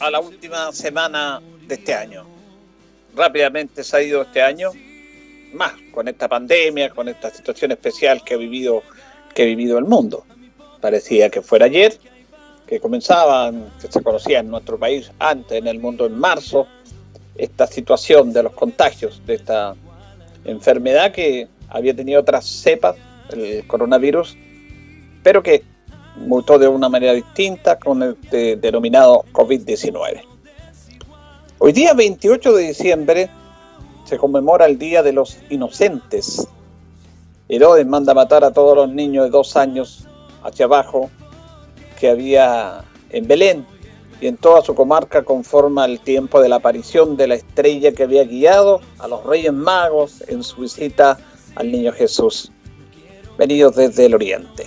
A 0.00 0.10
la 0.10 0.20
última 0.20 0.72
semana 0.72 1.40
de 1.66 1.74
este 1.74 1.94
año. 1.94 2.24
Rápidamente 3.14 3.84
se 3.84 3.96
ha 3.96 4.02
ido 4.02 4.22
este 4.22 4.42
año, 4.42 4.70
más 5.52 5.72
con 5.92 6.08
esta 6.08 6.28
pandemia, 6.28 6.90
con 6.90 7.08
esta 7.08 7.30
situación 7.30 7.72
especial 7.72 8.22
que 8.24 8.34
ha 8.34 8.36
vivido, 8.36 8.82
que 9.34 9.42
ha 9.42 9.46
vivido 9.46 9.78
el 9.78 9.84
mundo. 9.84 10.24
Parecía 10.80 11.30
que 11.30 11.42
fuera 11.42 11.66
ayer, 11.66 11.98
que 12.66 12.80
comenzaban, 12.80 13.72
que 13.80 13.90
se 13.90 14.02
conocía 14.02 14.40
en 14.40 14.50
nuestro 14.50 14.78
país 14.78 15.10
antes, 15.18 15.58
en 15.58 15.66
el 15.66 15.78
mundo 15.78 16.06
en 16.06 16.18
marzo, 16.18 16.66
esta 17.36 17.66
situación 17.66 18.32
de 18.32 18.42
los 18.42 18.52
contagios 18.52 19.22
de 19.26 19.34
esta 19.34 19.74
enfermedad 20.44 21.12
que 21.12 21.48
había 21.68 21.94
tenido 21.94 22.20
otras 22.20 22.44
cepas, 22.44 22.96
el 23.32 23.66
coronavirus, 23.66 24.36
pero 25.22 25.42
que 25.42 25.62
mutó 26.16 26.58
de 26.58 26.68
una 26.68 26.88
manera 26.88 27.12
distinta 27.12 27.78
con 27.78 28.02
el 28.02 28.16
denominado 28.60 29.24
COVID-19. 29.32 30.22
Hoy 31.58 31.72
día 31.72 31.94
28 31.94 32.52
de 32.52 32.62
diciembre 32.68 33.30
se 34.04 34.18
conmemora 34.18 34.66
el 34.66 34.78
Día 34.78 35.02
de 35.02 35.12
los 35.12 35.38
Inocentes. 35.50 36.46
Herodes 37.48 37.86
manda 37.86 38.14
matar 38.14 38.44
a 38.44 38.52
todos 38.52 38.76
los 38.76 38.88
niños 38.90 39.24
de 39.24 39.30
dos 39.30 39.56
años 39.56 40.06
hacia 40.42 40.66
abajo 40.66 41.10
que 41.98 42.10
había 42.10 42.84
en 43.10 43.26
Belén 43.26 43.66
y 44.20 44.26
en 44.26 44.36
toda 44.36 44.62
su 44.62 44.74
comarca 44.74 45.22
conforma 45.22 45.84
el 45.84 46.00
tiempo 46.00 46.40
de 46.40 46.48
la 46.48 46.56
aparición 46.56 47.16
de 47.16 47.28
la 47.28 47.34
estrella 47.34 47.92
que 47.92 48.04
había 48.04 48.24
guiado 48.24 48.80
a 48.98 49.08
los 49.08 49.24
reyes 49.24 49.52
magos 49.52 50.22
en 50.28 50.42
su 50.42 50.62
visita 50.62 51.18
al 51.56 51.70
niño 51.70 51.92
Jesús, 51.92 52.50
venidos 53.38 53.76
desde 53.76 54.06
el 54.06 54.14
oriente. 54.14 54.66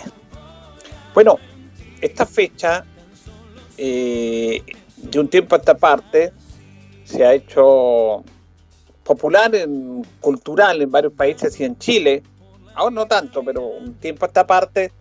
Bueno, 1.18 1.40
esta 2.00 2.28
fecha, 2.28 2.86
eh, 3.76 4.62
de 4.98 5.20
un 5.20 5.28
tiempo 5.28 5.56
a 5.56 5.58
esta 5.58 5.74
parte, 5.74 6.32
se 7.06 7.26
ha 7.26 7.34
hecho 7.34 8.24
popular, 9.04 9.56
en, 9.56 10.06
cultural 10.22 10.80
en 10.80 10.92
varios 10.92 11.14
países 11.14 11.60
y 11.60 11.64
en 11.64 11.76
Chile, 11.80 12.22
ahora 12.76 12.94
no 12.94 13.08
tanto, 13.08 13.44
pero 13.44 13.66
un 13.66 13.96
tiempo 13.96 14.26
a 14.26 14.28
esta 14.28 14.46
parte, 14.46 14.92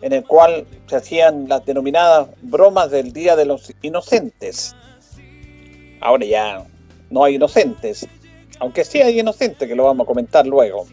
en 0.00 0.14
el 0.14 0.24
cual 0.24 0.66
se 0.86 0.96
hacían 0.96 1.50
las 1.50 1.66
denominadas 1.66 2.28
bromas 2.40 2.90
del 2.90 3.12
Día 3.12 3.36
de 3.36 3.44
los 3.44 3.70
Inocentes. 3.82 4.74
Ahora 6.00 6.24
ya 6.24 6.64
no 7.10 7.24
hay 7.24 7.34
inocentes, 7.34 8.08
aunque 8.58 8.86
sí 8.86 9.02
hay 9.02 9.20
inocentes, 9.20 9.68
que 9.68 9.74
lo 9.74 9.84
vamos 9.84 10.04
a 10.04 10.06
comentar 10.06 10.46
luego. 10.46 10.86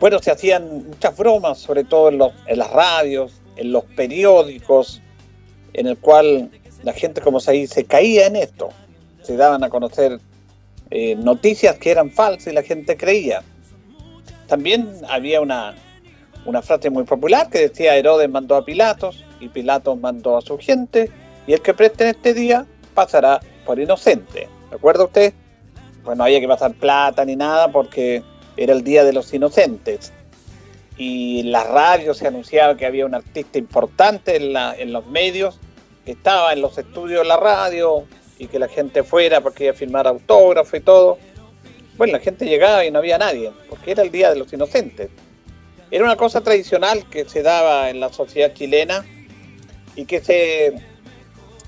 Bueno, 0.00 0.18
se 0.20 0.30
hacían 0.30 0.88
muchas 0.88 1.16
bromas, 1.16 1.58
sobre 1.58 1.84
todo 1.84 2.08
en, 2.08 2.18
los, 2.18 2.32
en 2.46 2.58
las 2.58 2.70
radios, 2.70 3.40
en 3.56 3.72
los 3.72 3.84
periódicos, 3.84 5.02
en 5.72 5.88
el 5.88 5.98
cual 5.98 6.50
la 6.84 6.92
gente, 6.92 7.20
como 7.20 7.40
se 7.40 7.52
dice, 7.52 7.84
caía 7.84 8.26
en 8.26 8.36
esto. 8.36 8.68
Se 9.22 9.36
daban 9.36 9.64
a 9.64 9.68
conocer 9.68 10.20
eh, 10.90 11.16
noticias 11.16 11.78
que 11.78 11.90
eran 11.90 12.10
falsas 12.10 12.52
y 12.52 12.54
la 12.54 12.62
gente 12.62 12.96
creía. 12.96 13.42
También 14.46 14.88
había 15.08 15.40
una, 15.40 15.74
una 16.46 16.62
frase 16.62 16.88
muy 16.90 17.04
popular 17.04 17.50
que 17.50 17.68
decía 17.68 17.96
Herodes 17.96 18.30
mandó 18.30 18.56
a 18.56 18.64
Pilatos 18.64 19.24
y 19.40 19.48
Pilatos 19.48 19.98
mandó 19.98 20.36
a 20.36 20.40
su 20.40 20.56
gente 20.58 21.10
y 21.46 21.52
el 21.52 21.60
que 21.60 21.74
preste 21.74 22.04
en 22.04 22.10
este 22.10 22.34
día 22.34 22.66
pasará 22.94 23.40
por 23.66 23.78
inocente. 23.78 24.48
¿Recuerda 24.70 25.04
usted? 25.04 25.34
Pues 26.04 26.16
no 26.16 26.24
había 26.24 26.40
que 26.40 26.48
pasar 26.48 26.72
plata 26.72 27.24
ni 27.24 27.36
nada 27.36 27.70
porque 27.70 28.22
era 28.58 28.72
el 28.72 28.82
Día 28.82 29.04
de 29.04 29.12
los 29.12 29.32
Inocentes. 29.32 30.12
Y 30.96 31.44
la 31.44 31.62
radio 31.62 32.12
se 32.12 32.26
anunciaba 32.26 32.76
que 32.76 32.84
había 32.84 33.06
un 33.06 33.14
artista 33.14 33.56
importante 33.56 34.36
en 34.36 34.92
los 34.92 35.06
medios, 35.06 35.60
que 36.04 36.12
estaba 36.12 36.52
en 36.52 36.60
los 36.60 36.76
estudios 36.76 37.22
de 37.22 37.28
la 37.28 37.36
radio 37.36 38.04
y 38.36 38.48
que 38.48 38.58
la 38.58 38.68
gente 38.68 39.04
fuera 39.04 39.40
porque 39.40 39.64
iba 39.64 39.72
a 39.72 39.76
firmar 39.76 40.08
autógrafo 40.08 40.76
y 40.76 40.80
todo. 40.80 41.18
Bueno, 41.96 42.14
la 42.14 42.18
gente 42.18 42.46
llegaba 42.46 42.84
y 42.84 42.90
no 42.90 42.98
había 42.98 43.16
nadie, 43.16 43.52
porque 43.68 43.92
era 43.92 44.02
el 44.02 44.10
Día 44.10 44.30
de 44.30 44.36
los 44.36 44.52
Inocentes. 44.52 45.08
Era 45.90 46.04
una 46.04 46.16
cosa 46.16 46.40
tradicional 46.40 47.08
que 47.08 47.28
se 47.28 47.42
daba 47.42 47.90
en 47.90 48.00
la 48.00 48.12
sociedad 48.12 48.52
chilena 48.52 49.06
y 49.94 50.04
que 50.04 50.20
se... 50.20 50.74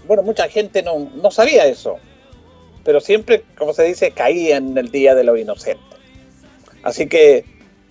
Bueno, 0.07 0.25
mucha 0.25 0.49
gente 0.49 0.83
no, 0.83 1.09
no 1.15 1.31
sabía 1.31 1.67
eso, 1.67 1.97
pero 2.83 3.01
siempre, 3.01 3.45
como 3.57 3.73
se 3.75 3.85
dice, 3.85 4.11
caía 4.11 4.57
en 4.57 4.77
el 4.77 4.91
Día 4.91 5.15
de 5.15 5.23
los 5.23 5.39
Inocentes. 5.39 5.90
Así 6.83 7.09
que 7.09 7.45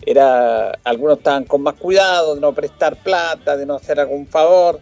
era 0.06 0.72
algunos 0.84 1.18
estaban 1.18 1.46
con 1.46 1.62
más 1.62 1.76
cuidado 1.76 2.36
de 2.36 2.42
no 2.42 2.54
prestar 2.54 2.96
plata, 3.04 3.58
de 3.58 3.66
no 3.66 3.76
hacer 3.76 4.00
algún 4.00 4.28
favor, 4.28 4.80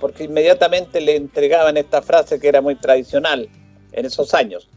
porque 0.00 0.24
inmediatamente 0.24 1.00
le 1.00 1.16
entregaban 1.16 1.76
esta 1.76 2.02
frase 2.02 2.40
que 2.40 2.48
era 2.48 2.60
muy 2.60 2.74
tradicional 2.74 3.48
en 3.92 4.06
esos 4.06 4.34
años. 4.34 4.68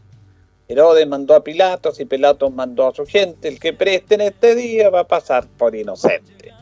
Herodes 0.68 1.06
mandó 1.08 1.34
a 1.34 1.42
Pilatos 1.42 1.98
y 1.98 2.04
Pilatos 2.04 2.52
mandó 2.52 2.86
a 2.86 2.94
su 2.94 3.04
gente, 3.04 3.48
el 3.48 3.58
que 3.58 3.72
preste 3.72 4.14
en 4.14 4.20
este 4.20 4.54
día 4.54 4.88
va 4.88 5.00
a 5.00 5.08
pasar 5.08 5.46
por 5.58 5.74
inocente. 5.74 6.54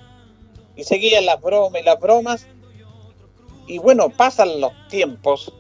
Y 0.77 0.85
seguían 0.85 1.27
las 1.27 1.41
bromas 1.41 1.83
y 1.83 1.85
las 1.85 2.01
bromas, 2.01 2.47
y 3.67 3.79
bueno, 3.79 4.09
pasan 4.09 4.61
los 4.61 4.73
tiempos 4.89 5.53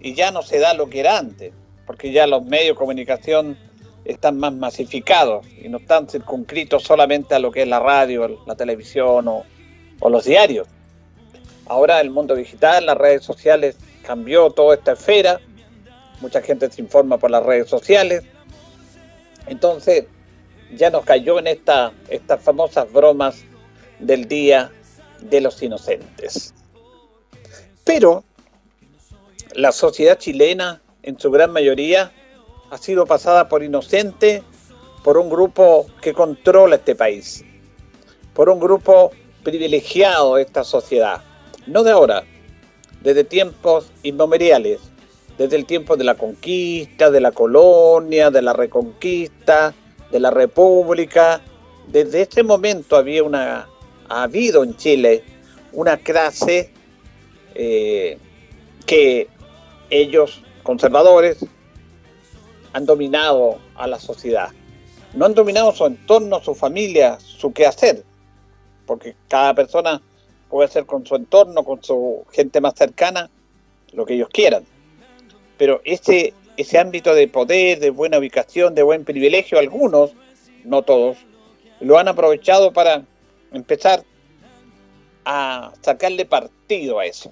y 0.00 0.14
ya 0.14 0.32
no 0.32 0.42
se 0.42 0.58
da 0.58 0.74
lo 0.74 0.88
que 0.90 1.00
era 1.00 1.18
antes, 1.18 1.52
porque 1.86 2.10
ya 2.10 2.26
los 2.26 2.44
medios 2.44 2.74
de 2.74 2.74
comunicación 2.74 3.56
están 4.04 4.38
más 4.38 4.52
masificados 4.52 5.46
y 5.62 5.68
no 5.68 5.78
están 5.78 6.08
circunscritos 6.08 6.82
solamente 6.82 7.34
a 7.34 7.38
lo 7.38 7.50
que 7.50 7.62
es 7.62 7.68
la 7.68 7.80
radio, 7.80 8.42
la 8.46 8.54
televisión 8.54 9.28
o, 9.28 9.44
los 10.08 10.24
diarios. 10.24 10.68
Ahora 11.66 12.00
el 12.02 12.10
mundo 12.10 12.34
digital, 12.34 12.84
las 12.84 12.98
redes 12.98 13.24
sociales 13.24 13.76
cambió 14.04 14.50
toda 14.50 14.74
esta 14.74 14.92
esfera, 14.92 15.40
mucha 16.20 16.42
gente 16.42 16.70
se 16.70 16.82
informa 16.82 17.16
por 17.16 17.30
las 17.30 17.42
redes 17.42 17.70
sociales, 17.70 18.22
entonces 19.46 20.04
ya 20.76 20.90
nos 20.90 21.04
cayó 21.04 21.38
en 21.38 21.46
esta, 21.46 21.92
estas 22.10 22.42
famosas 22.42 22.92
bromas 22.92 23.44
del 23.98 24.28
Día 24.28 24.70
de 25.22 25.40
los 25.40 25.62
Inocentes. 25.62 26.52
Pero 27.84 28.24
la 29.54 29.72
sociedad 29.72 30.18
chilena, 30.18 30.82
en 31.02 31.18
su 31.18 31.30
gran 31.30 31.50
mayoría, 31.50 32.12
ha 32.74 32.78
sido 32.78 33.06
pasada 33.06 33.48
por 33.48 33.62
inocente 33.62 34.42
por 35.04 35.16
un 35.16 35.30
grupo 35.30 35.86
que 36.02 36.12
controla 36.12 36.74
este 36.74 36.96
país, 36.96 37.44
por 38.32 38.48
un 38.48 38.58
grupo 38.58 39.12
privilegiado 39.44 40.34
de 40.34 40.42
esta 40.42 40.64
sociedad, 40.64 41.22
no 41.68 41.84
de 41.84 41.92
ahora, 41.92 42.24
desde 43.00 43.22
tiempos 43.22 43.92
inmemoriales, 44.02 44.80
desde 45.38 45.54
el 45.54 45.66
tiempo 45.66 45.96
de 45.96 46.02
la 46.02 46.16
conquista, 46.16 47.12
de 47.12 47.20
la 47.20 47.30
colonia, 47.30 48.32
de 48.32 48.42
la 48.42 48.52
reconquista, 48.52 49.72
de 50.10 50.18
la 50.18 50.32
república. 50.32 51.42
Desde 51.86 52.22
ese 52.22 52.42
momento 52.42 52.96
había 52.96 53.22
una, 53.22 53.68
ha 54.08 54.22
habido 54.24 54.64
en 54.64 54.76
Chile 54.76 55.22
una 55.72 55.96
clase 55.98 56.72
eh, 57.54 58.18
que 58.84 59.28
ellos, 59.90 60.42
conservadores, 60.64 61.38
han 62.74 62.86
dominado 62.86 63.58
a 63.76 63.86
la 63.86 63.98
sociedad. 63.98 64.50
no 65.14 65.26
han 65.26 65.34
dominado 65.34 65.70
su 65.72 65.86
entorno, 65.86 66.42
su 66.42 66.56
familia, 66.56 67.18
su 67.20 67.52
quehacer, 67.52 68.02
porque 68.84 69.14
cada 69.28 69.54
persona 69.54 70.02
puede 70.50 70.66
hacer 70.66 70.84
con 70.84 71.06
su 71.06 71.14
entorno, 71.14 71.62
con 71.62 71.84
su 71.84 72.24
gente 72.32 72.60
más 72.60 72.74
cercana, 72.74 73.30
lo 73.92 74.04
que 74.04 74.14
ellos 74.14 74.28
quieran. 74.28 74.64
Pero 75.56 75.80
ese, 75.84 76.34
ese 76.56 76.78
ámbito 76.80 77.14
de 77.14 77.28
poder, 77.28 77.78
de 77.78 77.90
buena 77.90 78.18
ubicación, 78.18 78.74
de 78.74 78.82
buen 78.82 79.04
privilegio, 79.04 79.60
algunos, 79.60 80.10
no 80.64 80.82
todos, 80.82 81.18
lo 81.78 81.96
han 81.96 82.08
aprovechado 82.08 82.72
para 82.72 83.04
empezar 83.52 84.02
a 85.24 85.72
sacarle 85.80 86.24
partido 86.24 86.98
a 86.98 87.06
eso, 87.06 87.30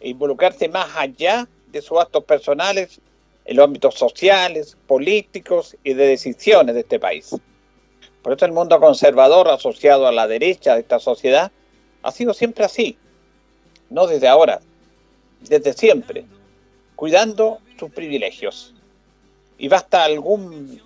e 0.00 0.08
involucrarse 0.08 0.66
más 0.70 0.88
allá 0.96 1.46
de 1.70 1.82
sus 1.82 1.98
actos 1.98 2.24
personales 2.24 3.02
en 3.44 3.56
los 3.56 3.64
ámbitos 3.64 3.94
sociales, 3.94 4.76
políticos 4.86 5.76
y 5.82 5.94
de 5.94 6.06
decisiones 6.06 6.74
de 6.74 6.82
este 6.82 6.98
país. 6.98 7.34
Por 8.22 8.34
eso 8.34 8.44
el 8.44 8.52
mundo 8.52 8.78
conservador 8.80 9.48
asociado 9.48 10.06
a 10.06 10.12
la 10.12 10.26
derecha 10.26 10.74
de 10.74 10.80
esta 10.80 10.98
sociedad 10.98 11.50
ha 12.02 12.12
sido 12.12 12.34
siempre 12.34 12.64
así, 12.64 12.98
no 13.88 14.06
desde 14.06 14.28
ahora, 14.28 14.60
desde 15.40 15.72
siempre, 15.72 16.24
cuidando 16.96 17.58
sus 17.78 17.90
privilegios. 17.90 18.74
Y 19.58 19.68
basta 19.68 20.04
algún 20.04 20.80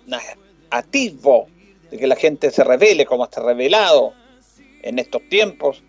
atisbo 0.69 1.47
de 1.91 1.97
que 1.97 2.07
la 2.07 2.15
gente 2.15 2.51
se 2.51 2.63
revele 2.63 3.05
como 3.05 3.23
ha 3.23 3.29
revelado 3.41 4.13
en 4.81 4.99
estos 4.99 5.21
tiempos, 5.29 5.83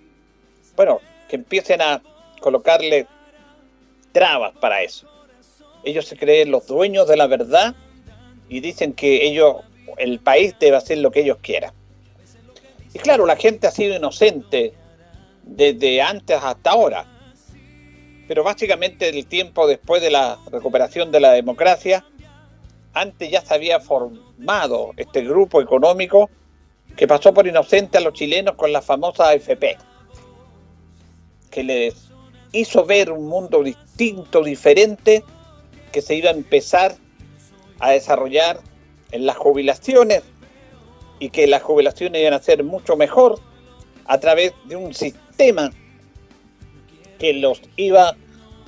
bueno, 0.74 1.00
que 1.28 1.36
empiecen 1.36 1.80
a 1.80 2.02
colocarle 2.40 3.06
trabas 4.12 4.52
para 4.58 4.82
eso. 4.82 5.06
Ellos 5.86 6.06
se 6.06 6.16
creen 6.16 6.50
los 6.50 6.66
dueños 6.66 7.06
de 7.06 7.16
la 7.16 7.28
verdad 7.28 7.76
y 8.48 8.58
dicen 8.58 8.92
que 8.92 9.24
ellos, 9.24 9.58
el 9.98 10.18
país 10.18 10.56
debe 10.58 10.76
hacer 10.76 10.98
lo 10.98 11.12
que 11.12 11.20
ellos 11.20 11.38
quieran. 11.40 11.72
Y 12.92 12.98
claro, 12.98 13.24
la 13.24 13.36
gente 13.36 13.68
ha 13.68 13.70
sido 13.70 13.94
inocente 13.94 14.74
desde 15.44 16.02
antes 16.02 16.38
hasta 16.42 16.70
ahora. 16.70 17.06
Pero 18.26 18.42
básicamente 18.42 19.08
el 19.08 19.26
tiempo 19.26 19.68
después 19.68 20.02
de 20.02 20.10
la 20.10 20.40
recuperación 20.50 21.12
de 21.12 21.20
la 21.20 21.30
democracia, 21.30 22.04
antes 22.92 23.30
ya 23.30 23.40
se 23.42 23.54
había 23.54 23.78
formado 23.78 24.90
este 24.96 25.22
grupo 25.22 25.62
económico 25.62 26.28
que 26.96 27.06
pasó 27.06 27.32
por 27.32 27.46
inocente 27.46 27.98
a 27.98 28.00
los 28.00 28.12
chilenos 28.12 28.56
con 28.56 28.72
la 28.72 28.82
famosa 28.82 29.28
AFP, 29.28 29.76
que 31.48 31.62
les 31.62 32.08
hizo 32.50 32.84
ver 32.84 33.12
un 33.12 33.28
mundo 33.28 33.62
distinto, 33.62 34.42
diferente, 34.42 35.22
que 35.96 36.02
se 36.02 36.14
iba 36.14 36.28
a 36.28 36.34
empezar 36.34 36.94
a 37.78 37.92
desarrollar 37.92 38.60
en 39.12 39.24
las 39.24 39.34
jubilaciones 39.38 40.22
y 41.20 41.30
que 41.30 41.46
las 41.46 41.62
jubilaciones 41.62 42.20
iban 42.20 42.34
a 42.34 42.38
ser 42.38 42.62
mucho 42.64 42.98
mejor 42.98 43.40
a 44.04 44.20
través 44.20 44.52
de 44.66 44.76
un 44.76 44.92
sistema 44.92 45.70
que 47.18 47.32
los 47.32 47.62
iba 47.78 48.14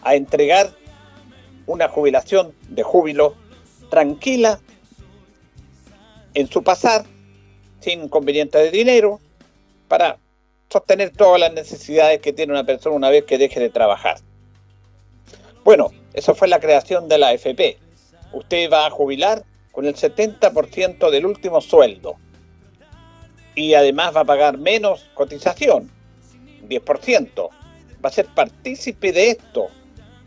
a 0.05 0.15
entregar 0.15 0.71
una 1.67 1.91
jubilación 1.91 2.55
de 2.71 2.83
júbilo 2.83 3.35
tranquila 3.91 4.59
en 6.33 6.49
su 6.49 6.63
pasar, 6.63 7.05
sin 7.81 8.05
inconveniente 8.05 8.57
de 8.57 8.71
dinero, 8.71 9.21
para 9.87 10.17
sostener 10.71 11.11
todas 11.11 11.39
las 11.39 11.53
necesidades 11.53 12.23
que 12.23 12.33
tiene 12.33 12.55
una 12.55 12.65
persona 12.65 12.97
una 12.97 13.11
vez 13.11 13.25
que 13.25 13.37
deje 13.37 13.61
de 13.61 13.69
trabajar. 13.69 14.17
Bueno, 15.63 15.91
eso 16.19 16.35
fue 16.35 16.49
la 16.49 16.59
creación 16.59 17.09
de 17.09 17.19
la 17.19 17.29
AFP. 17.29 17.79
Usted 18.33 18.71
va 18.71 18.87
a 18.87 18.91
jubilar 18.91 19.45
con 19.73 19.87
el 19.87 19.95
70% 19.95 21.11
del 21.11 21.27
último 21.27 21.61
sueldo 21.61 22.17
y 23.55 23.75
además 23.75 24.17
va 24.17 24.21
a 24.21 24.25
pagar 24.25 24.59
menos 24.59 25.09
cotización, 25.15 25.91
10%. 26.69 27.49
Va 28.05 28.09
a 28.09 28.13
ser 28.13 28.27
partícipe 28.27 29.13
de 29.13 29.31
esto. 29.31 29.69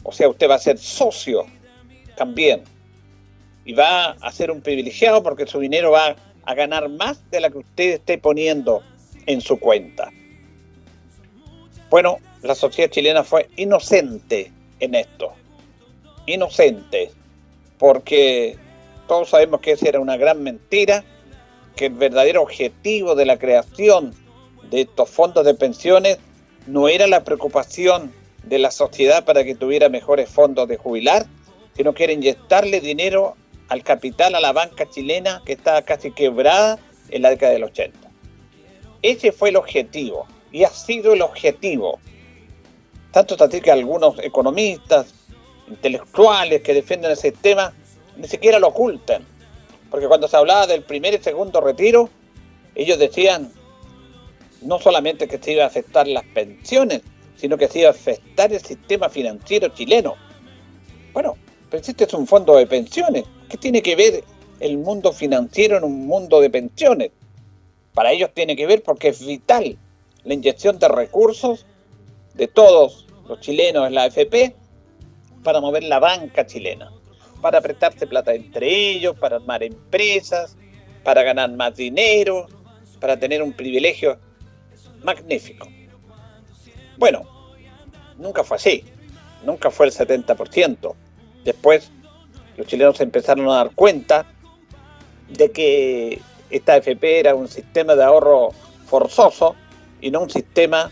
O 0.03 0.11
sea, 0.11 0.29
usted 0.29 0.49
va 0.49 0.55
a 0.55 0.59
ser 0.59 0.77
socio 0.77 1.45
también. 2.15 2.63
Y 3.65 3.73
va 3.73 4.11
a 4.11 4.31
ser 4.31 4.49
un 4.49 4.61
privilegiado 4.61 5.21
porque 5.21 5.45
su 5.45 5.59
dinero 5.59 5.91
va 5.91 6.15
a 6.43 6.53
ganar 6.55 6.89
más 6.89 7.29
de 7.29 7.41
la 7.41 7.49
que 7.49 7.59
usted 7.59 7.89
esté 7.95 8.17
poniendo 8.17 8.81
en 9.25 9.41
su 9.41 9.59
cuenta. 9.59 10.09
Bueno, 11.89 12.17
la 12.41 12.55
sociedad 12.55 12.89
chilena 12.89 13.23
fue 13.23 13.49
inocente 13.57 14.51
en 14.79 14.95
esto. 14.95 15.33
Inocente. 16.25 17.11
Porque 17.77 18.57
todos 19.07 19.29
sabemos 19.29 19.61
que 19.61 19.71
esa 19.71 19.89
era 19.89 19.99
una 19.99 20.17
gran 20.17 20.43
mentira, 20.43 21.03
que 21.75 21.87
el 21.87 21.93
verdadero 21.93 22.41
objetivo 22.41 23.15
de 23.15 23.25
la 23.25 23.37
creación 23.37 24.13
de 24.69 24.81
estos 24.81 25.09
fondos 25.09 25.45
de 25.45 25.53
pensiones 25.53 26.17
no 26.67 26.87
era 26.87 27.07
la 27.07 27.23
preocupación 27.23 28.13
de 28.43 28.59
la 28.59 28.71
sociedad 28.71 29.25
para 29.25 29.43
que 29.43 29.55
tuviera 29.55 29.89
mejores 29.89 30.29
fondos 30.29 30.67
de 30.67 30.77
jubilar, 30.77 31.25
sino 31.75 31.93
que 31.93 32.05
era 32.05 32.13
inyectarle 32.13 32.81
dinero 32.81 33.35
al 33.69 33.83
capital, 33.83 34.35
a 34.35 34.41
la 34.41 34.51
banca 34.51 34.89
chilena 34.89 35.41
que 35.45 35.53
estaba 35.53 35.81
casi 35.81 36.11
quebrada 36.11 36.77
en 37.09 37.21
la 37.21 37.29
década 37.29 37.53
del 37.53 37.63
80. 37.63 37.97
Ese 39.01 39.31
fue 39.31 39.49
el 39.49 39.55
objetivo 39.55 40.27
y 40.51 40.63
ha 40.63 40.69
sido 40.69 41.13
el 41.13 41.21
objetivo. 41.21 41.99
Tanto 43.11 43.35
así 43.43 43.61
que 43.61 43.71
algunos 43.71 44.19
economistas, 44.19 45.13
intelectuales 45.71 46.61
que 46.61 46.73
defienden 46.73 47.11
el 47.11 47.17
sistema, 47.17 47.73
ni 48.17 48.27
siquiera 48.27 48.59
lo 48.59 48.67
ocultan. 48.67 49.25
Porque 49.89 50.07
cuando 50.07 50.27
se 50.27 50.37
hablaba 50.37 50.67
del 50.67 50.83
primer 50.83 51.13
y 51.13 51.17
segundo 51.17 51.59
retiro, 51.61 52.09
ellos 52.75 52.99
decían 52.99 53.51
no 54.61 54.79
solamente 54.79 55.27
que 55.27 55.37
se 55.37 55.53
iba 55.53 55.63
a 55.63 55.67
afectar 55.67 56.07
las 56.07 56.23
pensiones, 56.25 57.01
sino 57.35 57.57
que 57.57 57.67
se 57.67 57.79
iba 57.79 57.89
a 57.89 57.91
afectar 57.91 58.53
el 58.53 58.61
sistema 58.61 59.09
financiero 59.09 59.69
chileno. 59.69 60.15
Bueno, 61.13 61.35
pero 61.69 61.81
este 61.85 62.03
es 62.03 62.13
un 62.13 62.27
fondo 62.27 62.55
de 62.55 62.67
pensiones. 62.67 63.23
¿Qué 63.49 63.57
tiene 63.57 63.81
que 63.81 63.95
ver 63.95 64.23
el 64.59 64.77
mundo 64.77 65.11
financiero 65.11 65.77
en 65.77 65.83
un 65.83 66.05
mundo 66.05 66.39
de 66.39 66.49
pensiones? 66.49 67.11
Para 67.93 68.11
ellos 68.11 68.29
tiene 68.33 68.55
que 68.55 68.67
ver 68.67 68.83
porque 68.83 69.09
es 69.09 69.25
vital 69.25 69.77
la 70.23 70.33
inyección 70.33 70.77
de 70.79 70.87
recursos 70.87 71.65
de 72.35 72.47
todos 72.47 73.07
los 73.27 73.39
chilenos 73.39 73.87
en 73.87 73.95
la 73.95 74.03
AFP 74.03 74.55
para 75.43 75.61
mover 75.61 75.83
la 75.83 75.99
banca 75.99 76.45
chilena, 76.45 76.91
para 77.41 77.61
prestarse 77.61 78.07
plata 78.07 78.33
entre 78.33 78.67
ellos, 78.67 79.17
para 79.17 79.37
armar 79.37 79.63
empresas, 79.63 80.57
para 81.03 81.23
ganar 81.23 81.51
más 81.51 81.75
dinero, 81.75 82.47
para 82.99 83.17
tener 83.17 83.41
un 83.41 83.53
privilegio 83.53 84.19
magnífico. 85.03 85.67
Bueno, 86.97 87.23
nunca 88.17 88.43
fue 88.43 88.57
así, 88.57 88.83
nunca 89.43 89.71
fue 89.71 89.87
el 89.87 89.91
70%. 89.91 90.93
Después 91.43 91.91
los 92.57 92.67
chilenos 92.67 93.01
empezaron 93.01 93.49
a 93.49 93.55
dar 93.55 93.71
cuenta 93.71 94.25
de 95.29 95.51
que 95.51 96.21
esta 96.49 96.73
AFP 96.73 97.19
era 97.19 97.33
un 97.33 97.47
sistema 97.47 97.95
de 97.95 98.03
ahorro 98.03 98.49
forzoso 98.85 99.55
y 100.01 100.11
no 100.11 100.21
un 100.21 100.29
sistema 100.29 100.91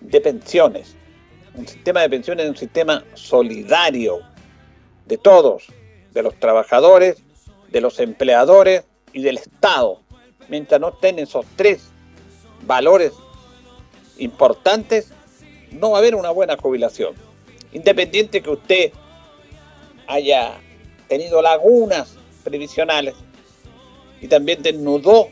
de 0.00 0.20
pensiones. 0.20 0.96
Un 1.56 1.66
sistema 1.66 2.02
de 2.02 2.10
pensiones 2.10 2.44
es 2.44 2.50
un 2.50 2.56
sistema 2.56 3.04
solidario 3.14 4.20
de 5.06 5.16
todos, 5.16 5.64
de 6.12 6.22
los 6.22 6.38
trabajadores, 6.38 7.22
de 7.70 7.80
los 7.80 7.98
empleadores 7.98 8.84
y 9.12 9.22
del 9.22 9.38
Estado. 9.38 10.02
Mientras 10.48 10.80
no 10.80 10.90
estén 10.90 11.18
esos 11.18 11.46
tres 11.56 11.88
valores 12.66 13.12
importantes, 14.18 15.12
no 15.72 15.90
va 15.90 15.98
a 15.98 16.00
haber 16.00 16.14
una 16.14 16.30
buena 16.30 16.56
jubilación. 16.56 17.14
Independiente 17.72 18.42
que 18.42 18.50
usted 18.50 18.92
haya 20.06 20.58
tenido 21.08 21.40
lagunas 21.40 22.16
previsionales 22.44 23.14
y 24.20 24.28
también 24.28 24.62
desnudó 24.62 25.28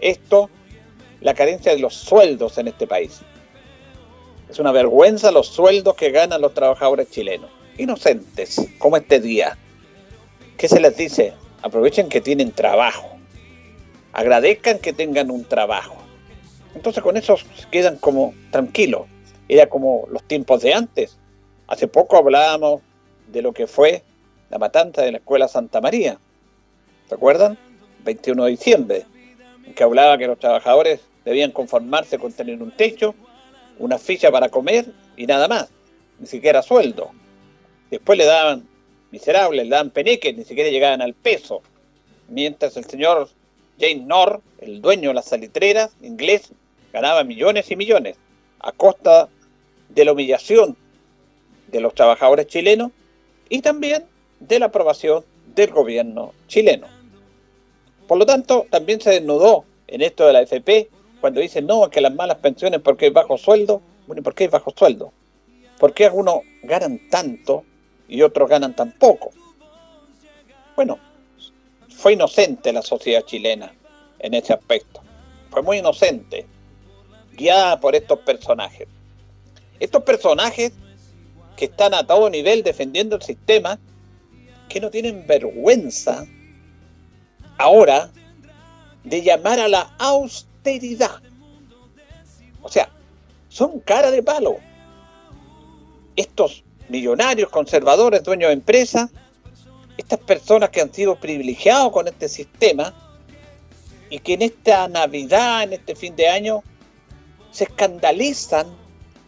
esto 0.00 0.48
la 1.20 1.34
carencia 1.34 1.72
de 1.72 1.80
los 1.80 1.94
sueldos 1.94 2.58
en 2.58 2.68
este 2.68 2.86
país. 2.86 3.20
Es 4.48 4.58
una 4.58 4.72
vergüenza 4.72 5.30
los 5.30 5.48
sueldos 5.48 5.94
que 5.94 6.10
ganan 6.10 6.40
los 6.40 6.54
trabajadores 6.54 7.10
chilenos. 7.10 7.50
Inocentes, 7.76 8.60
como 8.78 8.96
este 8.96 9.20
día. 9.20 9.56
¿Qué 10.56 10.68
se 10.68 10.80
les 10.80 10.96
dice? 10.96 11.34
Aprovechen 11.62 12.08
que 12.08 12.20
tienen 12.20 12.52
trabajo. 12.52 13.08
Agradezcan 14.12 14.78
que 14.78 14.92
tengan 14.92 15.30
un 15.30 15.44
trabajo. 15.44 15.96
Entonces 16.74 17.02
con 17.02 17.16
eso 17.16 17.36
quedan 17.70 17.96
como 17.96 18.34
tranquilos. 18.50 19.02
Era 19.48 19.68
como 19.68 20.06
los 20.10 20.22
tiempos 20.24 20.62
de 20.62 20.74
antes. 20.74 21.18
Hace 21.66 21.86
poco 21.86 22.16
hablábamos 22.16 22.80
de 23.28 23.42
lo 23.42 23.52
que 23.52 23.66
fue 23.66 24.02
la 24.50 24.58
matanza 24.58 25.02
de 25.02 25.12
la 25.12 25.18
Escuela 25.18 25.48
Santa 25.48 25.80
María. 25.80 26.18
¿Se 27.08 27.14
acuerdan? 27.14 27.58
21 28.04 28.44
de 28.44 28.50
diciembre 28.50 29.06
que 29.74 29.84
hablaba 29.84 30.18
que 30.18 30.26
los 30.26 30.38
trabajadores 30.38 31.00
debían 31.24 31.52
conformarse 31.52 32.18
con 32.18 32.32
tener 32.32 32.62
un 32.62 32.70
techo, 32.70 33.14
una 33.78 33.98
ficha 33.98 34.30
para 34.30 34.48
comer 34.48 34.86
y 35.16 35.26
nada 35.26 35.48
más, 35.48 35.68
ni 36.18 36.26
siquiera 36.26 36.62
sueldo. 36.62 37.10
Después 37.90 38.18
le 38.18 38.24
daban 38.24 38.66
miserables, 39.10 39.64
le 39.64 39.70
daban 39.70 39.90
peneques, 39.90 40.36
ni 40.36 40.44
siquiera 40.44 40.70
llegaban 40.70 41.02
al 41.02 41.14
peso. 41.14 41.62
Mientras 42.28 42.76
el 42.76 42.84
señor 42.84 43.28
James 43.80 44.06
Norr, 44.06 44.40
el 44.60 44.82
dueño 44.82 45.10
de 45.10 45.14
las 45.14 45.26
salitreras 45.26 45.90
inglés, 46.02 46.50
ganaba 46.92 47.24
millones 47.24 47.70
y 47.70 47.76
millones 47.76 48.16
a 48.60 48.72
costa 48.72 49.28
de 49.88 50.04
la 50.04 50.12
humillación 50.12 50.76
de 51.68 51.80
los 51.80 51.94
trabajadores 51.94 52.46
chilenos 52.46 52.90
y 53.48 53.62
también 53.62 54.04
de 54.40 54.58
la 54.58 54.66
aprobación 54.66 55.24
del 55.54 55.70
gobierno 55.70 56.32
chileno. 56.46 56.86
Por 58.06 58.18
lo 58.18 58.26
tanto, 58.26 58.66
también 58.70 59.00
se 59.00 59.10
desnudó 59.10 59.64
en 59.86 60.02
esto 60.02 60.26
de 60.26 60.32
la 60.32 60.42
FP 60.42 60.88
cuando 61.20 61.40
dicen 61.40 61.66
no, 61.66 61.88
que 61.90 62.00
las 62.00 62.14
malas 62.14 62.38
pensiones 62.38 62.80
porque 62.80 63.08
es 63.08 63.12
bajo 63.12 63.36
sueldo. 63.36 63.82
Bueno, 64.06 64.20
¿y 64.20 64.22
por 64.22 64.34
qué 64.34 64.44
es 64.44 64.50
bajo 64.50 64.72
sueldo? 64.76 65.12
¿Por 65.78 65.94
qué 65.94 66.06
algunos 66.06 66.40
ganan 66.62 67.00
tanto 67.10 67.64
y 68.08 68.22
otros 68.22 68.48
ganan 68.48 68.74
tan 68.74 68.92
poco? 68.92 69.30
Bueno, 70.76 70.98
fue 71.88 72.12
inocente 72.12 72.72
la 72.72 72.82
sociedad 72.82 73.24
chilena 73.24 73.72
en 74.18 74.34
ese 74.34 74.52
aspecto. 74.52 75.00
Fue 75.50 75.62
muy 75.62 75.78
inocente, 75.78 76.46
guiada 77.32 77.80
por 77.80 77.94
estos 77.94 78.20
personajes. 78.20 78.86
Estos 79.80 80.02
personajes 80.02 80.72
que 81.56 81.66
están 81.66 81.94
a 81.94 82.06
todo 82.06 82.30
nivel 82.30 82.62
defendiendo 82.62 83.16
el 83.16 83.22
sistema, 83.22 83.78
que 84.68 84.80
no 84.80 84.90
tienen 84.90 85.26
vergüenza 85.26 86.24
ahora 87.56 88.10
de 89.02 89.22
llamar 89.22 89.58
a 89.58 89.68
la 89.68 89.94
austeridad. 89.98 90.47
O 92.62 92.68
sea, 92.68 92.90
son 93.48 93.80
cara 93.80 94.10
de 94.10 94.22
palo. 94.22 94.56
Estos 96.16 96.64
millonarios, 96.88 97.50
conservadores, 97.50 98.22
dueños 98.22 98.48
de 98.48 98.54
empresas, 98.54 99.10
estas 99.96 100.18
personas 100.20 100.70
que 100.70 100.80
han 100.80 100.92
sido 100.92 101.16
privilegiados 101.16 101.92
con 101.92 102.08
este 102.08 102.28
sistema 102.28 102.94
y 104.10 104.20
que 104.20 104.34
en 104.34 104.42
esta 104.42 104.88
Navidad, 104.88 105.64
en 105.64 105.74
este 105.74 105.94
fin 105.94 106.16
de 106.16 106.28
año, 106.28 106.62
se 107.50 107.64
escandalizan 107.64 108.66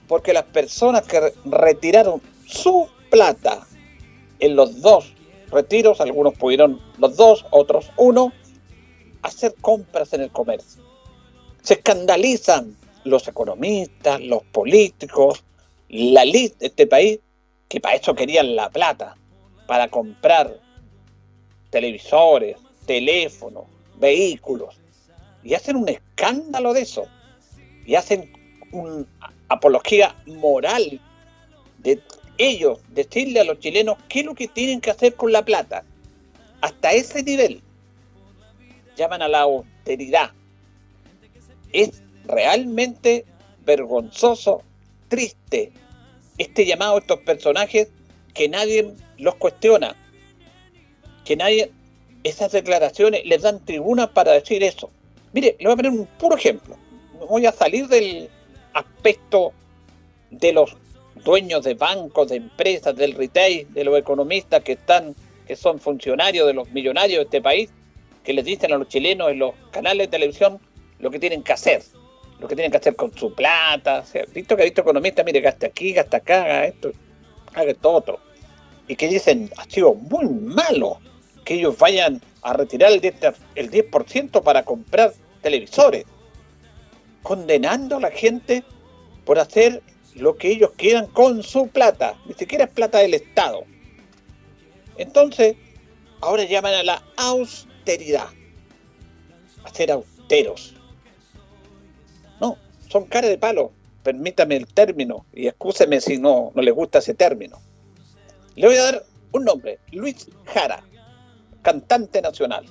porque 0.08 0.32
las 0.32 0.44
personas 0.44 1.02
que 1.02 1.32
retiraron 1.44 2.20
su 2.46 2.88
plata 3.10 3.66
en 4.38 4.56
los 4.56 4.80
dos 4.80 5.12
retiros, 5.50 6.00
algunos 6.00 6.34
pudieron 6.34 6.80
los 6.98 7.16
dos, 7.16 7.44
otros 7.50 7.90
uno, 7.96 8.32
hacer 9.22 9.54
compras 9.60 10.12
en 10.12 10.22
el 10.22 10.30
comercio. 10.30 10.89
Se 11.62 11.74
escandalizan 11.74 12.76
los 13.04 13.26
economistas, 13.28 14.20
los 14.20 14.42
políticos, 14.44 15.42
la 15.88 16.24
lista 16.24 16.58
de 16.60 16.66
este 16.66 16.86
país, 16.86 17.18
que 17.68 17.80
para 17.80 17.96
eso 17.96 18.14
querían 18.14 18.56
la 18.56 18.70
plata, 18.70 19.16
para 19.66 19.88
comprar 19.88 20.58
televisores, 21.70 22.56
teléfonos, 22.86 23.64
vehículos, 23.98 24.76
y 25.42 25.54
hacen 25.54 25.76
un 25.76 25.88
escándalo 25.88 26.72
de 26.72 26.82
eso, 26.82 27.06
y 27.86 27.94
hacen 27.94 28.32
una 28.72 29.06
apología 29.48 30.14
moral 30.26 31.00
de 31.78 32.00
ellos 32.38 32.78
decirle 32.88 33.40
a 33.40 33.44
los 33.44 33.58
chilenos 33.58 33.98
qué 34.08 34.20
es 34.20 34.26
lo 34.26 34.34
que 34.34 34.48
tienen 34.48 34.80
que 34.80 34.90
hacer 34.90 35.14
con 35.14 35.32
la 35.32 35.44
plata. 35.44 35.84
Hasta 36.60 36.92
ese 36.92 37.22
nivel 37.22 37.62
llaman 38.96 39.22
a 39.22 39.28
la 39.28 39.40
austeridad. 39.40 40.30
Es 41.72 42.02
realmente 42.24 43.24
vergonzoso, 43.64 44.62
triste, 45.08 45.72
este 46.38 46.64
llamado 46.64 46.96
a 46.96 46.98
estos 47.00 47.20
personajes 47.20 47.88
que 48.34 48.48
nadie 48.48 48.94
los 49.18 49.34
cuestiona, 49.36 49.94
que 51.24 51.36
nadie, 51.36 51.70
esas 52.24 52.52
declaraciones 52.52 53.24
les 53.24 53.42
dan 53.42 53.64
tribuna 53.64 54.12
para 54.12 54.32
decir 54.32 54.62
eso. 54.62 54.90
Mire, 55.32 55.56
le 55.58 55.66
voy 55.66 55.72
a 55.74 55.76
poner 55.76 55.92
un 55.92 56.06
puro 56.06 56.36
ejemplo. 56.36 56.76
Voy 57.28 57.46
a 57.46 57.52
salir 57.52 57.86
del 57.88 58.28
aspecto 58.72 59.52
de 60.30 60.52
los 60.52 60.76
dueños 61.24 61.64
de 61.64 61.74
bancos, 61.74 62.28
de 62.28 62.36
empresas, 62.36 62.96
del 62.96 63.14
retail, 63.14 63.72
de 63.72 63.84
los 63.84 63.98
economistas 63.98 64.62
que 64.62 64.72
están, 64.72 65.14
que 65.46 65.56
son 65.56 65.78
funcionarios 65.78 66.46
de 66.46 66.54
los 66.54 66.70
millonarios 66.70 67.18
de 67.18 67.24
este 67.24 67.42
país, 67.42 67.70
que 68.24 68.32
les 68.32 68.44
dicen 68.44 68.72
a 68.72 68.78
los 68.78 68.88
chilenos 68.88 69.30
en 69.30 69.38
los 69.38 69.54
canales 69.70 70.06
de 70.06 70.10
televisión 70.10 70.60
lo 71.00 71.10
que 71.10 71.18
tienen 71.18 71.42
que 71.42 71.52
hacer, 71.52 71.82
lo 72.38 72.48
que 72.48 72.54
tienen 72.54 72.70
que 72.70 72.78
hacer 72.78 72.96
con 72.96 73.16
su 73.16 73.34
plata. 73.34 74.04
visto 74.32 74.56
que 74.56 74.62
ha 74.62 74.64
visto 74.64 74.82
economistas, 74.82 75.24
mire, 75.24 75.40
gasta 75.40 75.66
aquí, 75.66 75.92
gasta 75.92 76.18
acá, 76.18 76.42
haga 76.42 76.66
esto, 76.66 76.92
haga 77.54 77.70
esto 77.70 77.90
otro. 77.90 78.20
Y 78.88 78.96
que 78.96 79.08
dicen, 79.08 79.50
ha 79.56 79.64
sido 79.64 79.94
muy 79.94 80.26
malo 80.26 80.98
que 81.44 81.54
ellos 81.54 81.78
vayan 81.78 82.20
a 82.42 82.52
retirar 82.52 82.92
el 82.92 83.00
10%, 83.00 83.34
el 83.54 83.70
10 83.70 83.86
para 84.42 84.62
comprar 84.64 85.12
televisores, 85.42 86.04
condenando 87.22 87.96
a 87.96 88.00
la 88.00 88.10
gente 88.10 88.64
por 89.24 89.38
hacer 89.38 89.82
lo 90.14 90.36
que 90.36 90.50
ellos 90.50 90.70
quieran 90.76 91.06
con 91.08 91.42
su 91.42 91.68
plata, 91.68 92.18
ni 92.26 92.34
siquiera 92.34 92.64
es 92.64 92.70
plata 92.70 92.98
del 92.98 93.14
Estado. 93.14 93.64
Entonces, 94.96 95.56
ahora 96.20 96.44
llaman 96.44 96.74
a 96.74 96.82
la 96.82 97.02
austeridad, 97.16 98.28
a 99.64 99.74
ser 99.74 99.92
austeros. 99.92 100.74
Son 102.90 103.04
cara 103.04 103.28
de 103.28 103.38
palo, 103.38 103.70
permítame 104.02 104.56
el 104.56 104.66
término 104.66 105.24
y 105.32 105.46
excúseme 105.46 106.00
si 106.00 106.18
no, 106.18 106.50
no 106.56 106.60
les 106.60 106.74
gusta 106.74 106.98
ese 106.98 107.14
término. 107.14 107.60
Le 108.56 108.66
voy 108.66 108.76
a 108.76 108.82
dar 108.82 109.04
un 109.30 109.44
nombre, 109.44 109.78
Luis 109.92 110.28
Jara, 110.46 110.82
cantante 111.62 112.20
nacional, 112.20 112.66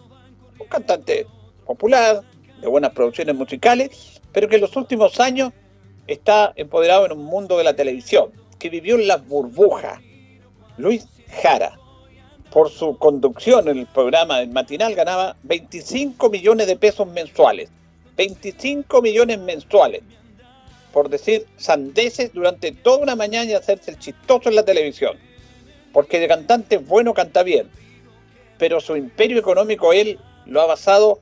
un 0.59 0.67
cantante 0.67 1.25
popular, 1.65 2.21
de 2.59 2.67
buenas 2.67 2.91
producciones 2.91 3.33
musicales, 3.33 4.19
pero 4.33 4.49
que 4.49 4.55
en 4.55 4.61
los 4.61 4.75
últimos 4.75 5.21
años 5.21 5.53
está 6.05 6.51
empoderado 6.57 7.05
en 7.05 7.13
un 7.13 7.23
mundo 7.23 7.57
de 7.57 7.63
la 7.63 7.73
televisión, 7.73 8.29
que 8.57 8.69
vivió 8.69 8.95
en 8.95 9.07
las 9.07 9.25
burbujas. 9.25 10.01
Luis 10.75 11.07
Jara, 11.41 11.79
por 12.51 12.69
su 12.69 12.97
conducción 12.97 13.69
en 13.69 13.77
el 13.77 13.87
programa 13.87 14.39
del 14.39 14.49
matinal, 14.49 14.95
ganaba 14.95 15.37
25 15.43 16.29
millones 16.29 16.67
de 16.67 16.75
pesos 16.75 17.07
mensuales. 17.07 17.69
25 18.19 19.01
millones 19.01 19.39
mensuales. 19.39 20.01
Por 20.91 21.07
decir 21.09 21.47
sandeces 21.55 22.33
durante 22.33 22.73
toda 22.73 22.97
una 22.97 23.15
mañana 23.15 23.49
y 23.49 23.53
hacerse 23.53 23.91
el 23.91 23.99
chistoso 23.99 24.49
en 24.49 24.55
la 24.55 24.65
televisión. 24.65 25.17
Porque 25.93 26.19
de 26.19 26.27
cantante 26.27 26.79
bueno 26.79 27.13
canta 27.13 27.43
bien. 27.43 27.69
Pero 28.57 28.81
su 28.81 28.97
imperio 28.97 29.39
económico 29.39 29.93
él 29.93 30.19
lo 30.45 30.59
ha 30.59 30.65
basado 30.65 31.21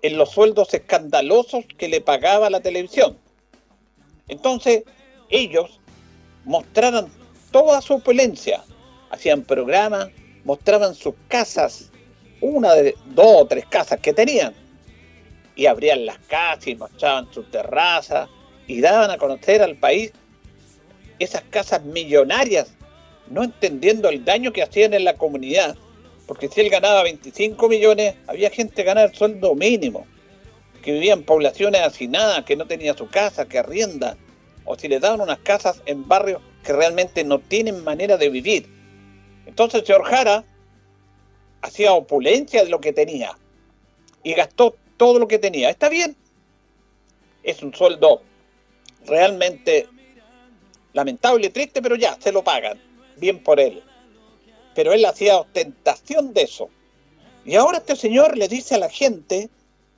en 0.00 0.16
los 0.16 0.30
sueldos 0.30 0.72
escandalosos 0.72 1.66
que 1.76 1.88
le 1.88 2.00
pagaba 2.00 2.48
la 2.48 2.60
televisión. 2.60 3.18
Entonces, 4.28 4.84
ellos 5.28 5.80
mostraron 6.44 7.10
toda 7.50 7.82
su 7.82 7.94
opulencia, 7.94 8.64
hacían 9.10 9.42
programas, 9.42 10.08
mostraban 10.44 10.94
sus 10.94 11.14
casas, 11.28 11.90
una 12.40 12.72
de 12.74 12.94
dos 13.06 13.42
o 13.42 13.46
tres 13.46 13.66
casas 13.66 14.00
que 14.00 14.14
tenían, 14.14 14.54
y 15.58 15.66
abrían 15.66 16.06
las 16.06 16.18
casas 16.20 16.68
y 16.68 16.76
mostraban 16.76 17.26
sus 17.34 17.50
terrazas 17.50 18.30
y 18.68 18.80
daban 18.80 19.10
a 19.10 19.18
conocer 19.18 19.60
al 19.60 19.74
país 19.74 20.12
esas 21.18 21.42
casas 21.50 21.82
millonarias, 21.82 22.74
no 23.28 23.42
entendiendo 23.42 24.08
el 24.08 24.24
daño 24.24 24.52
que 24.52 24.62
hacían 24.62 24.94
en 24.94 25.02
la 25.02 25.14
comunidad, 25.14 25.76
porque 26.28 26.46
si 26.46 26.60
él 26.60 26.70
ganaba 26.70 27.02
25 27.02 27.68
millones, 27.68 28.14
había 28.28 28.50
gente 28.50 28.76
que 28.76 28.84
ganaba 28.84 29.08
el 29.08 29.14
sueldo 29.16 29.56
mínimo 29.56 30.06
que 30.80 30.92
vivían 30.92 31.18
en 31.18 31.24
poblaciones 31.24 31.80
hacinadas, 31.82 32.44
que 32.44 32.54
no 32.54 32.68
tenía 32.68 32.94
su 32.94 33.08
casa, 33.08 33.48
que 33.48 33.58
arrienda, 33.58 34.16
o 34.64 34.78
si 34.78 34.86
les 34.86 35.00
daban 35.00 35.20
unas 35.20 35.40
casas 35.40 35.82
en 35.86 36.06
barrios 36.06 36.40
que 36.62 36.72
realmente 36.72 37.24
no 37.24 37.40
tienen 37.40 37.82
manera 37.82 38.16
de 38.16 38.28
vivir. 38.28 38.68
Entonces 39.44 39.84
señor 39.84 40.04
Jara 40.04 40.44
hacía 41.62 41.94
opulencia 41.94 42.62
de 42.62 42.70
lo 42.70 42.80
que 42.80 42.92
tenía 42.92 43.36
y 44.22 44.34
gastó 44.34 44.76
todo 44.98 45.18
lo 45.18 45.26
que 45.26 45.38
tenía. 45.38 45.70
Está 45.70 45.88
bien, 45.88 46.14
es 47.42 47.62
un 47.62 47.74
sueldo 47.74 48.20
realmente 49.06 49.86
lamentable 50.92 51.48
triste, 51.48 51.80
pero 51.80 51.96
ya, 51.96 52.18
se 52.20 52.32
lo 52.32 52.44
pagan, 52.44 52.78
bien 53.16 53.42
por 53.42 53.58
él. 53.58 53.82
Pero 54.74 54.92
él 54.92 55.04
hacía 55.06 55.38
ostentación 55.38 56.34
de 56.34 56.42
eso. 56.42 56.68
Y 57.46 57.54
ahora 57.54 57.78
este 57.78 57.96
señor 57.96 58.36
le 58.36 58.48
dice 58.48 58.74
a 58.74 58.78
la 58.78 58.90
gente 58.90 59.48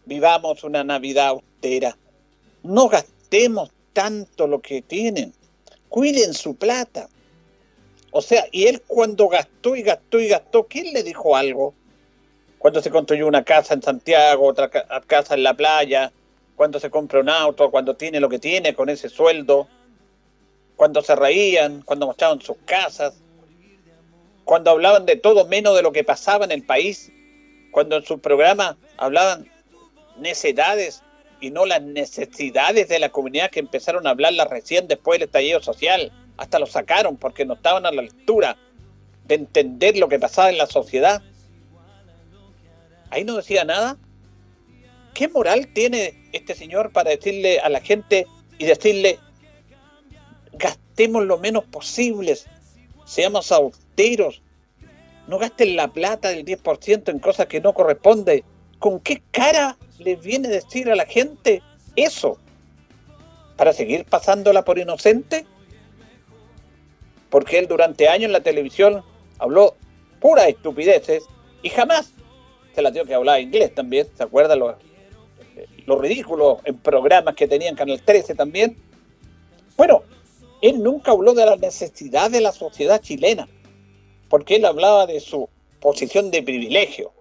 vivamos 0.04 0.64
una 0.64 0.85
Navidad 0.85 1.28
austera, 1.28 1.97
no 2.62 2.88
gastemos 2.88 3.71
tanto 3.92 4.47
lo 4.47 4.61
que 4.61 4.83
tienen, 4.83 5.33
cuiden 5.88 6.35
su 6.35 6.54
plata. 6.54 7.09
O 8.12 8.23
sea, 8.23 8.47
y 8.50 8.66
él 8.66 8.83
cuando 8.87 9.28
gastó 9.28 9.76
y 9.76 9.83
gastó 9.83 10.19
y 10.19 10.28
gastó, 10.28 10.66
¿quién 10.66 10.92
le 10.92 11.02
dijo 11.02 11.37
algo? 11.37 11.75
Cuando 12.61 12.83
se 12.83 12.90
construyó 12.90 13.26
una 13.26 13.43
casa 13.43 13.73
en 13.73 13.81
Santiago, 13.81 14.47
otra 14.47 14.69
casa 14.69 15.33
en 15.33 15.43
la 15.43 15.55
playa, 15.55 16.12
cuando 16.57 16.79
se 16.79 16.90
compra 16.90 17.21
un 17.21 17.31
auto, 17.31 17.71
cuando 17.71 17.97
tiene 17.97 18.21
lo 18.21 18.29
que 18.29 18.38
tiene 18.38 18.75
con 18.75 18.90
ese 18.90 19.09
sueldo, 19.09 19.67
cuando 20.76 21.00
se 21.00 21.17
reían, 21.17 21.81
cuando 21.81 22.05
mostraban 22.05 22.43
sus 22.43 22.59
casas, 22.67 23.14
cuando 24.45 24.73
hablaban 24.73 25.07
de 25.07 25.17
todo 25.17 25.47
menos 25.47 25.75
de 25.75 25.81
lo 25.81 25.90
que 25.90 26.05
pasaba 26.05 26.45
en 26.45 26.50
el 26.50 26.62
país, 26.62 27.11
cuando 27.71 27.97
en 27.97 28.05
su 28.05 28.19
programa 28.19 28.76
hablaban 28.99 29.50
necedades 30.19 31.02
y 31.40 31.50
no 31.50 31.64
las 31.64 31.81
necesidades 31.81 32.88
de 32.88 32.99
la 32.99 33.09
comunidad 33.09 33.50
que 33.50 33.61
empezaron 33.61 34.07
a 34.07 34.11
hablarlas 34.11 34.50
recién 34.50 34.87
después 34.87 35.19
del 35.19 35.29
estallido 35.29 35.62
social. 35.62 36.12
Hasta 36.37 36.59
lo 36.59 36.67
sacaron 36.67 37.17
porque 37.17 37.47
no 37.47 37.55
estaban 37.55 37.87
a 37.87 37.90
la 37.90 38.02
altura 38.02 38.59
de 39.25 39.37
entender 39.37 39.97
lo 39.97 40.11
que 40.11 40.19
pasaba 40.19 40.50
en 40.50 40.59
la 40.59 40.67
sociedad. 40.67 41.23
Ahí 43.11 43.25
no 43.25 43.37
decía 43.37 43.64
nada. 43.64 43.97
¿Qué 45.14 45.29
moral 45.29 45.69
tiene 45.75 46.29
este 46.33 46.55
señor 46.55 46.93
para 46.93 47.11
decirle 47.11 47.59
a 47.61 47.69
la 47.69 47.81
gente 47.81 48.26
y 48.59 48.64
decirle, 48.64 49.19
gastemos 50.52 51.25
lo 51.25 51.38
menos 51.38 51.64
posible, 51.64 52.37
seamos 53.05 53.50
austeros, 53.50 54.43
no 55.26 55.38
gasten 55.38 55.76
la 55.76 55.88
plata 55.88 56.29
del 56.29 56.45
10% 56.45 57.09
en 57.09 57.19
cosas 57.19 57.47
que 57.47 57.61
no 57.61 57.75
corresponde? 57.75 58.45
¿Con 58.79 59.00
qué 59.00 59.23
cara 59.33 59.76
le 59.99 60.17
viene 60.17 60.49
a 60.49 60.52
decir 60.52 60.88
a 60.90 60.97
la 60.97 61.07
gente 61.07 61.61
eso? 61.97 62.38
¿Para 63.57 63.73
seguir 63.73 64.05
pasándola 64.05 64.64
por 64.64 64.79
inocente? 64.79 65.45
Porque 67.29 67.59
él 67.59 67.67
durante 67.67 68.09
años 68.09 68.26
en 68.26 68.33
la 68.33 68.43
televisión 68.43 69.02
habló 69.38 69.76
puras 70.21 70.49
estupideces 70.49 71.25
y 71.62 71.69
jamás 71.69 72.12
se 72.75 72.83
la 72.83 72.91
dio 72.91 73.05
que 73.05 73.15
hablaba 73.15 73.41
inglés 73.41 73.75
también, 73.75 74.09
¿se 74.17 74.23
acuerdan 74.23 74.59
lo, 74.59 74.77
lo 75.87 76.00
ridículo 76.00 76.61
en 76.65 76.77
programas 76.79 77.35
que 77.35 77.49
tenían 77.49 77.75
Canal 77.75 78.00
13 78.03 78.35
también? 78.35 78.77
Bueno, 79.77 80.03
él 80.61 80.83
nunca 80.83 81.12
habló 81.12 81.33
de 81.33 81.47
la 81.47 81.57
necesidad 81.57 82.31
de 82.31 82.41
la 82.41 82.53
sociedad 82.53 83.00
chilena, 83.00 83.49
porque 84.29 84.57
él 84.57 84.65
hablaba 84.65 85.07
de 85.07 85.21
su 85.21 85.49
posición 85.81 86.31
de 86.31 86.43
privilegio 86.43 87.12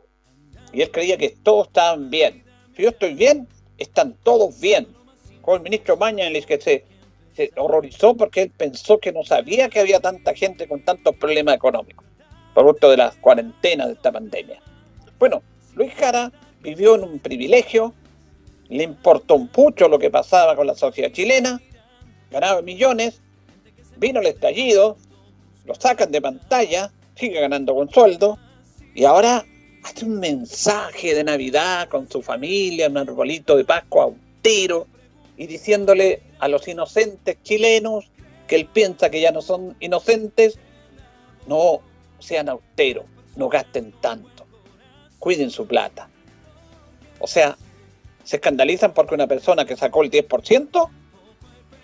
y 0.73 0.81
él 0.81 0.91
creía 0.91 1.17
que 1.17 1.29
todos 1.29 1.67
estaban 1.67 2.09
bien. 2.09 2.43
Si 2.75 2.83
yo 2.83 2.89
estoy 2.89 3.13
bien, 3.13 3.47
están 3.77 4.15
todos 4.23 4.59
bien. 4.59 4.87
Con 5.41 5.55
el 5.55 5.61
ministro 5.61 5.97
Mañalich 5.97 6.45
que 6.45 6.59
se, 6.59 6.83
se 7.35 7.51
horrorizó 7.55 8.15
porque 8.15 8.43
él 8.43 8.51
pensó 8.55 8.99
que 8.99 9.11
no 9.11 9.23
sabía 9.23 9.69
que 9.69 9.79
había 9.79 9.99
tanta 9.99 10.33
gente 10.35 10.67
con 10.67 10.83
tantos 10.83 11.15
problemas 11.15 11.55
económicos, 11.55 12.05
producto 12.53 12.89
de 12.89 12.97
las 12.97 13.15
cuarentenas 13.15 13.87
de 13.87 13.93
esta 13.93 14.11
pandemia. 14.11 14.61
Bueno, 15.19 15.43
Luis 15.75 15.93
Jara 15.95 16.31
vivió 16.61 16.95
en 16.95 17.03
un 17.03 17.19
privilegio, 17.19 17.93
le 18.69 18.83
importó 18.83 19.35
un 19.35 19.49
pucho 19.49 19.89
lo 19.89 19.99
que 19.99 20.09
pasaba 20.09 20.55
con 20.55 20.65
la 20.65 20.75
sociedad 20.75 21.11
chilena, 21.11 21.61
ganaba 22.31 22.61
millones, 22.61 23.19
vino 23.97 24.21
el 24.21 24.27
estallido, 24.27 24.97
lo 25.65 25.75
sacan 25.75 26.11
de 26.11 26.21
pantalla, 26.21 26.91
sigue 27.15 27.41
ganando 27.41 27.75
con 27.75 27.89
sueldo, 27.89 28.39
y 28.95 29.03
ahora 29.03 29.45
hace 29.83 30.05
un 30.05 30.19
mensaje 30.19 31.13
de 31.13 31.25
Navidad 31.25 31.89
con 31.89 32.09
su 32.09 32.21
familia, 32.21 32.87
un 32.87 32.97
arbolito 32.97 33.57
de 33.57 33.65
Pascua 33.65 34.05
austero, 34.05 34.87
y 35.35 35.47
diciéndole 35.47 36.21
a 36.39 36.47
los 36.47 36.65
inocentes 36.67 37.37
chilenos 37.43 38.09
que 38.47 38.55
él 38.55 38.65
piensa 38.67 39.09
que 39.09 39.19
ya 39.19 39.31
no 39.31 39.41
son 39.41 39.75
inocentes, 39.81 40.57
no 41.45 41.81
sean 42.19 42.47
austeros, 42.47 43.05
no 43.35 43.49
gasten 43.49 43.91
tanto, 44.01 44.38
cuiden 45.19 45.51
su 45.51 45.67
plata. 45.67 46.09
O 47.19 47.27
sea, 47.27 47.57
se 48.23 48.37
escandalizan 48.37 48.93
porque 48.93 49.15
una 49.15 49.27
persona 49.27 49.65
que 49.65 49.75
sacó 49.75 50.03
el 50.03 50.11
10% 50.11 50.89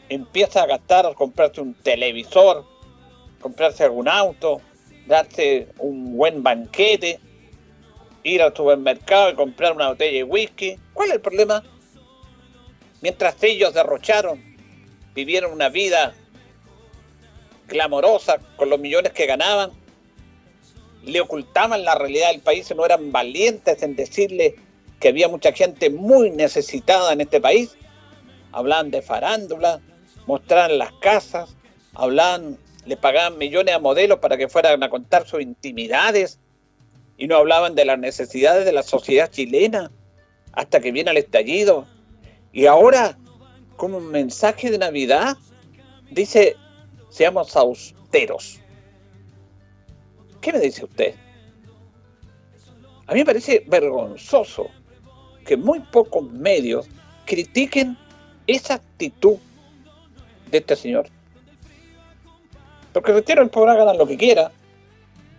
empieza 0.09 0.63
a 0.63 0.67
gastar, 0.67 1.13
comprarse 1.13 1.61
un 1.61 1.73
televisor, 1.73 2.65
comprarse 3.41 3.83
algún 3.83 4.07
auto, 4.07 4.61
darse 5.07 5.67
un 5.79 6.17
buen 6.17 6.41
banquete, 6.43 7.19
ir 8.23 8.41
al 8.41 8.55
supermercado 8.55 9.31
y 9.31 9.35
comprar 9.35 9.73
una 9.73 9.89
botella 9.89 10.17
de 10.17 10.23
whisky. 10.23 10.77
¿Cuál 10.93 11.09
es 11.09 11.15
el 11.15 11.21
problema? 11.21 11.63
Mientras 13.01 13.41
ellos 13.43 13.73
derrocharon, 13.73 14.41
vivieron 15.13 15.51
una 15.51 15.69
vida 15.69 16.13
glamorosa 17.67 18.39
con 18.55 18.69
los 18.69 18.79
millones 18.79 19.13
que 19.13 19.25
ganaban, 19.25 19.71
le 21.05 21.21
ocultaban 21.21 21.83
la 21.83 21.95
realidad 21.95 22.31
del 22.31 22.41
país 22.41 22.69
y 22.69 22.75
no 22.75 22.85
eran 22.85 23.11
valientes 23.11 23.81
en 23.83 23.95
decirle 23.95 24.55
que 24.99 25.09
había 25.09 25.27
mucha 25.27 25.51
gente 25.51 25.89
muy 25.89 26.31
necesitada 26.31 27.13
en 27.13 27.21
este 27.21 27.39
país. 27.39 27.75
Hablaban 28.51 28.91
de 28.91 29.01
farándula, 29.01 29.81
mostraban 30.25 30.77
las 30.77 30.91
casas, 30.93 31.55
hablaban, 31.93 32.57
le 32.85 32.97
pagaban 32.97 33.37
millones 33.37 33.75
a 33.75 33.79
modelos 33.79 34.19
para 34.19 34.37
que 34.37 34.47
fueran 34.47 34.81
a 34.83 34.89
contar 34.89 35.27
sus 35.27 35.41
intimidades 35.41 36.39
y 37.17 37.27
no 37.27 37.37
hablaban 37.37 37.75
de 37.75 37.85
las 37.85 37.99
necesidades 37.99 38.65
de 38.65 38.71
la 38.71 38.83
sociedad 38.83 39.29
chilena 39.29 39.91
hasta 40.53 40.79
que 40.79 40.91
viene 40.91 41.11
el 41.11 41.17
estallido. 41.17 41.85
Y 42.51 42.65
ahora, 42.65 43.17
como 43.75 43.97
un 43.97 44.11
mensaje 44.11 44.71
de 44.71 44.77
Navidad, 44.77 45.37
dice, 46.11 46.55
seamos 47.09 47.55
austeros. 47.55 48.59
¿Qué 50.45 50.53
me 50.53 50.59
dice 50.59 50.85
usted? 50.85 51.15
A 53.07 53.13
mí 53.13 53.21
me 53.21 53.25
parece 53.25 53.63
vergonzoso 53.65 54.67
que 55.43 55.57
muy 55.57 55.79
pocos 55.79 56.31
medios 56.33 56.85
critiquen 57.25 57.97
esa 58.45 58.75
actitud 58.75 59.37
de 60.51 60.59
este 60.59 60.75
señor. 60.75 61.07
Porque 62.93 63.11
retiro, 63.11 63.41
él 63.41 63.49
podrá 63.49 63.73
ganar 63.73 63.95
lo 63.95 64.05
que 64.05 64.17
quiera. 64.17 64.51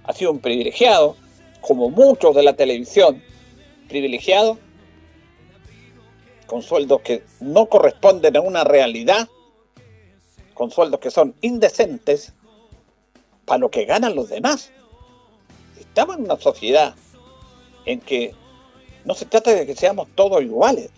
Ha 0.03 0.12
sido 0.12 0.33
un 0.33 0.40
privilegiado, 0.40 1.14
como 1.61 1.88
muchos 1.88 2.35
de 2.35 2.42
la 2.42 2.57
televisión, 2.57 3.23
privilegiado, 3.87 4.59
con 6.49 6.62
sueldos 6.62 7.03
que 7.03 7.23
no 7.38 7.66
corresponden 7.66 8.37
a 8.37 8.40
una 8.40 8.64
realidad, 8.64 9.29
con 10.55 10.73
sueldos 10.73 10.99
que 10.99 11.12
son 11.12 11.37
indecentes 11.42 12.33
para 13.45 13.61
lo 13.61 13.71
que 13.71 13.85
ganan 13.85 14.16
los 14.16 14.31
demás. 14.31 14.73
Estamos 15.97 16.19
en 16.19 16.25
una 16.25 16.37
sociedad 16.37 16.95
en 17.87 18.01
que 18.01 18.35
no 19.07 19.15
se 19.15 19.25
trata 19.25 19.55
de 19.55 19.65
que 19.65 19.75
seamos 19.75 20.09
todos 20.15 20.43
iguales, 20.43 20.91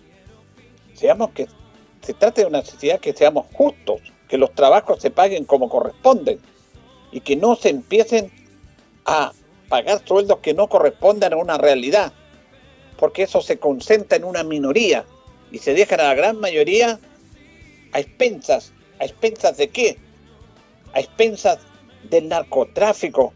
seamos 0.94 1.30
que 1.30 1.46
se 2.02 2.14
trata 2.14 2.40
de 2.40 2.48
una 2.48 2.64
sociedad 2.64 2.98
que 2.98 3.12
seamos 3.12 3.46
justos, 3.52 4.00
que 4.26 4.36
los 4.36 4.52
trabajos 4.56 5.00
se 5.00 5.12
paguen 5.12 5.44
como 5.44 5.68
corresponden 5.68 6.40
y 7.12 7.20
que 7.20 7.36
no 7.36 7.54
se 7.54 7.68
empiecen 7.68 8.32
a 9.04 9.30
pagar 9.68 10.02
sueldos 10.04 10.40
que 10.40 10.52
no 10.52 10.68
correspondan 10.68 11.32
a 11.32 11.36
una 11.36 11.58
realidad, 11.58 12.12
porque 12.98 13.22
eso 13.22 13.40
se 13.40 13.56
concentra 13.56 14.18
en 14.18 14.24
una 14.24 14.42
minoría 14.42 15.04
y 15.52 15.58
se 15.58 15.74
dejan 15.74 16.00
a 16.00 16.08
la 16.08 16.14
gran 16.14 16.40
mayoría 16.40 16.98
a 17.92 18.00
expensas. 18.00 18.72
¿A 18.98 19.04
expensas 19.04 19.58
de 19.58 19.68
qué? 19.68 19.96
A 20.92 20.98
expensas 20.98 21.60
del 22.10 22.26
narcotráfico, 22.26 23.32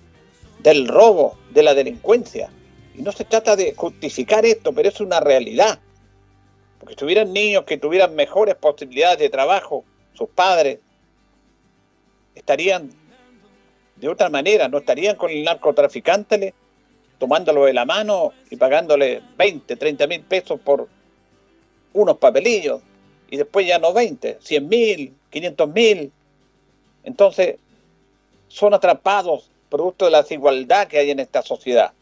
del 0.63 0.89
robo, 0.89 1.37
de 1.51 1.63
la 1.63 1.75
delincuencia. 1.75 2.51
Y 2.95 3.03
no 3.03 3.13
se 3.13 3.25
trata 3.25 3.57
de 3.57 3.75
justificar 3.75 4.45
esto, 4.45 4.73
pero 4.73 4.89
es 4.89 5.01
una 5.01 5.21
realidad. 5.21 5.79
Porque 6.79 6.95
tuvieran 6.95 7.33
niños 7.33 7.65
que 7.65 7.79
tuvieran 7.79 8.15
mejores 8.15 8.55
posibilidades 8.57 9.19
de 9.19 9.29
trabajo, 9.29 9.85
sus 10.15 10.29
padres 10.29 10.81
estarían 12.35 12.91
de 13.97 14.09
otra 14.09 14.29
manera, 14.29 14.69
no 14.69 14.79
estarían 14.79 15.17
con 15.17 15.31
el 15.31 15.45
narcotraficante 15.45 16.55
tomándolo 17.19 17.67
de 17.67 17.73
la 17.73 17.85
mano 17.85 18.33
y 18.51 18.57
pagándole 18.57 19.23
20, 19.39 19.77
30 19.77 20.07
mil 20.09 20.23
pesos 20.23 20.59
por 20.59 20.89
unos 21.93 22.17
papelillos 22.19 22.83
y 23.31 23.37
después 23.37 23.65
ya 23.65 23.79
no 23.79 23.93
20, 23.93 24.39
100 24.41 24.69
mil, 24.69 25.15
500 25.31 25.69
mil. 25.69 26.13
Entonces 27.05 27.59
son 28.49 28.75
atrapados 28.75 29.52
producto 29.73 30.05
de 30.05 30.11
la 30.11 30.21
desigualdad 30.23 30.87
que 30.87 30.99
hay 30.99 31.11
en 31.11 31.19
esta 31.19 31.41
sociedad. 31.41 31.93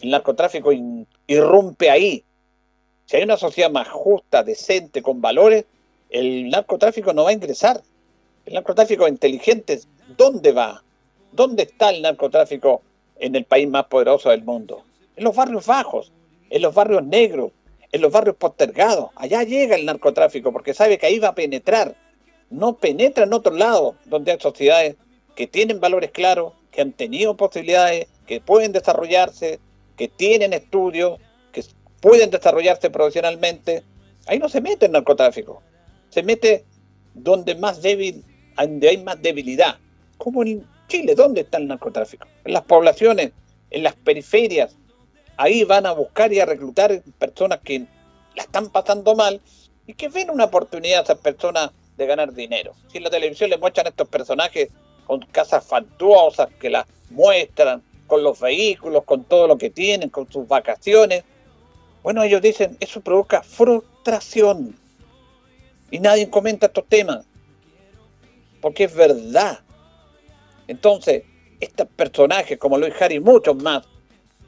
El 0.00 0.10
narcotráfico 0.10 0.72
irrumpe 1.26 1.90
ahí. 1.90 2.24
Si 3.04 3.16
hay 3.16 3.22
una 3.24 3.36
sociedad 3.36 3.70
más 3.70 3.86
justa, 3.88 4.42
decente, 4.42 5.02
con 5.02 5.20
valores, 5.20 5.66
el 6.08 6.48
narcotráfico 6.48 7.12
no 7.12 7.24
va 7.24 7.30
a 7.30 7.34
ingresar. 7.34 7.82
El 8.46 8.54
narcotráfico 8.54 9.06
inteligente, 9.06 9.78
¿dónde 10.16 10.52
va? 10.52 10.82
¿Dónde 11.32 11.64
está 11.64 11.90
el 11.90 12.00
narcotráfico 12.00 12.80
en 13.18 13.36
el 13.36 13.44
país 13.44 13.68
más 13.68 13.84
poderoso 13.84 14.30
del 14.30 14.42
mundo? 14.42 14.84
En 15.14 15.24
los 15.24 15.36
barrios 15.36 15.66
bajos, 15.66 16.10
en 16.48 16.62
los 16.62 16.74
barrios 16.74 17.04
negros, 17.04 17.52
en 17.92 18.00
los 18.00 18.10
barrios 18.10 18.36
postergados. 18.36 19.10
Allá 19.16 19.42
llega 19.42 19.76
el 19.76 19.84
narcotráfico 19.84 20.50
porque 20.50 20.72
sabe 20.72 20.96
que 20.96 21.04
ahí 21.04 21.18
va 21.18 21.28
a 21.28 21.34
penetrar. 21.34 21.94
No 22.48 22.78
penetra 22.78 23.24
en 23.24 23.34
otro 23.34 23.52
lado, 23.52 23.96
donde 24.06 24.32
hay 24.32 24.40
sociedades 24.40 24.96
que 25.36 25.46
tienen 25.46 25.78
valores 25.78 26.10
claros, 26.10 26.54
que 26.78 26.82
han 26.82 26.92
tenido 26.92 27.36
posibilidades, 27.36 28.06
que 28.24 28.40
pueden 28.40 28.70
desarrollarse, 28.70 29.58
que 29.96 30.06
tienen 30.06 30.52
estudios, 30.52 31.18
que 31.50 31.64
pueden 32.00 32.30
desarrollarse 32.30 32.88
profesionalmente. 32.88 33.82
Ahí 34.28 34.38
no 34.38 34.48
se 34.48 34.60
mete 34.60 34.86
el 34.86 34.92
narcotráfico. 34.92 35.60
Se 36.10 36.22
mete 36.22 36.64
donde 37.14 37.56
más 37.56 37.82
débil, 37.82 38.24
donde 38.56 38.90
hay 38.90 38.98
más 38.98 39.20
debilidad. 39.20 39.76
Como 40.18 40.44
en 40.44 40.64
Chile, 40.86 41.16
¿dónde 41.16 41.40
está 41.40 41.58
el 41.58 41.66
narcotráfico? 41.66 42.28
En 42.44 42.52
las 42.52 42.62
poblaciones, 42.62 43.32
en 43.70 43.82
las 43.82 43.96
periferias. 43.96 44.76
Ahí 45.36 45.64
van 45.64 45.84
a 45.84 45.90
buscar 45.90 46.32
y 46.32 46.38
a 46.38 46.46
reclutar 46.46 47.02
personas 47.18 47.58
que 47.64 47.86
la 48.36 48.44
están 48.44 48.70
pasando 48.70 49.16
mal 49.16 49.40
y 49.84 49.94
que 49.94 50.08
ven 50.10 50.30
una 50.30 50.44
oportunidad 50.44 51.00
a 51.00 51.02
esas 51.02 51.18
personas 51.18 51.72
de 51.96 52.06
ganar 52.06 52.34
dinero. 52.34 52.74
Si 52.92 52.98
en 52.98 53.02
la 53.02 53.10
televisión 53.10 53.50
les 53.50 53.58
muestran 53.58 53.88
estos 53.88 54.06
personajes 54.06 54.68
con 55.08 55.20
casas 55.20 55.66
fantuosas 55.66 56.50
que 56.60 56.68
las 56.68 56.86
muestran, 57.08 57.82
con 58.06 58.22
los 58.22 58.38
vehículos, 58.38 59.04
con 59.04 59.24
todo 59.24 59.48
lo 59.48 59.56
que 59.56 59.70
tienen, 59.70 60.10
con 60.10 60.30
sus 60.30 60.46
vacaciones, 60.46 61.24
bueno, 62.02 62.22
ellos 62.22 62.42
dicen, 62.42 62.76
eso 62.78 63.00
provoca 63.00 63.42
frustración. 63.42 64.76
Y 65.90 65.98
nadie 65.98 66.28
comenta 66.28 66.66
estos 66.66 66.86
temas. 66.86 67.24
Porque 68.60 68.84
es 68.84 68.94
verdad. 68.94 69.60
Entonces, 70.68 71.24
estos 71.58 71.88
personajes 71.88 72.58
como 72.58 72.76
Luis 72.76 72.94
Harry 73.00 73.16
y 73.16 73.20
muchos 73.20 73.56
más, 73.56 73.86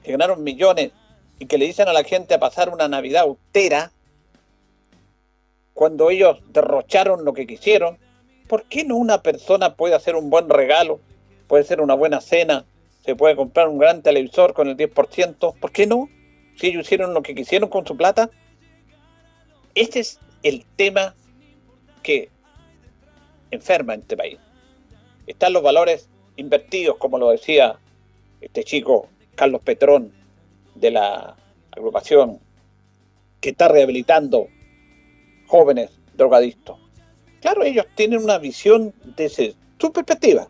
que 0.05 0.13
ganaron 0.13 0.45
millones 0.45 0.93
y 1.39 1.47
que 1.47 1.57
le 1.57 1.65
dicen 1.65 1.89
a 1.89 1.95
la 1.95 2.05
gente 2.05 2.35
a 2.35 2.39
pasar 2.39 2.69
una 2.69 2.87
Navidad 2.87 3.23
austera, 3.23 3.91
cuando 5.73 6.11
ellos 6.11 6.39
derrocharon 6.53 7.25
lo 7.25 7.33
que 7.33 7.47
quisieron, 7.47 7.99
¿por 8.51 8.65
qué 8.65 8.83
no 8.85 8.97
una 8.97 9.23
persona 9.23 9.77
puede 9.77 9.95
hacer 9.95 10.17
un 10.17 10.29
buen 10.29 10.49
regalo? 10.49 10.99
Puede 11.47 11.63
ser 11.63 11.81
una 11.81 11.95
buena 11.95 12.21
cena, 12.21 12.65
se 13.05 13.15
puede 13.15 13.37
comprar 13.37 13.69
un 13.69 13.79
gran 13.79 14.03
televisor 14.03 14.55
con 14.55 14.67
el 14.67 14.77
10%, 14.77 15.55
¿por 15.55 15.71
qué 15.71 15.87
no? 15.87 16.09
Si 16.57 16.67
ellos 16.67 16.85
hicieron 16.85 17.15
lo 17.15 17.23
que 17.23 17.37
quisieron 17.37 17.71
con 17.71 17.87
su 17.87 17.97
plata. 17.97 18.29
Este 19.77 20.01
es 20.01 20.19
el 20.43 20.67
tema 20.75 21.15
que 22.03 22.29
enferma 23.53 23.95
en 23.95 24.01
este 24.01 24.17
país. 24.17 24.39
Están 25.29 25.53
los 25.53 25.63
valores 25.63 26.09
invertidos, 26.35 26.97
como 26.97 27.19
lo 27.19 27.31
decía 27.31 27.79
este 28.41 28.65
chico 28.65 29.07
Carlos 29.37 29.63
Petrón 29.63 30.13
de 30.75 30.91
la 30.91 31.37
agrupación 31.71 32.41
que 33.41 33.51
está 33.51 33.69
rehabilitando 33.69 34.49
jóvenes 35.47 35.93
drogadictos. 36.15 36.90
Claro, 37.41 37.65
ellos 37.65 37.87
tienen 37.95 38.23
una 38.23 38.39
visión 38.39 38.93
desde 39.17 39.55
su 39.79 39.93
perspectiva. 39.93 40.47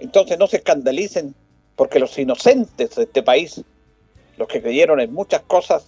Entonces 0.00 0.38
no 0.38 0.46
se 0.46 0.58
escandalicen 0.58 1.34
porque 1.76 2.00
los 2.00 2.18
inocentes 2.18 2.96
de 2.96 3.04
este 3.04 3.22
país, 3.22 3.62
los 4.36 4.48
que 4.48 4.60
creyeron 4.60 5.00
en 5.00 5.12
muchas 5.12 5.42
cosas, 5.42 5.86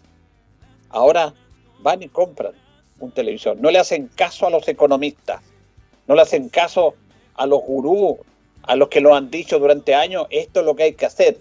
ahora 0.90 1.34
van 1.80 2.02
y 2.02 2.08
compran 2.08 2.52
un 3.00 3.10
televisor. 3.10 3.56
No 3.60 3.70
le 3.70 3.78
hacen 3.78 4.08
caso 4.14 4.46
a 4.46 4.50
los 4.50 4.66
economistas, 4.68 5.42
no 6.06 6.14
le 6.14 6.22
hacen 6.22 6.48
caso 6.48 6.94
a 7.34 7.46
los 7.46 7.60
gurús, 7.62 8.18
a 8.62 8.76
los 8.76 8.88
que 8.88 9.00
lo 9.00 9.14
han 9.14 9.30
dicho 9.30 9.58
durante 9.58 9.94
años, 9.94 10.26
esto 10.30 10.60
es 10.60 10.66
lo 10.66 10.76
que 10.76 10.84
hay 10.84 10.94
que 10.94 11.06
hacer, 11.06 11.38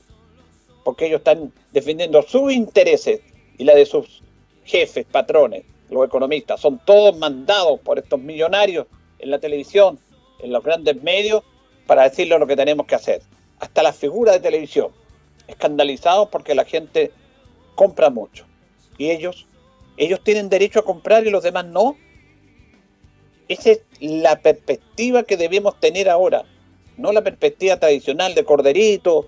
porque 0.84 1.08
ellos 1.08 1.20
están 1.20 1.52
defendiendo 1.72 2.22
sus 2.22 2.52
intereses 2.52 3.22
y 3.58 3.64
la 3.64 3.76
de 3.76 3.86
sus 3.86 4.24
jefes, 4.64 5.06
patrones 5.06 5.64
los 5.89 6.06
economistas, 6.06 6.60
son 6.60 6.80
todos 6.84 7.17
mandados 7.17 7.80
por 7.80 8.00
estos 8.00 8.19
millonarios 8.19 8.88
en 9.19 9.32
la 9.32 9.39
televisión, 9.39 10.00
en 10.39 10.52
los 10.52 10.63
grandes 10.63 11.02
medios, 11.02 11.43
para 11.86 12.04
decirle 12.04 12.38
lo 12.38 12.47
que 12.47 12.56
tenemos 12.56 12.86
que 12.86 12.95
hacer. 12.95 13.21
Hasta 13.60 13.84
las 13.84 13.95
figuras 13.95 14.36
de 14.36 14.41
televisión, 14.41 14.91
escandalizados 15.47 16.30
porque 16.30 16.54
la 16.54 16.65
gente 16.65 17.12
compra 17.76 18.10
mucho. 18.10 18.45
Y 18.97 19.10
ellos, 19.10 19.47
ellos 19.95 20.21
tienen 20.23 20.50
derecho 20.50 20.80
a 20.80 20.86
comprar 20.86 21.26
y 21.26 21.32
los 21.32 21.43
demás 21.43 21.65
no. 21.65 21.97
Esa 23.47 23.71
es 23.71 23.82
la 24.00 24.39
perspectiva 24.39 25.23
que 25.23 25.38
debemos 25.38 25.80
tener 25.80 26.10
ahora, 26.10 26.43
no 26.97 27.13
la 27.13 27.23
perspectiva 27.23 27.80
tradicional 27.80 28.36
de 28.36 28.43
corderito, 28.43 29.28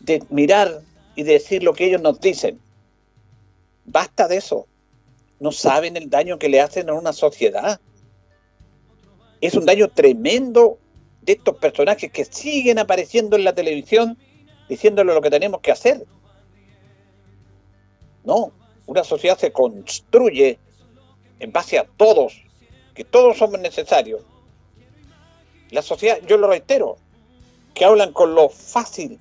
de 0.00 0.22
mirar 0.30 0.80
y 1.14 1.24
decir 1.24 1.62
lo 1.62 1.74
que 1.74 1.86
ellos 1.86 2.00
nos 2.00 2.20
dicen. 2.20 2.58
Basta 3.84 4.28
de 4.28 4.38
eso 4.38 4.66
no 5.44 5.52
saben 5.52 5.94
el 5.98 6.08
daño 6.08 6.38
que 6.38 6.48
le 6.48 6.62
hacen 6.62 6.88
a 6.88 6.94
una 6.94 7.12
sociedad. 7.12 7.78
Es 9.42 9.52
un 9.52 9.66
daño 9.66 9.88
tremendo 9.88 10.78
de 11.20 11.34
estos 11.34 11.58
personajes 11.58 12.10
que 12.10 12.24
siguen 12.24 12.78
apareciendo 12.78 13.36
en 13.36 13.44
la 13.44 13.54
televisión 13.54 14.16
diciéndole 14.70 15.12
lo 15.12 15.20
que 15.20 15.28
tenemos 15.28 15.60
que 15.60 15.70
hacer. 15.70 16.06
No, 18.24 18.52
una 18.86 19.04
sociedad 19.04 19.36
se 19.36 19.52
construye 19.52 20.58
en 21.40 21.52
base 21.52 21.78
a 21.78 21.84
todos, 21.84 22.42
que 22.94 23.04
todos 23.04 23.36
somos 23.36 23.60
necesarios. 23.60 24.22
La 25.72 25.82
sociedad, 25.82 26.20
yo 26.26 26.38
lo 26.38 26.48
reitero, 26.48 26.96
que 27.74 27.84
hablan 27.84 28.14
con 28.14 28.34
lo 28.34 28.48
fácil, 28.48 29.20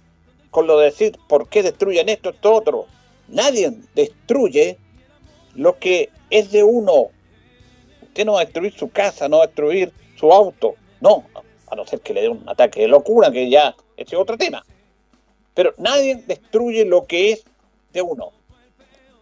con 0.52 0.68
lo 0.68 0.80
de 0.80 0.86
decir 0.86 1.20
por 1.28 1.50
qué 1.50 1.64
destruyen 1.64 2.08
esto, 2.08 2.30
esto, 2.30 2.54
otro. 2.54 2.86
Nadie 3.28 3.74
destruye 3.94 4.78
lo 5.56 5.78
que 5.80 6.10
es 6.30 6.52
de 6.52 6.63
uno. 6.63 7.10
Usted 8.02 8.26
no 8.26 8.34
va 8.34 8.42
a 8.42 8.46
destruir 8.46 8.74
su 8.74 8.89
casa, 8.89 9.28
no 9.28 9.38
va 9.38 9.44
a 9.46 9.48
destruir 9.48 9.92
su 10.16 10.32
auto, 10.32 10.76
no, 11.02 11.26
a 11.68 11.76
no 11.76 11.86
ser 11.86 12.02
que 12.02 12.13
le 12.13 12.22
dé 12.22 12.30
un 12.30 12.48
ataque 12.48 12.82
de 12.82 12.88
locura, 12.88 13.32
que 13.32 13.50
ya 13.50 13.76
es 13.98 14.13
otro 14.13 14.38
tema. 14.38 14.66
Pero 15.54 15.74
nadie 15.78 16.16
destruye 16.28 16.86
lo 16.86 17.06
que 17.06 17.32
es 17.32 17.44
de 17.92 18.02
uno. 18.02 18.32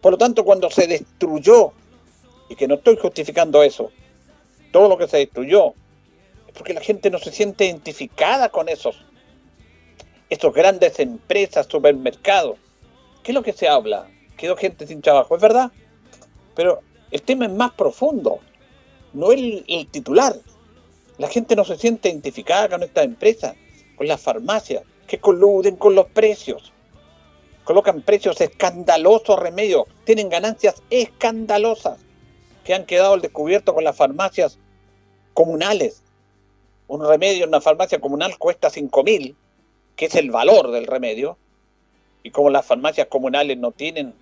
Por 0.00 0.12
lo 0.12 0.18
tanto, 0.18 0.44
cuando 0.44 0.70
se 0.70 0.86
destruyó, 0.86 1.72
y 2.48 2.56
que 2.56 2.66
no 2.66 2.74
estoy 2.74 2.96
justificando 2.96 3.62
eso, 3.62 3.90
todo 4.72 4.88
lo 4.88 4.98
que 4.98 5.08
se 5.08 5.18
destruyó, 5.18 5.74
es 6.46 6.54
porque 6.54 6.74
la 6.74 6.80
gente 6.80 7.10
no 7.10 7.18
se 7.18 7.30
siente 7.30 7.66
identificada 7.66 8.48
con 8.48 8.68
esos, 8.68 9.04
esos 10.28 10.52
grandes 10.52 10.98
empresas, 10.98 11.66
supermercados. 11.66 12.58
¿Qué 13.22 13.30
es 13.30 13.34
lo 13.34 13.42
que 13.42 13.52
se 13.52 13.68
habla? 13.68 14.08
Quedó 14.36 14.56
gente 14.56 14.86
sin 14.86 15.02
trabajo, 15.02 15.36
¿es 15.36 15.42
verdad? 15.42 15.70
Pero 16.54 16.80
el 17.10 17.22
tema 17.22 17.46
es 17.46 17.52
más 17.52 17.72
profundo, 17.72 18.40
no 19.12 19.32
el, 19.32 19.64
el 19.68 19.86
titular. 19.88 20.36
La 21.18 21.28
gente 21.28 21.56
no 21.56 21.64
se 21.64 21.76
siente 21.76 22.08
identificada 22.08 22.68
con 22.68 22.82
estas 22.82 23.04
empresas, 23.04 23.54
con 23.96 24.08
las 24.08 24.20
farmacias, 24.20 24.82
que 25.06 25.18
coluden 25.18 25.76
con 25.76 25.94
los 25.94 26.06
precios. 26.06 26.72
Colocan 27.64 28.02
precios 28.02 28.40
escandalosos 28.40 29.38
remedios, 29.38 29.84
tienen 30.04 30.28
ganancias 30.28 30.82
escandalosas 30.90 32.00
que 32.64 32.74
han 32.74 32.86
quedado 32.86 33.14
al 33.14 33.20
descubierto 33.20 33.74
con 33.74 33.84
las 33.84 33.96
farmacias 33.96 34.58
comunales. 35.34 36.02
Un 36.88 37.06
remedio 37.06 37.44
en 37.44 37.50
una 37.50 37.60
farmacia 37.60 38.00
comunal 38.00 38.38
cuesta 38.38 38.70
5 38.70 39.04
mil, 39.04 39.36
que 39.96 40.06
es 40.06 40.14
el 40.14 40.30
valor 40.30 40.70
del 40.70 40.86
remedio, 40.86 41.36
y 42.22 42.30
como 42.30 42.50
las 42.50 42.66
farmacias 42.66 43.08
comunales 43.08 43.58
no 43.58 43.72
tienen 43.72 44.14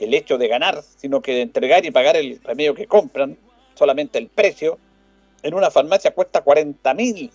el 0.00 0.14
hecho 0.14 0.38
de 0.38 0.48
ganar, 0.48 0.82
sino 0.96 1.20
que 1.20 1.32
de 1.32 1.42
entregar 1.42 1.84
y 1.84 1.90
pagar 1.90 2.16
el 2.16 2.40
remedio 2.42 2.74
que 2.74 2.86
compran, 2.86 3.36
solamente 3.74 4.18
el 4.18 4.28
precio, 4.28 4.78
en 5.42 5.54
una 5.54 5.70
farmacia 5.70 6.12
cuesta 6.12 6.42
40 6.42 6.94
mil. 6.94 7.30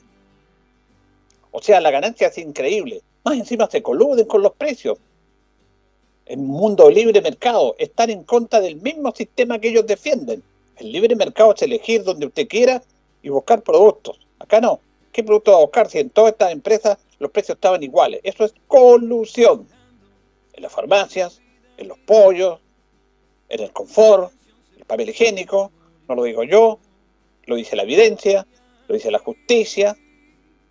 O 1.51 1.61
sea, 1.61 1.79
la 1.79 1.91
ganancia 1.91 2.27
es 2.27 2.37
increíble. 2.37 3.01
Más 3.23 3.35
encima 3.35 3.69
se 3.69 3.81
coluden 3.81 4.25
con 4.25 4.41
los 4.41 4.53
precios. 4.53 4.97
Un 6.27 6.47
mundo 6.47 6.89
libre 6.89 7.21
mercado, 7.21 7.75
están 7.77 8.09
en 8.09 8.23
contra 8.23 8.59
del 8.59 8.77
mismo 8.77 9.13
sistema 9.15 9.59
que 9.59 9.69
ellos 9.69 9.85
defienden. 9.85 10.43
El 10.77 10.91
libre 10.91 11.15
mercado 11.15 11.53
es 11.53 11.61
elegir 11.61 12.03
donde 12.03 12.25
usted 12.25 12.47
quiera 12.47 12.81
y 13.21 13.29
buscar 13.29 13.61
productos. 13.61 14.19
Acá 14.39 14.59
no. 14.59 14.79
¿Qué 15.11 15.23
producto 15.23 15.51
va 15.51 15.57
a 15.57 15.61
buscar 15.61 15.89
si 15.89 15.99
en 15.99 16.09
todas 16.09 16.33
estas 16.33 16.51
empresas 16.51 16.97
los 17.19 17.31
precios 17.31 17.55
estaban 17.55 17.81
iguales? 17.83 18.19
Eso 18.23 18.43
es 18.43 18.53
colusión. 18.67 19.67
En 20.53 20.63
las 20.63 20.71
farmacias, 20.71 21.41
en 21.77 21.87
los 21.87 21.97
pollos, 21.99 22.59
en 23.49 23.61
el 23.61 23.71
confort, 23.71 24.31
el 24.77 24.85
papel 24.85 25.09
higiénico, 25.09 25.71
no 26.07 26.15
lo 26.15 26.23
digo 26.23 26.43
yo, 26.43 26.79
lo 27.45 27.55
dice 27.55 27.75
la 27.75 27.83
evidencia, 27.83 28.45
lo 28.87 28.95
dice 28.95 29.11
la 29.11 29.19
justicia, 29.19 29.97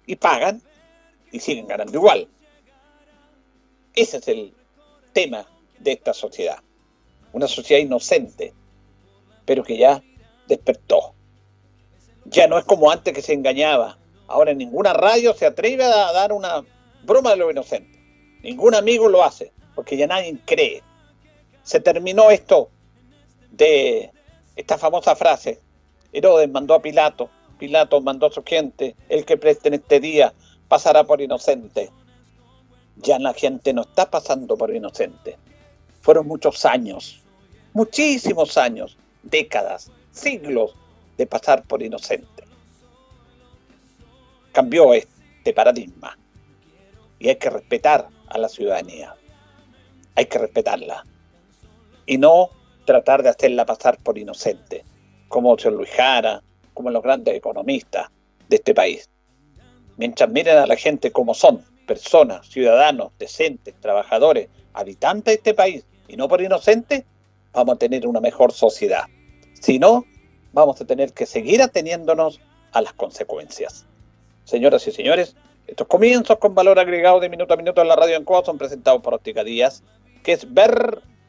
y 0.07 0.17
pagan 0.17 0.63
y 1.33 1.41
siguen 1.41 1.67
ganando 1.67 1.97
igual. 1.97 2.29
Ese 3.95 4.19
es 4.19 4.29
el 4.29 4.55
tema 5.13 5.47
de 5.79 5.93
esta 5.93 6.13
sociedad. 6.13 6.59
Una 7.33 7.49
sociedad 7.49 7.81
inocente, 7.81 8.53
pero 9.45 9.63
que 9.63 9.77
ya 9.77 10.03
despertó. 10.47 11.15
Ya 12.27 12.47
no 12.47 12.59
es 12.59 12.65
como 12.65 12.91
antes 12.91 13.13
que 13.13 13.23
se 13.23 13.33
engañaba. 13.33 13.99
Ahora 14.27 14.53
en 14.53 14.59
ninguna 14.59 14.93
radio 14.93 15.35
se 15.35 15.47
atreve 15.47 15.85
a 15.85 16.13
dar 16.13 16.33
una 16.33 16.65
broma 17.05 17.31
de 17.31 17.37
lo 17.37 17.51
inocente. 17.51 17.99
Ningún 18.43 18.75
amigo 18.75 19.09
lo 19.09 19.23
hace, 19.23 19.53
porque 19.75 19.97
ya 19.97 20.07
nadie 20.07 20.37
cree 20.45 20.83
se 21.65 21.81
terminó 21.81 22.31
esto 22.31 22.71
de 23.51 24.13
esta 24.55 24.79
famosa 24.79 25.17
frase. 25.17 25.61
Herodes 26.13 26.49
mandó 26.49 26.75
a 26.75 26.83
Pilato, 26.83 27.31
Pilato 27.59 28.01
mandó 28.01 28.27
a 28.27 28.33
su 28.33 28.45
gente, 28.45 28.95
el 29.09 29.25
que 29.25 29.37
preste 29.37 29.69
en 29.69 29.75
este 29.75 29.99
día 29.99 30.33
pasará 30.69 31.05
por 31.05 31.21
inocente. 31.21 31.91
Ya 32.97 33.19
la 33.19 33.33
gente 33.33 33.73
no 33.73 33.83
está 33.83 34.09
pasando 34.09 34.57
por 34.57 34.73
inocente. 34.73 35.37
Fueron 36.03 36.29
muchos 36.29 36.65
años, 36.65 37.23
muchísimos 37.73 38.57
años, 38.59 38.97
décadas, 39.23 39.91
siglos 40.13 40.77
de 41.17 41.27
pasar 41.27 41.65
por 41.65 41.83
inocente. 41.83 42.45
Cambió 44.53 44.93
este 44.93 45.53
paradigma 45.55 46.17
y 47.19 47.31
hay 47.31 47.37
que 47.37 47.51
respetar 47.51 48.09
a 48.29 48.39
la 48.39 48.49
ciudadanía. 48.49 49.17
Hay 50.15 50.27
que 50.27 50.39
respetarla 50.39 51.05
y 52.07 52.19
no 52.19 52.51
tratar 52.85 53.23
de 53.23 53.31
hacerla 53.31 53.67
pasar 53.67 53.99
por 53.99 54.19
inocente, 54.19 54.85
como 55.29 55.57
señor 55.59 55.75
Luis 55.75 55.91
Jara, 55.91 56.43
como 56.75 56.91
los 56.91 57.03
grandes 57.03 57.35
economistas 57.35 58.09
de 58.49 58.57
este 58.57 58.75
país. 58.75 59.09
Mientras 59.97 60.29
miren 60.29 60.59
a 60.59 60.67
la 60.67 60.77
gente 60.77 61.13
como 61.13 61.35
son, 61.35 61.65
personas, 61.87 62.47
ciudadanos, 62.49 63.13
decentes, 63.19 63.75
trabajadores, 63.81 64.49
habitantes 64.73 65.25
de 65.25 65.35
este 65.35 65.55
país, 65.55 65.85
y 66.09 66.17
no 66.17 66.29
por 66.29 66.43
inocentes, 66.43 67.05
vamos 67.53 67.77
a 67.77 67.79
tener 67.79 68.07
una 68.07 68.21
mejor 68.21 68.53
sociedad. 68.53 69.05
Si 69.61 69.79
no, 69.79 70.05
vamos 70.53 70.81
a 70.81 70.85
tener 70.85 71.13
que 71.13 71.27
seguir 71.27 71.63
ateniéndonos 71.63 72.41
a 72.73 72.83
las 72.83 72.93
consecuencias. 72.93 73.87
Señoras 74.45 74.87
y 74.87 74.93
señores, 74.93 75.37
estos 75.67 75.87
comienzos 75.87 76.39
con 76.39 76.55
valor 76.55 76.79
agregado 76.79 77.21
de 77.21 77.29
minuto 77.29 77.55
a 77.55 77.57
minuto 77.57 77.81
en 77.81 77.89
la 77.89 77.97
radio 77.97 78.17
en 78.17 78.25
Coa 78.25 78.45
son 78.45 78.59
presentados 78.59 79.01
por 79.01 79.15
Óptica 79.15 79.45
Díaz, 79.45 79.83
que 80.23 80.33
es 80.33 80.53
ver 80.53 81.01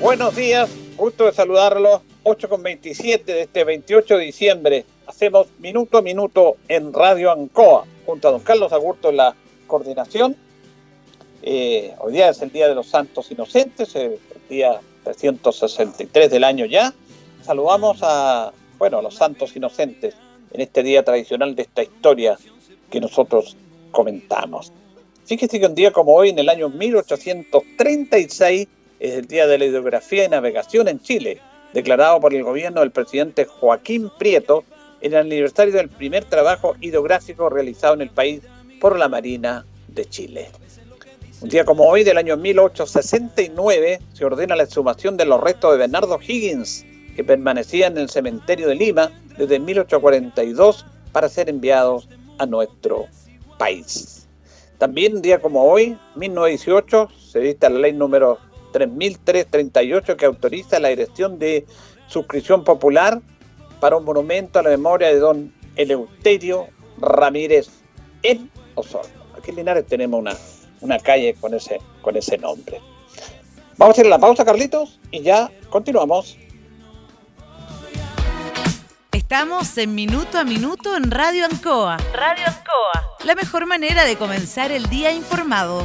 Buenos 0.00 0.36
días, 0.36 0.70
gusto 0.96 1.24
de 1.24 1.32
saludarlos. 1.32 2.02
8 2.22 2.48
con 2.50 2.62
27 2.62 3.32
de 3.32 3.42
este 3.42 3.64
28 3.64 4.18
de 4.18 4.24
diciembre. 4.24 4.84
Hacemos 5.06 5.46
minuto 5.58 5.96
a 5.96 6.02
minuto 6.02 6.56
en 6.68 6.92
Radio 6.92 7.32
Ancoa, 7.32 7.86
junto 8.04 8.28
a 8.28 8.32
don 8.32 8.42
Carlos 8.42 8.72
Agurto 8.72 9.08
en 9.08 9.16
la 9.16 9.34
coordinación. 9.66 10.36
Eh, 11.42 11.94
hoy 11.98 12.12
día 12.12 12.28
es 12.28 12.42
el 12.42 12.52
Día 12.52 12.68
de 12.68 12.74
los 12.74 12.88
Santos 12.88 13.30
Inocentes, 13.30 13.96
el 13.96 14.18
día 14.50 14.80
363 15.04 16.30
del 16.30 16.44
año 16.44 16.66
ya. 16.66 16.92
Saludamos 17.42 18.00
a, 18.02 18.52
bueno, 18.78 18.98
a 18.98 19.02
los 19.02 19.14
santos 19.14 19.56
inocentes 19.56 20.14
en 20.52 20.60
este 20.60 20.82
día 20.82 21.04
tradicional 21.04 21.56
de 21.56 21.62
esta 21.62 21.82
historia 21.82 22.36
que 22.90 23.00
nosotros 23.00 23.56
comentamos. 23.92 24.72
Fíjese 25.24 25.58
que 25.58 25.66
un 25.66 25.74
día 25.74 25.90
como 25.90 26.14
hoy, 26.14 26.28
en 26.28 26.38
el 26.38 26.48
año 26.48 26.68
1836, 26.68 28.68
es 29.00 29.14
el 29.14 29.26
Día 29.26 29.46
de 29.46 29.58
la 29.58 29.64
Hidrografía 29.66 30.24
y 30.24 30.28
Navegación 30.28 30.88
en 30.88 31.00
Chile 31.00 31.40
declarado 31.76 32.20
por 32.20 32.32
el 32.32 32.42
gobierno 32.42 32.80
del 32.80 32.90
presidente 32.90 33.44
Joaquín 33.44 34.10
Prieto 34.18 34.64
en 35.02 35.12
el 35.12 35.18
aniversario 35.18 35.74
del 35.74 35.90
primer 35.90 36.24
trabajo 36.24 36.74
hidrográfico 36.80 37.50
realizado 37.50 37.92
en 37.92 38.00
el 38.00 38.08
país 38.08 38.40
por 38.80 38.98
la 38.98 39.08
Marina 39.08 39.66
de 39.88 40.06
Chile. 40.06 40.48
Un 41.42 41.50
día 41.50 41.66
como 41.66 41.84
hoy, 41.84 42.02
del 42.02 42.16
año 42.16 42.36
1869, 42.38 44.00
se 44.14 44.24
ordena 44.24 44.56
la 44.56 44.62
exhumación 44.62 45.18
de 45.18 45.26
los 45.26 45.38
restos 45.38 45.72
de 45.72 45.78
Bernardo 45.78 46.18
Higgins, 46.18 46.86
que 47.14 47.22
permanecían 47.22 47.92
en 47.92 48.04
el 48.04 48.08
cementerio 48.08 48.68
de 48.68 48.74
Lima 48.74 49.12
desde 49.36 49.58
1842 49.58 50.86
para 51.12 51.28
ser 51.28 51.50
enviados 51.50 52.08
a 52.38 52.46
nuestro 52.46 53.04
país. 53.58 54.26
También 54.78 55.16
un 55.16 55.22
día 55.22 55.40
como 55.40 55.64
hoy, 55.64 55.98
1918, 56.14 57.10
se 57.18 57.40
dicta 57.40 57.68
la 57.68 57.80
ley 57.80 57.92
número 57.92 58.38
3338 58.84 60.16
que 60.16 60.26
autoriza 60.26 60.78
la 60.78 60.88
dirección 60.88 61.38
de 61.38 61.66
suscripción 62.08 62.64
popular 62.64 63.20
para 63.80 63.96
un 63.96 64.04
monumento 64.04 64.58
a 64.58 64.62
la 64.62 64.70
memoria 64.70 65.08
de 65.08 65.18
don 65.18 65.52
Eleuterio 65.76 66.68
Ramírez 66.98 67.68
en 68.22 68.50
Osorno. 68.74 69.24
Aquí 69.36 69.50
en 69.50 69.56
Linares 69.56 69.86
tenemos 69.86 70.20
una, 70.20 70.34
una 70.80 70.98
calle 70.98 71.34
con 71.40 71.54
ese, 71.54 71.80
con 72.02 72.16
ese 72.16 72.38
nombre. 72.38 72.80
Vamos 73.76 73.96
a 73.98 74.00
ir 74.00 74.06
a 74.06 74.10
la 74.10 74.18
pausa, 74.18 74.44
Carlitos, 74.44 74.98
y 75.10 75.22
ya 75.22 75.50
continuamos. 75.70 76.38
Estamos 79.12 79.76
en 79.76 79.94
Minuto 79.94 80.38
a 80.38 80.44
Minuto 80.44 80.96
en 80.96 81.10
Radio 81.10 81.44
Ancoa. 81.46 81.96
Radio 82.12 82.44
Ancoa. 82.46 83.16
La 83.24 83.34
mejor 83.34 83.66
manera 83.66 84.04
de 84.04 84.16
comenzar 84.16 84.70
el 84.70 84.86
día 84.88 85.12
informado. 85.12 85.84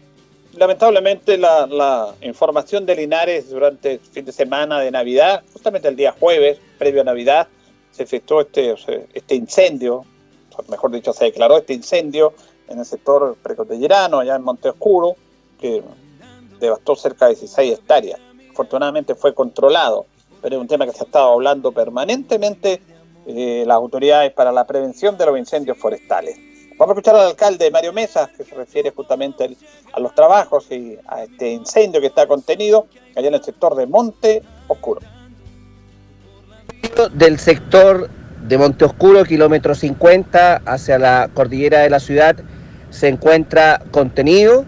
lamentablemente 0.53 1.37
la, 1.37 2.13
información 2.21 2.85
de 2.85 2.95
Linares 2.95 3.49
durante 3.49 3.93
el 3.93 3.99
fin 3.99 4.25
de 4.25 4.31
semana 4.31 4.79
de 4.79 4.91
Navidad, 4.91 5.43
justamente 5.53 5.87
el 5.87 5.95
día 5.95 6.15
jueves, 6.17 6.59
previo 6.77 7.01
a 7.01 7.03
Navidad, 7.03 7.47
se 7.91 8.03
efectuó 8.03 8.41
este, 8.41 8.75
este 9.13 9.35
incendio, 9.35 10.05
mejor 10.69 10.91
dicho, 10.91 11.13
se 11.13 11.25
declaró 11.25 11.57
este 11.57 11.73
incendio 11.73 12.33
en 12.67 12.79
el 12.79 12.85
sector 12.85 13.35
precordillerano, 13.41 14.19
allá 14.19 14.35
en 14.35 14.43
Monte 14.43 14.69
Oscuro, 14.69 15.15
que 15.59 15.83
devastó 16.59 16.95
cerca 16.95 17.25
de 17.25 17.35
16 17.35 17.79
hectáreas. 17.79 18.19
Afortunadamente 18.51 19.15
fue 19.15 19.33
controlado, 19.33 20.05
pero 20.41 20.55
es 20.55 20.61
un 20.61 20.67
tema 20.67 20.85
que 20.85 20.91
se 20.91 21.03
ha 21.03 21.05
estado 21.05 21.31
hablando 21.33 21.71
permanentemente 21.71 22.81
eh, 23.27 23.63
las 23.65 23.75
autoridades 23.75 24.31
para 24.33 24.51
la 24.51 24.65
prevención 24.65 25.17
de 25.17 25.25
los 25.25 25.37
incendios 25.37 25.77
forestales. 25.77 26.37
Vamos 26.81 26.95
a 26.95 26.99
escuchar 26.99 27.15
al 27.15 27.27
alcalde 27.27 27.69
Mario 27.69 27.93
Mesa, 27.93 28.27
que 28.35 28.43
se 28.43 28.55
refiere 28.55 28.89
justamente 28.89 29.55
a 29.93 29.99
los 29.99 30.15
trabajos 30.15 30.65
y 30.71 30.97
a 31.07 31.21
este 31.21 31.51
incendio 31.51 32.01
que 32.01 32.07
está 32.07 32.25
contenido 32.25 32.87
allá 33.15 33.27
en 33.27 33.35
el 33.35 33.43
sector 33.43 33.75
de 33.75 33.85
Monte 33.85 34.41
Oscuro. 34.67 34.99
Del 37.13 37.37
sector 37.37 38.09
de 38.47 38.57
Monte 38.57 38.85
Oscuro, 38.85 39.23
kilómetro 39.25 39.75
50, 39.75 40.63
hacia 40.65 40.97
la 40.97 41.29
cordillera 41.31 41.81
de 41.81 41.91
la 41.91 41.99
ciudad, 41.99 42.35
se 42.89 43.09
encuentra 43.09 43.83
contenido. 43.91 44.65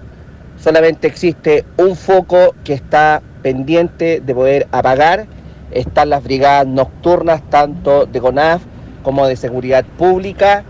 Solamente 0.59 1.07
existe 1.07 1.65
un 1.77 1.95
foco 1.95 2.53
que 2.63 2.73
está 2.73 3.23
pendiente 3.41 4.21
de 4.23 4.35
poder 4.35 4.67
apagar. 4.71 5.25
Están 5.71 6.11
las 6.11 6.23
brigadas 6.23 6.67
nocturnas, 6.67 7.41
tanto 7.49 8.05
de 8.05 8.21
CONAF 8.21 8.61
como 9.01 9.25
de 9.25 9.35
seguridad 9.35 9.83
pública 9.97 10.63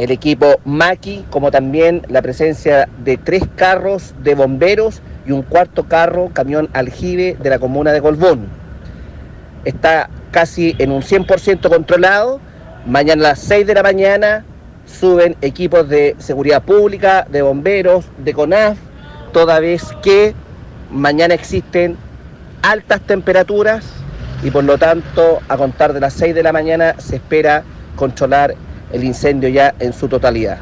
el 0.00 0.10
equipo 0.10 0.60
Maki, 0.64 1.26
como 1.28 1.50
también 1.50 2.02
la 2.08 2.22
presencia 2.22 2.88
de 3.04 3.18
tres 3.18 3.42
carros 3.54 4.14
de 4.22 4.34
bomberos 4.34 5.02
y 5.26 5.32
un 5.32 5.42
cuarto 5.42 5.84
carro, 5.88 6.30
camión 6.32 6.70
aljibe 6.72 7.36
de 7.38 7.50
la 7.50 7.58
comuna 7.58 7.92
de 7.92 8.00
Colbún. 8.00 8.48
Está 9.66 10.08
casi 10.30 10.74
en 10.78 10.90
un 10.90 11.02
100% 11.02 11.68
controlado, 11.68 12.40
Mañana 12.86 13.26
a 13.26 13.28
las 13.30 13.40
6 13.40 13.66
de 13.66 13.74
la 13.74 13.82
mañana 13.82 14.42
suben 14.86 15.36
equipos 15.42 15.86
de 15.86 16.16
seguridad 16.18 16.62
pública, 16.62 17.26
de 17.30 17.42
bomberos, 17.42 18.06
de 18.16 18.32
CONAF, 18.32 18.78
toda 19.34 19.60
vez 19.60 19.84
que 20.02 20.34
mañana 20.90 21.34
existen 21.34 21.98
altas 22.62 23.02
temperaturas 23.02 23.84
y 24.42 24.50
por 24.50 24.64
lo 24.64 24.78
tanto 24.78 25.40
a 25.46 25.58
contar 25.58 25.92
de 25.92 26.00
las 26.00 26.14
6 26.14 26.34
de 26.34 26.42
la 26.42 26.52
mañana 26.52 26.94
se 26.98 27.16
espera 27.16 27.64
controlar 27.96 28.54
el 28.92 29.04
incendio 29.04 29.48
ya 29.48 29.74
en 29.78 29.92
su 29.92 30.08
totalidad. 30.08 30.58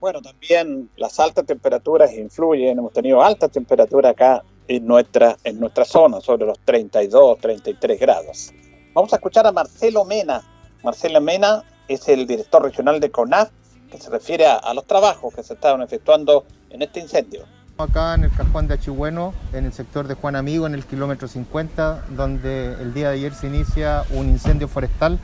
Bueno, 0.00 0.22
también 0.22 0.88
las 0.96 1.20
altas 1.20 1.44
temperaturas 1.44 2.12
influyen, 2.14 2.78
hemos 2.78 2.92
tenido 2.92 3.22
altas 3.22 3.50
temperaturas 3.50 4.12
acá 4.12 4.42
en 4.66 4.86
nuestra, 4.86 5.36
en 5.44 5.60
nuestra 5.60 5.84
zona, 5.84 6.20
sobre 6.20 6.46
los 6.46 6.58
32, 6.60 7.38
33 7.38 8.00
grados. 8.00 8.52
Vamos 8.94 9.12
a 9.12 9.16
escuchar 9.16 9.46
a 9.46 9.52
Marcelo 9.52 10.04
Mena. 10.04 10.42
Marcelo 10.82 11.20
Mena 11.20 11.64
es 11.86 12.08
el 12.08 12.26
director 12.26 12.62
regional 12.62 12.98
de 12.98 13.10
CONAF, 13.10 13.50
que 13.90 13.98
se 13.98 14.08
refiere 14.08 14.46
a, 14.46 14.72
los 14.72 14.86
trabajos 14.86 15.34
que 15.34 15.42
se 15.42 15.54
estaban 15.54 15.82
efectuando 15.82 16.44
en 16.70 16.80
este 16.82 17.00
incendio. 17.00 17.44
Acá 17.76 18.14
en 18.14 18.24
el 18.24 18.32
cajón 18.32 18.68
de 18.68 18.74
Achihueno, 18.74 19.34
en 19.52 19.64
el 19.64 19.72
sector 19.72 20.06
de 20.06 20.14
Juan 20.14 20.36
Amigo, 20.36 20.66
en 20.66 20.74
el 20.74 20.84
kilómetro 20.84 21.28
50, 21.28 22.06
donde 22.10 22.74
el 22.74 22.94
día 22.94 23.08
de 23.08 23.14
ayer 23.14 23.34
se 23.34 23.48
inicia 23.48 24.04
un 24.12 24.28
incendio 24.28 24.68
forestal. 24.68 25.18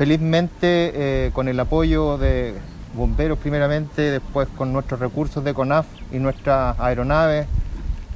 Felizmente, 0.00 1.26
eh, 1.26 1.30
con 1.34 1.46
el 1.46 1.60
apoyo 1.60 2.16
de 2.16 2.54
bomberos 2.94 3.38
primeramente, 3.38 4.00
después 4.00 4.48
con 4.56 4.72
nuestros 4.72 4.98
recursos 4.98 5.44
de 5.44 5.52
CONAF 5.52 5.84
y 6.10 6.18
nuestras 6.18 6.80
aeronaves, 6.80 7.46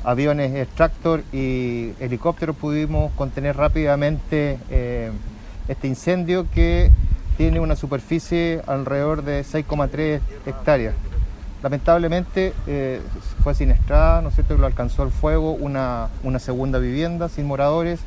aviones 0.03 0.55
extractor 0.55 1.23
y 1.31 1.92
helicópteros 2.01 2.57
pudimos 2.57 3.12
contener 3.12 3.59
rápidamente 3.59 4.59
eh, 4.70 5.11
este 5.68 5.87
incendio 5.87 6.47
que 6.55 6.90
tiene 7.37 7.61
una 7.61 7.77
superficie 7.77 8.62
alrededor 8.66 9.23
de 9.23 9.42
6,3 9.42 10.20
hectáreas. 10.47 10.94
Lamentablemente 11.62 12.55
eh, 12.66 13.03
fue 13.42 13.55
siniestrada, 13.55 14.23
¿no 14.23 14.31
es 14.31 14.37
cierto?, 14.37 14.55
que 14.55 14.61
lo 14.62 14.66
alcanzó 14.66 15.03
el 15.03 15.11
fuego 15.11 15.51
una, 15.51 16.09
una 16.23 16.38
segunda 16.38 16.79
vivienda 16.79 17.29
sin 17.29 17.44
moradores 17.44 18.01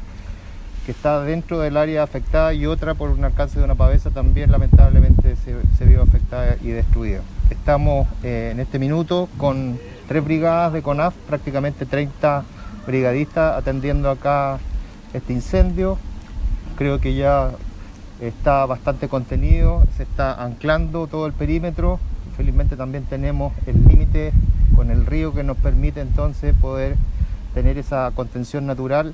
que 0.88 0.93
está 0.93 1.21
dentro 1.21 1.60
del 1.60 1.76
área 1.76 2.02
afectada 2.02 2.54
y 2.54 2.65
otra 2.65 2.93
por 2.93 3.10
un 3.10 3.26
alcance 3.26 3.60
de 3.60 3.65
una 3.65 3.76
pavesa 3.76 4.10
también 4.10 4.50
lamentablemente 4.54 5.36
se, 5.36 5.86
vio 5.86 6.02
afectada 6.02 6.56
y 6.63 6.69
destruida. 6.69 7.19
Estamos 7.50 8.08
eh, 8.23 8.52
en 8.54 8.62
este 8.62 8.80
minuto 8.80 9.28
con 9.38 9.78
tres 10.08 10.23
brigadas 10.23 10.71
de 10.71 10.82
CONAF, 10.82 11.13
prácticamente 11.28 11.86
30 11.86 12.45
brigadistas 12.86 13.58
atendiendo 13.58 14.10
acá 14.10 14.60
este 15.13 15.34
incendio. 15.34 15.97
Creo 16.78 17.02
que 17.02 17.15
ya 17.15 17.52
está 18.21 18.65
bastante 18.65 19.10
contenido, 19.10 19.84
se 19.97 20.04
está 20.04 20.41
anclando 20.41 21.08
todo 21.08 21.28
el 21.28 21.34
perímetro. 21.34 22.00
Felizmente 22.38 22.78
también 22.78 23.04
tenemos 23.04 23.52
el 23.65 23.86
límite 23.89 24.32
con 24.73 24.89
el 24.89 25.06
río 25.06 25.34
que 25.34 25.43
nos 25.43 25.58
permite 25.58 26.00
entonces 26.00 26.56
poder 26.56 26.95
tener 27.54 27.78
esa 27.78 28.10
contención 28.15 28.65
natural 28.65 29.13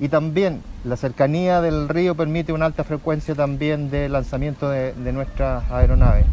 y 0.00 0.08
también 0.08 0.62
la 0.84 0.96
cercanía 0.96 1.60
del 1.60 1.88
río 1.88 2.14
permite 2.14 2.52
una 2.52 2.66
alta 2.66 2.84
frecuencia 2.84 3.34
también 3.34 3.90
de 3.90 4.08
lanzamiento 4.08 4.68
de, 4.68 4.92
nuestras 5.12 5.70
aeronaves. 5.70 6.26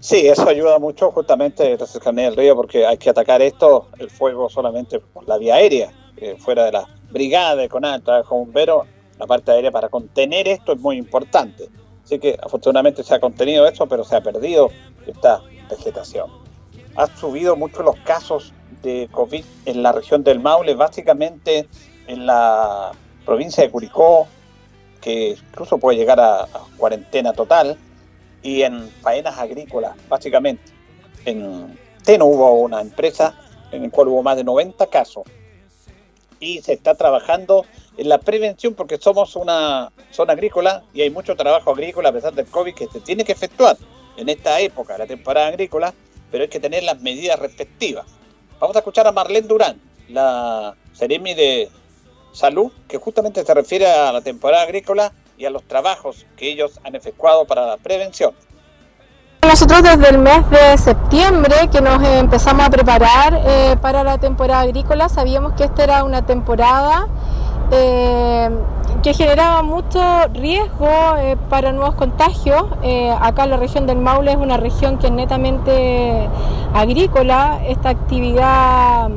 Sí, 0.00 0.26
eso 0.26 0.48
ayuda 0.48 0.78
mucho 0.78 1.10
justamente 1.10 1.76
la 1.78 1.86
cercanía 1.86 2.26
del 2.26 2.36
río 2.36 2.54
porque 2.54 2.86
hay 2.86 2.98
que 2.98 3.08
atacar 3.08 3.40
esto, 3.40 3.88
el 3.98 4.10
fuego 4.10 4.50
solamente 4.50 5.00
por 5.00 5.26
la 5.26 5.38
vía 5.38 5.54
aérea, 5.54 5.92
fuera 6.38 6.64
de 6.64 6.72
la 6.72 6.86
brigada 7.10 7.56
de 7.56 7.68
CONAL, 7.68 8.02
trabajo 8.02 8.36
bombero, 8.36 8.84
la 9.18 9.26
parte 9.26 9.52
aérea 9.52 9.70
para 9.70 9.88
contener 9.88 10.46
esto 10.48 10.72
es 10.72 10.80
muy 10.80 10.98
importante. 10.98 11.68
Así 12.04 12.18
que 12.18 12.36
afortunadamente 12.42 13.02
se 13.02 13.14
ha 13.14 13.20
contenido 13.20 13.66
esto, 13.66 13.86
pero 13.86 14.04
se 14.04 14.16
ha 14.16 14.22
perdido 14.22 14.70
esta 15.06 15.40
vegetación. 15.70 16.28
Ha 16.96 17.06
subido 17.16 17.56
mucho 17.56 17.82
los 17.82 17.96
casos 18.04 18.52
de 18.82 19.08
COVID 19.10 19.44
en 19.64 19.82
la 19.82 19.92
región 19.92 20.22
del 20.22 20.40
Maule, 20.40 20.74
básicamente 20.74 21.66
en 22.06 22.26
la 22.26 22.92
provincia 23.24 23.62
de 23.62 23.70
Curicó, 23.70 24.26
que 25.00 25.36
incluso 25.50 25.78
puede 25.78 25.98
llegar 25.98 26.20
a, 26.20 26.48
cuarentena 26.76 27.32
total, 27.32 27.76
y 28.42 28.62
en 28.62 28.88
faenas 29.00 29.38
agrícolas, 29.38 29.96
básicamente. 30.08 30.72
En 31.24 31.78
Teno 32.04 32.26
hubo 32.26 32.52
una 32.60 32.80
empresa 32.80 33.34
en 33.72 33.82
la 33.82 33.90
cual 33.90 34.08
hubo 34.08 34.22
más 34.22 34.36
de 34.36 34.44
90 34.44 34.86
casos 34.88 35.24
y 36.38 36.60
se 36.60 36.74
está 36.74 36.94
trabajando 36.94 37.64
en 37.96 38.08
la 38.08 38.18
prevención 38.18 38.74
porque 38.74 38.98
somos 38.98 39.34
una 39.36 39.90
zona 40.10 40.34
agrícola 40.34 40.82
y 40.92 41.00
hay 41.00 41.10
mucho 41.10 41.36
trabajo 41.36 41.70
agrícola 41.70 42.10
a 42.10 42.12
pesar 42.12 42.34
del 42.34 42.46
COVID 42.46 42.74
que 42.74 42.88
se 42.88 43.00
tiene 43.00 43.24
que 43.24 43.32
efectuar 43.32 43.76
en 44.16 44.28
esta 44.28 44.60
época, 44.60 44.98
la 44.98 45.06
temporada 45.06 45.48
agrícola, 45.48 45.92
pero 46.30 46.42
hay 46.42 46.48
que 46.48 46.60
tener 46.60 46.82
las 46.82 47.00
medidas 47.00 47.38
respectivas. 47.38 48.06
Vamos 48.60 48.76
a 48.76 48.80
escuchar 48.80 49.06
a 49.06 49.12
Marlene 49.12 49.48
Durán, 49.48 49.80
la 50.08 50.76
Seremi 50.92 51.34
de 51.34 51.68
salud, 52.34 52.70
que 52.88 52.98
justamente 52.98 53.44
se 53.44 53.54
refiere 53.54 53.86
a 53.86 54.12
la 54.12 54.20
temporada 54.20 54.64
agrícola 54.64 55.12
y 55.38 55.44
a 55.46 55.50
los 55.50 55.62
trabajos 55.64 56.26
que 56.36 56.50
ellos 56.50 56.80
han 56.84 56.94
efectuado 56.94 57.44
para 57.46 57.66
la 57.66 57.76
prevención. 57.76 58.34
Nosotros 59.42 59.82
desde 59.82 60.08
el 60.08 60.18
mes 60.18 60.48
de 60.50 60.78
septiembre 60.78 61.68
que 61.70 61.80
nos 61.80 62.02
empezamos 62.02 62.66
a 62.66 62.70
preparar 62.70 63.40
eh, 63.46 63.76
para 63.80 64.02
la 64.02 64.18
temporada 64.18 64.62
agrícola, 64.62 65.08
sabíamos 65.08 65.52
que 65.52 65.64
esta 65.64 65.84
era 65.84 66.04
una 66.04 66.24
temporada 66.24 67.08
eh, 67.70 68.48
que 69.02 69.12
generaba 69.12 69.62
mucho 69.62 70.00
riesgo 70.32 70.88
eh, 71.18 71.36
para 71.50 71.72
nuevos 71.72 71.94
contagios. 71.94 72.64
acá 73.20 73.46
la 73.46 73.58
región 73.58 73.86
del 73.86 73.98
Maule 73.98 74.32
es 74.32 74.38
una 74.38 74.56
región 74.56 74.98
que 74.98 75.06
es 75.06 75.12
netamente 75.12 76.26
agrícola. 76.72 77.60
Esta 77.68 77.90
actividad 77.90 79.10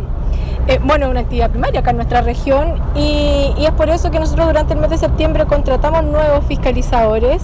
eh, 0.68 0.80
bueno, 0.84 1.10
una 1.10 1.22
actividad 1.22 1.50
primaria 1.50 1.80
acá 1.80 1.92
en 1.92 1.96
nuestra 1.96 2.22
región 2.22 2.76
y, 2.94 3.54
es 3.58 3.72
por 3.72 3.90
eso 3.90 4.12
que 4.12 4.20
nosotros 4.20 4.48
durante 4.48 4.74
el 4.74 4.80
mes 4.80 4.90
de 4.90 4.98
septiembre 4.98 5.46
contratamos 5.46 6.04
nuevos 6.04 6.46
fiscalizadores, 6.46 7.42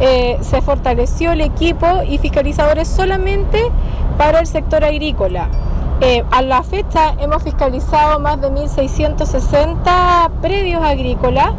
eh, 0.00 0.38
se 0.40 0.62
fortaleció 0.62 1.32
el 1.32 1.40
equipo 1.40 2.02
y 2.08 2.18
fiscalizadores 2.18 2.86
solamente 2.86 3.60
para 4.16 4.38
el 4.38 4.46
sector 4.46 4.84
agrícola. 4.84 5.48
Eh, 6.02 6.24
a 6.30 6.40
la 6.40 6.62
fecha 6.62 7.14
hemos 7.18 7.42
fiscalizado 7.42 8.20
más 8.20 8.40
de 8.40 8.50
1.660 8.50 10.30
predios 10.40 10.82
agrícolas. 10.82 11.52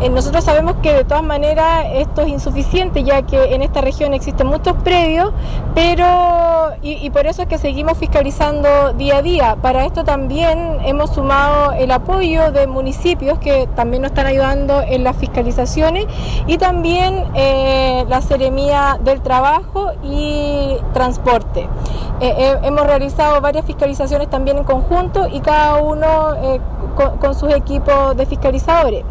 Eh, 0.00 0.08
nosotros 0.08 0.44
sabemos 0.44 0.76
que 0.80 0.94
de 0.94 1.02
todas 1.02 1.24
maneras 1.24 1.86
esto 1.94 2.22
es 2.22 2.28
insuficiente 2.28 3.02
ya 3.02 3.22
que 3.22 3.56
en 3.56 3.62
esta 3.62 3.80
región 3.80 4.14
existen 4.14 4.46
muchos 4.46 4.74
predios, 4.84 5.32
pero 5.74 6.06
y, 6.80 7.10
por 7.10 7.26
eso 7.26 7.42
es 7.42 7.48
que 7.48 7.58
seguimos 7.58 7.98
fiscalizando 7.98 8.92
día 8.92 9.16
a 9.16 9.22
día. 9.22 9.56
Para 9.60 9.84
esto 9.84 10.04
también 10.04 10.78
hemos 10.84 11.10
sumado 11.10 11.72
el 11.72 11.90
apoyo 11.90 12.52
de 12.52 12.68
municipios 12.68 13.40
que 13.40 13.68
también 13.74 14.02
nos 14.02 14.12
están 14.12 14.26
ayudando 14.26 14.80
en 14.80 15.02
las 15.02 15.16
fiscalizaciones 15.16 16.06
y 16.46 16.56
también 16.56 17.24
eh, 17.34 18.04
la 18.08 18.22
Seremía 18.22 19.00
del 19.02 19.20
Trabajo 19.22 19.90
y 20.04 20.76
Transporte. 20.92 21.68
hemos 22.20 22.86
realizado 22.86 23.40
varias 23.40 23.64
fiscalizaciones 23.64 23.87
también 24.30 24.58
en 24.58 24.64
conjunto 24.64 25.26
y 25.28 25.40
cada 25.40 25.76
uno 25.76 26.34
eh, 26.34 26.60
con, 27.20 27.34
sus 27.34 27.52
equipos 27.52 28.16
de 28.16 28.26
fiscalizadores. 28.26 29.04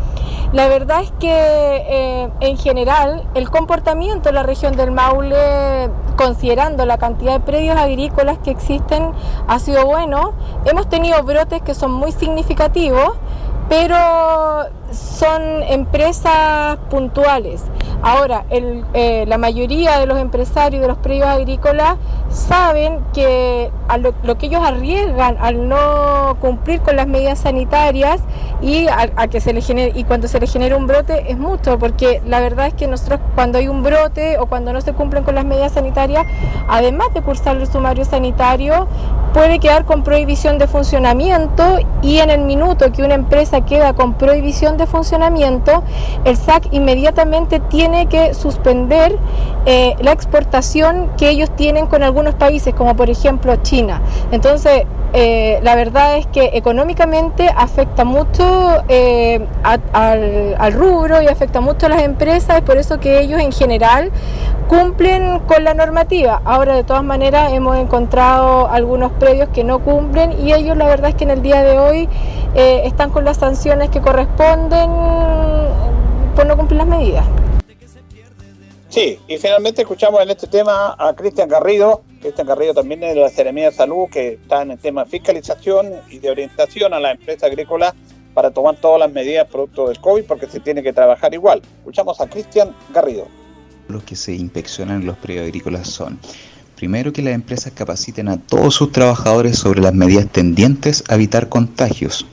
La 0.53 0.67
verdad 0.67 1.01
es 1.01 1.11
que 1.19 1.29
eh, 1.29 2.29
en 2.39 2.57
general 2.57 3.27
el 3.33 3.49
comportamiento 3.49 4.29
de 4.29 4.33
la 4.33 4.43
región 4.43 4.75
del 4.75 4.91
Maule, 4.91 5.89
considerando 6.15 6.85
la 6.85 6.97
cantidad 6.97 7.33
de 7.33 7.39
predios 7.39 7.77
agrícolas 7.77 8.37
que 8.39 8.51
existen, 8.51 9.11
ha 9.47 9.59
sido 9.59 9.85
bueno. 9.85 10.33
Hemos 10.65 10.87
tenido 10.89 11.21
brotes 11.23 11.61
que 11.61 11.73
son 11.73 11.91
muy 11.91 12.11
significativos, 12.11 13.17
pero 13.69 13.97
son 14.91 15.63
empresas 15.63 16.77
puntuales. 16.89 17.63
Ahora, 18.01 18.45
eh, 18.49 19.25
la 19.27 19.37
mayoría 19.37 19.99
de 19.99 20.05
los 20.05 20.19
empresarios 20.19 20.81
de 20.81 20.87
los 20.87 20.97
predios 20.97 21.27
agrícolas 21.27 21.97
saben 22.29 22.99
que 23.13 23.71
lo, 24.23 24.37
que 24.37 24.45
ellos 24.45 24.61
arriesgan 24.63 25.37
al 25.39 25.67
no 25.67 26.37
cumplir 26.39 26.81
con 26.81 26.95
las 26.95 27.07
medidas 27.07 27.39
sanitarias 27.39 28.21
y 28.61 28.87
a, 28.87 29.27
que 29.27 29.41
se 29.41 29.53
le 29.53 29.61
genere, 29.61 29.93
y 29.95 30.03
cuando 30.03 30.27
se 30.27 30.39
le 30.39 30.47
genera 30.47 30.77
un 30.77 30.87
brote 30.87 31.31
es 31.31 31.37
mucho, 31.37 31.79
porque 31.79 32.21
la 32.25 32.39
verdad 32.39 32.67
es 32.67 32.73
que 32.75 32.87
nosotros 32.87 33.19
cuando 33.33 33.57
hay 33.57 33.67
un 33.67 33.81
brote 33.81 34.37
o 34.37 34.45
cuando 34.45 34.73
no 34.73 34.81
se 34.81 34.93
cumplen 34.93 35.23
con 35.23 35.35
las 35.35 35.45
medidas 35.45 35.73
sanitarias, 35.73 36.25
además 36.67 37.07
de 37.13 37.21
cursar 37.21 37.57
el 37.57 37.67
sumario 37.67 38.05
sanitario, 38.05 38.87
puede 39.33 39.59
quedar 39.59 39.85
con 39.85 40.03
prohibición 40.03 40.57
de 40.57 40.67
funcionamiento 40.67 41.79
y 42.01 42.19
en 42.19 42.29
el 42.29 42.41
minuto 42.41 42.91
que 42.91 43.03
una 43.03 43.15
empresa 43.15 43.61
queda 43.65 43.93
con 43.93 44.15
prohibición 44.15 44.76
de 44.77 44.87
funcionamiento, 44.87 45.83
el 46.25 46.37
SAC 46.37 46.67
inmediatamente 46.71 47.59
tiene 47.59 48.07
que 48.07 48.33
suspender 48.33 49.17
eh, 49.65 49.95
la 49.99 50.11
exportación 50.11 51.09
que 51.17 51.29
ellos 51.29 51.49
tienen 51.55 51.87
con 51.87 52.03
algunos 52.03 52.35
países, 52.35 52.73
como 52.73 52.95
por 52.95 53.09
ejemplo 53.09 53.55
China. 53.57 54.01
Entonces, 54.31 54.83
eh, 55.13 55.59
la 55.63 55.75
verdad 55.75 56.17
es 56.17 56.27
que 56.27 56.51
económicamente 56.53 57.49
afecta 57.55 58.03
mucho 58.03 58.83
eh, 58.89 59.45
al, 59.63 60.73
rubro 60.73 61.21
y 61.21 61.27
afecta 61.27 61.61
mucho 61.61 61.85
a 61.85 61.89
las 61.89 62.03
empresas, 62.03 62.57
es 62.57 62.63
por 62.63 62.77
eso 62.77 62.99
que 62.99 63.19
ellos 63.19 63.39
en 63.39 63.51
general 63.51 64.11
cumplen 64.67 65.39
con 65.39 65.63
la 65.63 65.73
normativa. 65.73 66.41
Ahora 66.43 66.75
de 66.75 66.83
todas 66.83 67.03
maneras 67.03 67.53
hemos 67.53 67.77
encontrado 67.77 68.67
algunos 68.67 69.13
predios 69.13 69.47
que 69.49 69.63
no 69.63 69.79
cumplen 69.79 70.33
y 70.45 70.53
ellos 70.53 70.75
la 70.75 70.87
verdad 70.87 71.11
es 71.11 71.15
que 71.15 71.23
en 71.23 71.31
el 71.31 71.41
día 71.41 71.63
de 71.63 71.79
hoy 71.79 72.09
eh, 72.55 72.81
están 72.83 73.09
con 73.09 73.23
las 73.23 73.37
sanciones 73.37 73.89
que 73.89 74.01
corresponden 74.01 74.91
por 76.35 76.45
no 76.45 76.57
cumplir 76.57 76.79
las 76.79 76.87
medidas. 76.87 77.25
Sí, 78.89 79.19
y 79.27 79.37
finalmente 79.37 79.81
escuchamos 79.81 80.21
en 80.21 80.29
este 80.29 80.47
tema 80.47 80.95
a 80.97 81.13
Cristian 81.13 81.49
Garrido, 81.49 82.01
Cristian 82.19 82.47
Garrido 82.47 82.73
también 82.73 82.99
de 82.99 83.15
la 83.15 83.29
Seremía 83.29 83.65
de 83.65 83.75
Salud, 83.75 84.07
que 84.11 84.33
está 84.33 84.61
en 84.61 84.71
el 84.71 84.77
tema 84.77 85.03
de 85.03 85.11
fiscalización 85.11 85.93
y 86.09 86.19
de 86.19 86.29
orientación 86.29 86.93
a 86.93 86.99
la 86.99 87.11
empresa 87.11 87.45
agrícola 87.47 87.95
para 88.33 88.51
tomar 88.51 88.75
todas 88.75 88.99
las 88.99 89.11
medidas 89.11 89.47
producto 89.47 89.87
del 89.87 89.99
COVID, 89.99 90.25
porque 90.25 90.47
se 90.47 90.59
tiene 90.59 90.83
que 90.83 90.93
trabajar 90.93 91.33
igual. 91.33 91.61
Escuchamos 91.79 92.21
a 92.21 92.27
Cristian 92.29 92.75
Garrido. 92.93 93.27
Los 93.87 94.03
que 94.03 94.15
se 94.15 94.33
inspeccionan 94.33 95.01
en 95.01 95.07
los 95.07 95.17
periodos 95.17 95.47
agrícolas 95.47 95.87
son 95.87 96.19
Primero 96.77 97.11
que 97.11 97.23
las 97.23 97.33
empresas 97.33 97.73
capaciten 97.73 98.27
a 98.27 98.37
todos 98.37 98.75
sus 98.75 98.91
trabajadores 98.91 99.57
sobre 99.57 99.81
las 99.81 99.95
medidas 99.95 100.27
tendientes 100.31 101.03
a 101.09 101.15
evitar 101.15 101.49
contagios. 101.49 102.27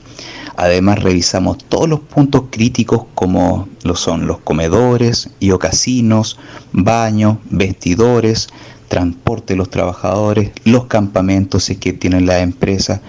Además 0.55 1.01
revisamos 1.01 1.57
todos 1.57 1.89
los 1.89 2.01
puntos 2.01 2.43
críticos 2.51 3.05
como 3.15 3.67
lo 3.81 3.95
son 3.95 4.27
los 4.27 4.37
comedores 4.37 5.31
y 5.39 5.49
o 5.49 5.57
casinos, 5.57 6.37
baños, 6.73 7.37
vestidores, 7.49 8.49
transporte 8.87 9.53
de 9.53 9.57
los 9.57 9.69
trabajadores, 9.69 10.51
los 10.63 10.85
campamentos 10.85 11.71
que 11.79 11.93
tienen 11.93 12.25
las 12.25 12.41
empresas, 12.41 13.01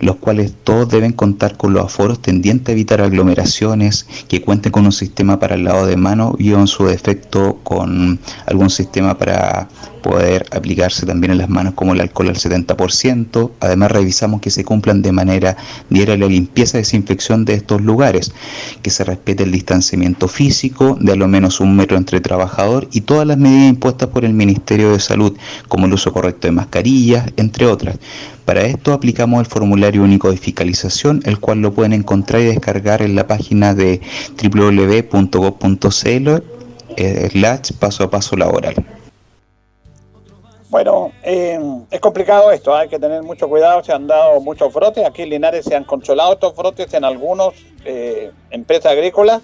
los 0.00 0.16
cuales 0.16 0.52
todos 0.64 0.88
deben 0.88 1.12
contar 1.12 1.56
con 1.56 1.72
los 1.72 1.84
aforos 1.84 2.20
tendientes 2.20 2.68
a 2.68 2.72
evitar 2.72 3.00
aglomeraciones, 3.00 4.06
que 4.28 4.42
cuenten 4.42 4.72
con 4.72 4.86
un 4.86 4.92
sistema 4.92 5.38
para 5.38 5.54
el 5.54 5.64
lavado 5.64 5.86
de 5.86 5.96
mano 5.96 6.34
y 6.38 6.52
en 6.52 6.66
su 6.66 6.86
defecto 6.86 7.58
con 7.62 8.18
algún 8.46 8.70
sistema 8.70 9.18
para 9.18 9.68
poder 10.06 10.46
aplicarse 10.52 11.04
también 11.04 11.32
en 11.32 11.38
las 11.38 11.48
manos 11.48 11.74
como 11.74 11.92
el 11.92 12.00
alcohol 12.00 12.28
al 12.28 12.36
70%. 12.36 13.50
Además 13.58 13.90
revisamos 13.90 14.40
que 14.40 14.50
se 14.50 14.64
cumplan 14.64 15.02
de 15.02 15.10
manera 15.10 15.56
diaria 15.90 16.16
la 16.16 16.26
limpieza 16.26 16.78
y 16.78 16.82
desinfección 16.82 17.44
de 17.44 17.54
estos 17.54 17.80
lugares, 17.80 18.32
que 18.82 18.90
se 18.90 19.02
respete 19.02 19.42
el 19.42 19.50
distanciamiento 19.50 20.28
físico 20.28 20.96
de 21.00 21.12
a 21.12 21.16
lo 21.16 21.26
menos 21.26 21.58
un 21.58 21.74
metro 21.74 21.96
entre 21.96 22.20
trabajador 22.20 22.88
y 22.92 23.00
todas 23.00 23.26
las 23.26 23.36
medidas 23.36 23.70
impuestas 23.70 24.08
por 24.10 24.24
el 24.24 24.32
Ministerio 24.32 24.92
de 24.92 25.00
Salud, 25.00 25.15
como 25.68 25.86
el 25.86 25.92
uso 25.92 26.12
correcto 26.12 26.46
de 26.46 26.52
mascarillas, 26.52 27.26
entre 27.36 27.66
otras. 27.66 27.98
Para 28.44 28.62
esto 28.62 28.92
aplicamos 28.92 29.40
el 29.40 29.46
formulario 29.46 30.02
único 30.02 30.30
de 30.30 30.36
fiscalización, 30.36 31.22
el 31.24 31.40
cual 31.40 31.60
lo 31.60 31.72
pueden 31.72 31.92
encontrar 31.92 32.42
y 32.42 32.46
descargar 32.46 33.02
en 33.02 33.14
la 33.16 33.26
página 33.26 33.74
de 33.74 34.00
www.gov.cl 34.42 36.28
eh, 36.96 37.60
paso 37.78 38.04
a 38.04 38.10
paso 38.10 38.36
laboral. 38.36 38.74
Bueno, 40.68 41.12
eh, 41.22 41.58
es 41.90 42.00
complicado 42.00 42.50
esto, 42.50 42.74
hay 42.74 42.88
que 42.88 42.98
tener 42.98 43.22
mucho 43.22 43.48
cuidado, 43.48 43.84
se 43.84 43.92
han 43.92 44.06
dado 44.06 44.40
muchos 44.40 44.72
brotes, 44.74 45.04
aquí 45.06 45.22
en 45.22 45.30
Linares 45.30 45.64
se 45.64 45.76
han 45.76 45.84
controlado 45.84 46.34
estos 46.34 46.56
brotes 46.56 46.92
en 46.92 47.04
algunas 47.04 47.54
eh, 47.84 48.32
empresas 48.50 48.92
agrícolas 48.92 49.42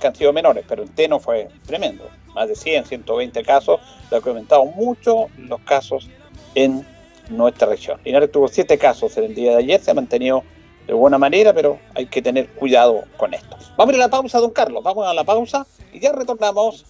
que 0.00 0.06
han 0.06 0.14
sido 0.14 0.32
menores, 0.32 0.64
pero 0.66 0.82
el 0.82 0.90
Teno 0.90 1.20
fue 1.20 1.48
tremendo, 1.66 2.04
más 2.34 2.48
de 2.48 2.54
100, 2.54 2.86
120 2.86 3.42
casos, 3.42 3.80
lo 4.10 4.16
ha 4.16 4.20
aumentado 4.20 4.64
mucho 4.64 5.26
los 5.38 5.60
casos 5.60 6.08
en 6.54 6.86
nuestra 7.28 7.68
región. 7.68 8.00
Linares 8.04 8.30
tuvo 8.30 8.48
7 8.48 8.78
casos 8.78 9.16
en 9.16 9.24
el 9.24 9.34
día 9.34 9.52
de 9.52 9.58
ayer, 9.58 9.80
se 9.80 9.90
ha 9.90 9.94
mantenido 9.94 10.42
de 10.86 10.94
buena 10.94 11.18
manera, 11.18 11.52
pero 11.52 11.78
hay 11.94 12.06
que 12.06 12.22
tener 12.22 12.48
cuidado 12.50 13.04
con 13.16 13.34
esto. 13.34 13.56
Vamos 13.76 13.94
a 13.94 13.96
ir 13.96 14.02
a 14.02 14.06
la 14.06 14.10
pausa, 14.10 14.38
don 14.38 14.50
Carlos, 14.50 14.82
vamos 14.82 15.06
a 15.06 15.14
la 15.14 15.24
pausa 15.24 15.66
y 15.92 16.00
ya 16.00 16.12
retornamos 16.12 16.84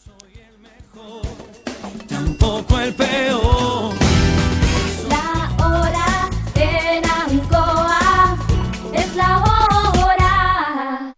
tampoco 2.08 2.80
el 2.80 2.94
peor. 2.94 3.94
La 5.08 5.56
hora 5.58 6.30
en 6.54 7.04
Ancoa 7.04 8.38
es 8.94 9.16
la 9.16 9.38
hora. 9.38 11.14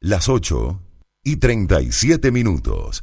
Las 0.00 0.28
8 0.28 0.80
y 1.24 1.36
37 1.36 2.30
minutos. 2.30 3.02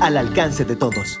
al 0.00 0.16
alcance 0.16 0.64
de 0.64 0.76
todos. 0.76 1.20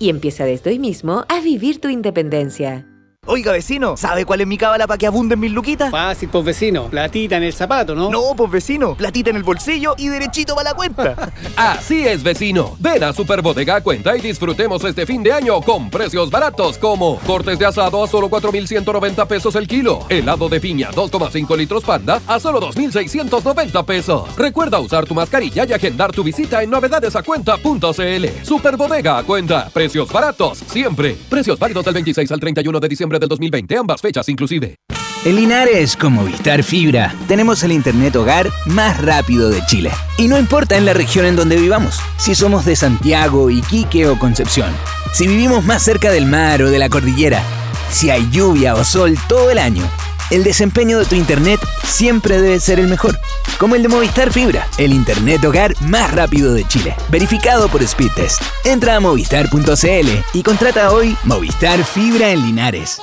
y 0.00 0.08
empieza 0.08 0.44
desde 0.44 0.70
hoy 0.70 0.78
mismo 0.78 1.24
a 1.28 1.40
vivir 1.40 1.80
tu 1.80 1.88
independencia. 1.88 2.87
Oiga, 3.30 3.52
vecino, 3.52 3.94
¿sabe 3.98 4.24
cuál 4.24 4.40
es 4.40 4.46
mi 4.46 4.56
cábala 4.56 4.86
para 4.86 4.96
que 4.96 5.06
abunden 5.06 5.38
mis 5.38 5.52
luquitas? 5.52 5.90
Fácil, 5.90 6.30
pues 6.30 6.46
vecino. 6.46 6.84
Platita 6.84 7.36
en 7.36 7.42
el 7.42 7.52
zapato, 7.52 7.94
¿no? 7.94 8.08
No, 8.08 8.34
pues 8.34 8.50
vecino. 8.50 8.94
Platita 8.94 9.28
en 9.28 9.36
el 9.36 9.42
bolsillo 9.42 9.94
y 9.98 10.08
derechito 10.08 10.54
para 10.54 10.70
la 10.70 10.74
cuenta. 10.74 11.30
Así 11.56 12.06
es, 12.08 12.22
vecino. 12.22 12.78
Ven 12.78 13.04
a 13.04 13.12
Superbodega 13.12 13.82
Cuenta 13.82 14.16
y 14.16 14.22
disfrutemos 14.22 14.82
este 14.82 15.04
fin 15.04 15.22
de 15.22 15.34
año 15.34 15.60
con 15.60 15.90
precios 15.90 16.30
baratos 16.30 16.78
como 16.78 17.18
cortes 17.26 17.58
de 17.58 17.66
asado 17.66 18.02
a 18.02 18.08
solo 18.08 18.30
4,190 18.30 19.28
pesos 19.28 19.54
el 19.56 19.68
kilo. 19.68 20.06
Helado 20.08 20.48
de 20.48 20.58
piña 20.58 20.90
2,5 20.92 21.54
litros 21.54 21.84
panda 21.84 22.22
a 22.26 22.40
solo 22.40 22.60
2,690 22.60 23.82
pesos. 23.82 24.36
Recuerda 24.38 24.80
usar 24.80 25.04
tu 25.04 25.14
mascarilla 25.14 25.66
y 25.68 25.74
agendar 25.74 26.12
tu 26.12 26.24
visita 26.24 26.62
en 26.62 26.70
novedadesacuenta.cl. 26.70 28.26
Superbodega 28.42 29.22
Cuenta. 29.24 29.68
Precios 29.68 30.10
baratos 30.10 30.60
siempre. 30.66 31.14
Precios 31.28 31.58
válidos 31.58 31.84
del 31.84 31.92
26 31.92 32.32
al 32.32 32.40
31 32.40 32.80
de 32.80 32.88
diciembre 32.88 33.17
del 33.18 33.28
2020, 33.28 33.76
ambas 33.76 34.00
fechas 34.00 34.28
inclusive. 34.28 34.76
En 35.24 35.34
Linares, 35.34 35.96
con 35.96 36.12
Movistar 36.12 36.62
Fibra, 36.62 37.12
tenemos 37.26 37.62
el 37.64 37.72
Internet 37.72 38.14
hogar 38.14 38.50
más 38.66 39.00
rápido 39.02 39.50
de 39.50 39.60
Chile. 39.66 39.90
Y 40.16 40.28
no 40.28 40.38
importa 40.38 40.76
en 40.76 40.86
la 40.86 40.94
región 40.94 41.26
en 41.26 41.34
donde 41.34 41.56
vivamos, 41.56 41.98
si 42.18 42.36
somos 42.36 42.64
de 42.64 42.76
Santiago, 42.76 43.50
Iquique 43.50 44.06
o 44.06 44.18
Concepción, 44.18 44.72
si 45.12 45.26
vivimos 45.26 45.64
más 45.64 45.82
cerca 45.82 46.12
del 46.12 46.26
mar 46.26 46.62
o 46.62 46.70
de 46.70 46.78
la 46.78 46.88
cordillera, 46.88 47.42
si 47.90 48.10
hay 48.10 48.28
lluvia 48.30 48.74
o 48.76 48.84
sol 48.84 49.18
todo 49.28 49.50
el 49.50 49.58
año, 49.58 49.82
el 50.30 50.44
desempeño 50.44 50.98
de 50.98 51.06
tu 51.06 51.16
Internet 51.16 51.58
siempre 51.84 52.40
debe 52.40 52.60
ser 52.60 52.78
el 52.78 52.86
mejor. 52.86 53.18
Como 53.58 53.74
el 53.74 53.82
de 53.82 53.88
Movistar 53.88 54.30
Fibra, 54.30 54.68
el 54.78 54.92
Internet 54.92 55.44
hogar 55.44 55.74
más 55.80 56.14
rápido 56.14 56.54
de 56.54 56.64
Chile. 56.68 56.94
Verificado 57.10 57.68
por 57.68 57.84
Speedtest. 57.84 58.40
Entra 58.64 58.94
a 58.94 59.00
movistar.cl 59.00 60.08
y 60.32 60.42
contrata 60.44 60.92
hoy 60.92 61.16
Movistar 61.24 61.82
Fibra 61.82 62.30
en 62.30 62.42
Linares. 62.42 63.00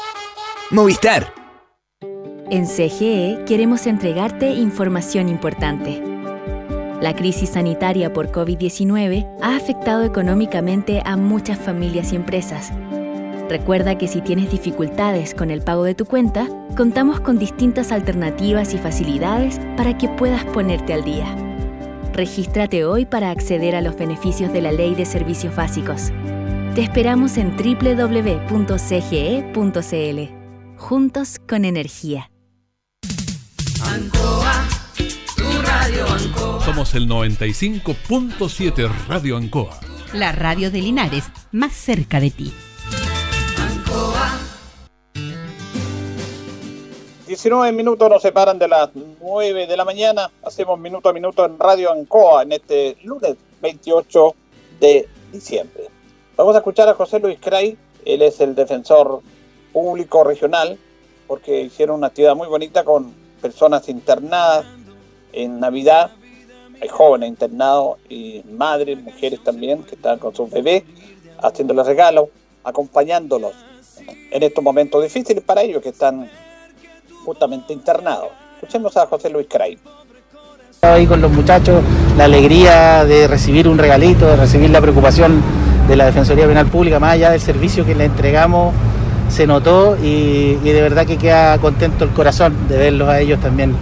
Movistar. 0.71 1.33
En 2.49 2.67
CGE 2.67 3.43
queremos 3.45 3.85
entregarte 3.85 4.47
información 4.51 5.27
importante. 5.27 6.01
La 7.01 7.13
crisis 7.13 7.49
sanitaria 7.49 8.13
por 8.13 8.31
COVID-19 8.31 9.27
ha 9.41 9.57
afectado 9.57 10.03
económicamente 10.03 11.01
a 11.03 11.17
muchas 11.17 11.59
familias 11.59 12.13
y 12.13 12.15
empresas 12.15 12.71
Recuerda 13.49 13.97
que 13.97 14.07
si 14.07 14.21
tienes 14.21 14.49
dificultades 14.49 15.35
con 15.35 15.51
el 15.51 15.61
pago 15.61 15.83
de 15.83 15.93
tu 15.93 16.05
cuenta, 16.05 16.47
contamos 16.75 17.19
con 17.19 17.37
distintas 17.37 17.91
alternativas 17.91 18.73
y 18.73 18.79
facilidades 18.79 19.59
para 19.77 19.97
que 19.97 20.09
puedas 20.09 20.43
ponerte 20.45 20.93
al 20.93 21.03
día. 21.03 21.35
Regístrate 22.13 22.85
hoy 22.85 23.05
para 23.05 23.29
acceder 23.29 23.75
a 23.75 23.81
los 23.81 23.97
beneficios 23.97 24.51
de 24.51 24.61
la 24.61 24.71
Ley 24.71 24.95
de 24.95 25.05
Servicios 25.05 25.55
Básicos. 25.55 26.11
Te 26.73 26.81
esperamos 26.81 27.37
en 27.37 27.55
www.cge.cl. 27.55 28.55
juntos 30.77 31.39
con 31.47 31.65
energía. 31.65 32.31
Ancoa, 33.85 34.67
tu 35.35 35.61
radio 35.61 36.07
Ancoa. 36.07 36.65
Somos 36.65 36.95
el 36.95 37.07
95.7 37.07 38.89
Radio 39.07 39.37
Ancoa. 39.37 39.79
La 40.13 40.31
radio 40.31 40.71
de 40.71 40.81
Linares, 40.81 41.25
más 41.51 41.73
cerca 41.73 42.19
de 42.19 42.31
ti. 42.31 42.51
19 47.35 47.73
minutos 47.73 48.09
nos 48.09 48.21
separan 48.21 48.57
de 48.57 48.69
las 48.69 48.91
9 49.19 49.67
de 49.67 49.75
la 49.75 49.83
mañana. 49.83 50.31
Hacemos 50.41 50.79
minuto 50.79 51.09
a 51.09 51.13
minuto 51.13 51.43
en 51.43 51.59
Radio 51.59 51.91
Ancoa 51.91 52.43
en 52.43 52.53
este 52.53 52.95
lunes 53.03 53.35
28 53.61 54.33
de 54.79 55.09
diciembre. 55.33 55.83
Vamos 56.37 56.55
a 56.55 56.59
escuchar 56.59 56.87
a 56.87 56.93
José 56.93 57.19
Luis 57.19 57.37
Cray. 57.41 57.77
Él 58.05 58.21
es 58.21 58.39
el 58.39 58.55
defensor 58.55 59.19
público 59.73 60.23
regional 60.23 60.79
porque 61.27 61.59
hicieron 61.59 61.97
una 61.97 62.07
actividad 62.07 62.37
muy 62.37 62.47
bonita 62.47 62.85
con 62.85 63.13
personas 63.41 63.89
internadas 63.89 64.65
en 65.33 65.59
Navidad. 65.59 66.11
Hay 66.81 66.87
jóvenes 66.87 67.27
internados 67.27 67.97
y 68.07 68.43
madres, 68.49 68.97
mujeres 68.97 69.43
también 69.43 69.83
que 69.83 69.95
están 69.95 70.19
con 70.19 70.33
sus 70.33 70.49
bebés 70.49 70.83
haciéndoles 71.43 71.85
regalos, 71.85 72.29
acompañándolos 72.63 73.51
en 74.31 74.41
estos 74.41 74.63
momentos 74.63 75.03
difíciles 75.03 75.43
para 75.43 75.63
ellos 75.63 75.83
que 75.83 75.89
están 75.89 76.29
justamente 77.25 77.73
internados. 77.73 78.29
Escuchemos 78.55 78.95
a 78.97 79.05
José 79.07 79.29
Luis 79.29 79.47
Cray. 79.49 79.77
Ahí 80.81 81.07
con 81.07 81.21
los 81.21 81.31
muchachos, 81.31 81.81
la 82.17 82.25
alegría 82.25 83.03
de 83.05 83.27
recibir 83.27 83.67
un 83.67 83.77
regalito, 83.77 84.27
de 84.27 84.35
recibir 84.35 84.69
la 84.69 84.81
preocupación 84.81 85.41
de 85.87 85.95
la 85.95 86.05
Defensoría 86.05 86.47
Penal 86.47 86.67
Pública, 86.67 86.99
más 86.99 87.13
allá 87.13 87.31
del 87.31 87.41
servicio 87.41 87.85
que 87.85 87.95
le 87.95 88.05
entregamos, 88.05 88.73
se 89.29 89.47
notó 89.47 89.97
y, 89.97 90.59
y 90.63 90.69
de 90.71 90.81
verdad 90.81 91.05
que 91.05 91.17
queda 91.17 91.57
contento 91.57 92.03
el 92.03 92.11
corazón 92.11 92.67
de 92.67 92.77
verlos 92.77 93.09
a 93.09 93.19
ellos 93.19 93.39
también 93.39 93.75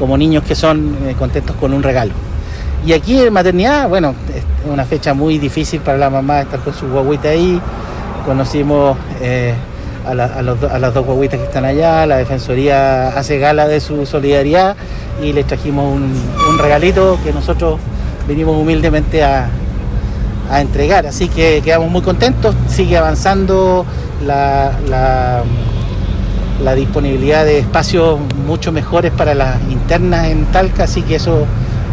como 0.00 0.16
niños 0.16 0.42
que 0.44 0.54
son 0.54 0.96
eh, 1.06 1.14
contentos 1.18 1.54
con 1.56 1.74
un 1.74 1.82
regalo. 1.82 2.12
Y 2.86 2.94
aquí 2.94 3.20
en 3.20 3.32
maternidad, 3.32 3.88
bueno, 3.88 4.14
es 4.34 4.42
una 4.70 4.86
fecha 4.86 5.12
muy 5.12 5.38
difícil 5.38 5.80
para 5.80 5.98
la 5.98 6.08
mamá 6.08 6.40
estar 6.40 6.58
con 6.60 6.72
su 6.72 6.88
guaguita 6.88 7.28
ahí. 7.28 7.60
Conocimos 8.24 8.96
eh, 9.20 9.54
a, 10.06 10.14
la- 10.14 10.26
a 10.26 10.42
los 10.42 10.62
a 10.62 10.78
las 10.78 10.94
dos 10.94 11.04
guaguitas 11.04 11.38
que 11.38 11.46
están 11.46 11.64
allá, 11.64 12.06
la 12.06 12.16
Defensoría 12.16 13.08
hace 13.08 13.38
gala 13.38 13.68
de 13.68 13.80
su 13.80 14.06
solidaridad 14.06 14.76
y 15.22 15.32
les 15.32 15.46
trajimos 15.46 15.94
un, 15.94 16.58
regalito 16.58 17.18
que 17.24 17.32
nosotros 17.32 17.78
venimos 18.26 18.56
humildemente 18.56 19.22
a, 19.22 19.48
entregar. 20.58 21.06
Así 21.06 21.28
que 21.28 21.62
quedamos 21.62 21.92
muy 21.92 22.02
contentos, 22.02 22.56
sigue 22.68 22.96
avanzando 22.96 23.86
la, 24.26 25.44
disponibilidad 26.74 27.44
de 27.44 27.60
espacios 27.60 28.18
mucho 28.46 28.72
mejores 28.72 29.12
para 29.12 29.34
las 29.34 29.60
internas 29.70 30.26
en 30.26 30.46
Talca, 30.46 30.84
así 30.84 31.02
que 31.02 31.16
eso 31.16 31.46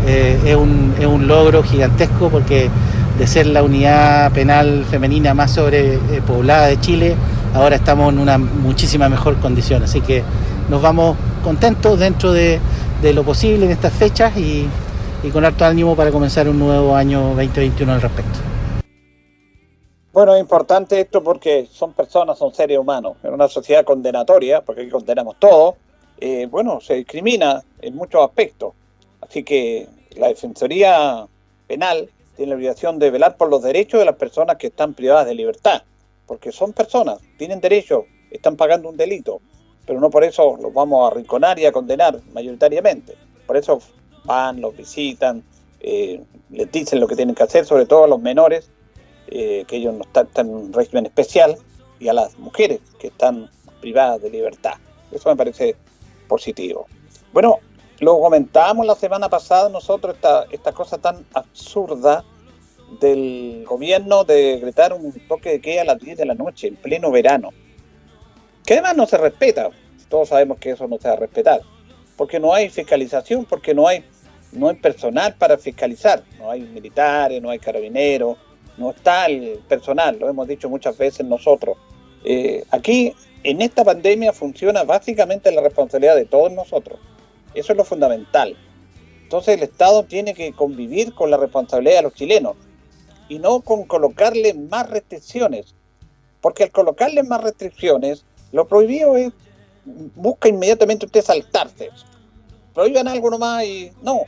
eh, 0.08 0.40
es, 0.44 0.56
un, 0.56 0.96
es 1.00 1.06
un 1.06 1.28
logro 1.28 1.62
gigantesco 1.62 2.30
porque 2.30 2.70
de 3.20 3.28
ser 3.28 3.48
la 3.48 3.62
unidad 3.64 4.32
penal 4.32 4.86
femenina 4.90 5.34
más 5.34 5.52
sobrepoblada 5.52 6.68
de 6.68 6.80
Chile, 6.80 7.16
ahora 7.54 7.76
estamos 7.76 8.14
en 8.14 8.20
una 8.20 8.38
muchísima 8.38 9.10
mejor 9.10 9.38
condición. 9.40 9.84
Así 9.84 10.02
que 10.02 10.24
nos 10.70 10.82
vamos 10.82 11.18
contentos 11.44 12.00
dentro 12.00 12.34
de, 12.34 12.60
lo 13.02 13.24
posible 13.24 13.66
en 13.66 13.72
estas 13.72 13.94
fechas 13.94 14.36
y, 14.38 14.68
y 15.24 15.30
con 15.30 15.46
harto 15.46 15.66
ánimo 15.66 15.96
para 15.96 16.12
comenzar 16.12 16.50
un 16.50 16.60
nuevo 16.60 16.96
año 16.96 17.36
2021 17.36 17.94
al 17.94 18.02
respecto. 18.02 18.40
Bueno, 20.12 20.34
es 20.34 20.42
importante 20.42 21.00
esto 21.00 21.24
porque 21.24 21.68
son 21.72 21.94
personas, 21.94 22.40
son 22.40 22.52
seres 22.54 22.80
humanos. 22.80 23.18
En 23.24 23.34
una 23.34 23.48
sociedad 23.48 23.86
condenatoria, 23.86 24.62
porque 24.62 24.82
aquí 24.82 24.90
condenamos 24.90 25.36
todo, 25.38 25.78
eh, 26.20 26.48
bueno, 26.50 26.82
se 26.82 26.96
discrimina 26.96 27.64
en 27.82 27.96
muchos 27.96 28.24
aspectos. 28.24 28.74
Así 29.22 29.44
que 29.44 29.88
la 30.16 30.30
Defensoría 30.30 31.28
Penal 31.68 32.10
tiene 32.36 32.50
la 32.50 32.56
obligación 32.56 32.98
de 33.00 33.12
velar 33.12 33.38
por 33.38 33.50
los 33.50 33.62
derechos 33.62 34.00
de 34.00 34.06
las 34.06 34.16
personas 34.16 34.58
que 34.58 34.68
están 34.68 34.94
privadas 34.94 35.28
de 35.28 35.36
libertad, 35.36 35.84
porque 36.28 36.52
son 36.52 36.74
personas, 36.74 37.20
tienen 37.38 37.62
derechos, 37.62 38.06
están 38.30 38.56
pagando 38.56 38.90
un 38.90 38.98
delito, 38.98 39.42
pero 39.86 40.00
no 40.00 40.10
por 40.10 40.24
eso 40.24 40.58
los 40.62 40.74
vamos 40.74 41.04
a 41.04 41.12
arrinconar 41.12 41.58
y 41.58 41.66
a 41.66 41.72
condenar 41.72 42.20
mayoritariamente. 42.34 43.16
Por 43.48 43.58
eso 43.58 43.80
van, 44.26 44.60
los 44.60 44.76
visitan, 44.76 45.42
eh, 45.80 46.22
les 46.50 46.72
dicen 46.72 47.00
lo 47.00 47.08
que 47.08 47.16
tienen 47.16 47.34
que 47.34 47.44
hacer, 47.44 47.66
sobre 47.66 47.86
todo 47.86 48.04
a 48.04 48.08
los 48.08 48.22
menores, 48.22 48.70
eh, 49.28 49.64
que 49.68 49.78
ellos 49.78 49.94
no 49.94 50.04
están, 50.04 50.28
están 50.28 50.48
en 50.48 50.56
un 50.56 50.74
régimen 50.74 51.06
especial, 51.06 51.58
y 52.00 52.10
a 52.10 52.14
las 52.14 52.38
mujeres 52.38 52.80
que 53.00 53.08
están 53.08 53.50
privadas 53.82 54.22
de 54.22 54.30
libertad. 54.30 54.74
Eso 55.12 55.30
me 55.30 55.36
parece 55.36 55.76
positivo. 56.28 56.86
Bueno, 57.34 57.60
lo 58.00 58.20
comentábamos 58.20 58.86
la 58.86 58.96
semana 58.96 59.30
pasada 59.30 59.70
nosotros, 59.70 60.16
esta, 60.16 60.46
esta 60.52 60.72
cosa 60.72 60.98
tan 60.98 61.26
absurda 61.34 62.24
del 63.00 63.64
gobierno 63.68 64.24
de 64.24 64.56
decretar 64.56 64.94
un 64.94 65.12
toque 65.28 65.50
de 65.50 65.62
queda 65.62 65.82
a 65.82 65.86
las 65.86 66.00
10 66.00 66.18
de 66.18 66.26
la 66.26 66.36
noche, 66.36 66.68
en 66.68 66.76
pleno 66.76 67.12
verano. 67.12 67.50
Que 68.66 68.74
además 68.74 68.96
no 68.96 69.06
se 69.06 69.18
respeta. 69.18 69.70
Todos 70.10 70.30
sabemos 70.30 70.58
que 70.58 70.72
eso 70.72 70.88
no 70.88 70.98
se 70.98 71.08
va 71.08 71.16
a 71.16 71.18
respetar. 71.18 71.62
Porque 72.16 72.40
no 72.40 72.54
hay 72.54 72.70
fiscalización, 72.70 73.46
porque 73.46 73.74
no 73.74 73.88
hay, 73.88 74.04
no 74.52 74.70
hay 74.70 74.76
personal 74.76 75.36
para 75.36 75.58
fiscalizar. 75.58 76.24
No 76.40 76.50
hay 76.50 76.62
militares, 76.62 77.42
no 77.42 77.50
hay 77.50 77.60
carabineros, 77.60 78.38
no 78.78 78.92
está 78.92 79.26
el 79.26 79.60
personal, 79.68 80.18
lo 80.20 80.30
hemos 80.30 80.48
dicho 80.48 80.70
muchas 80.70 80.98
veces 80.98 81.26
nosotros. 81.26 81.78
Eh, 82.24 82.64
aquí, 82.72 83.14
en 83.44 83.62
esta 83.62 83.84
pandemia, 83.84 84.34
funciona 84.34 84.84
básicamente 84.84 85.52
la 85.52 85.62
responsabilidad 85.62 86.16
de 86.16 86.26
todos 86.26 86.52
nosotros. 86.52 87.00
Eso 87.54 87.74
es 87.74 87.78
lo 87.78 87.84
fundamental. 87.84 88.56
Entonces 89.24 89.58
el 89.58 89.64
Estado 89.64 90.04
tiene 90.04 90.34
que 90.34 90.54
convivir 90.54 91.14
con 91.14 91.30
la 91.30 91.38
responsabilidad 91.38 91.98
de 91.98 92.04
los 92.04 92.14
chilenos 92.14 92.56
y 93.30 93.40
no 93.40 93.62
con 93.62 93.84
colocarle 93.86 94.54
más 94.54 94.90
restricciones. 94.90 95.76
Porque 96.42 96.64
al 96.64 96.72
colocarle 96.72 97.24
más 97.24 97.42
restricciones, 97.44 98.26
lo 98.52 98.68
prohibido 98.68 99.18
es, 99.18 99.34
busca 100.16 100.50
inmediatamente 100.50 101.06
usted 101.06 101.24
saltarse. 101.24 101.90
Prohíban 102.74 103.08
algo 103.08 103.30
nomás 103.30 103.64
y 103.64 103.92
no, 104.02 104.22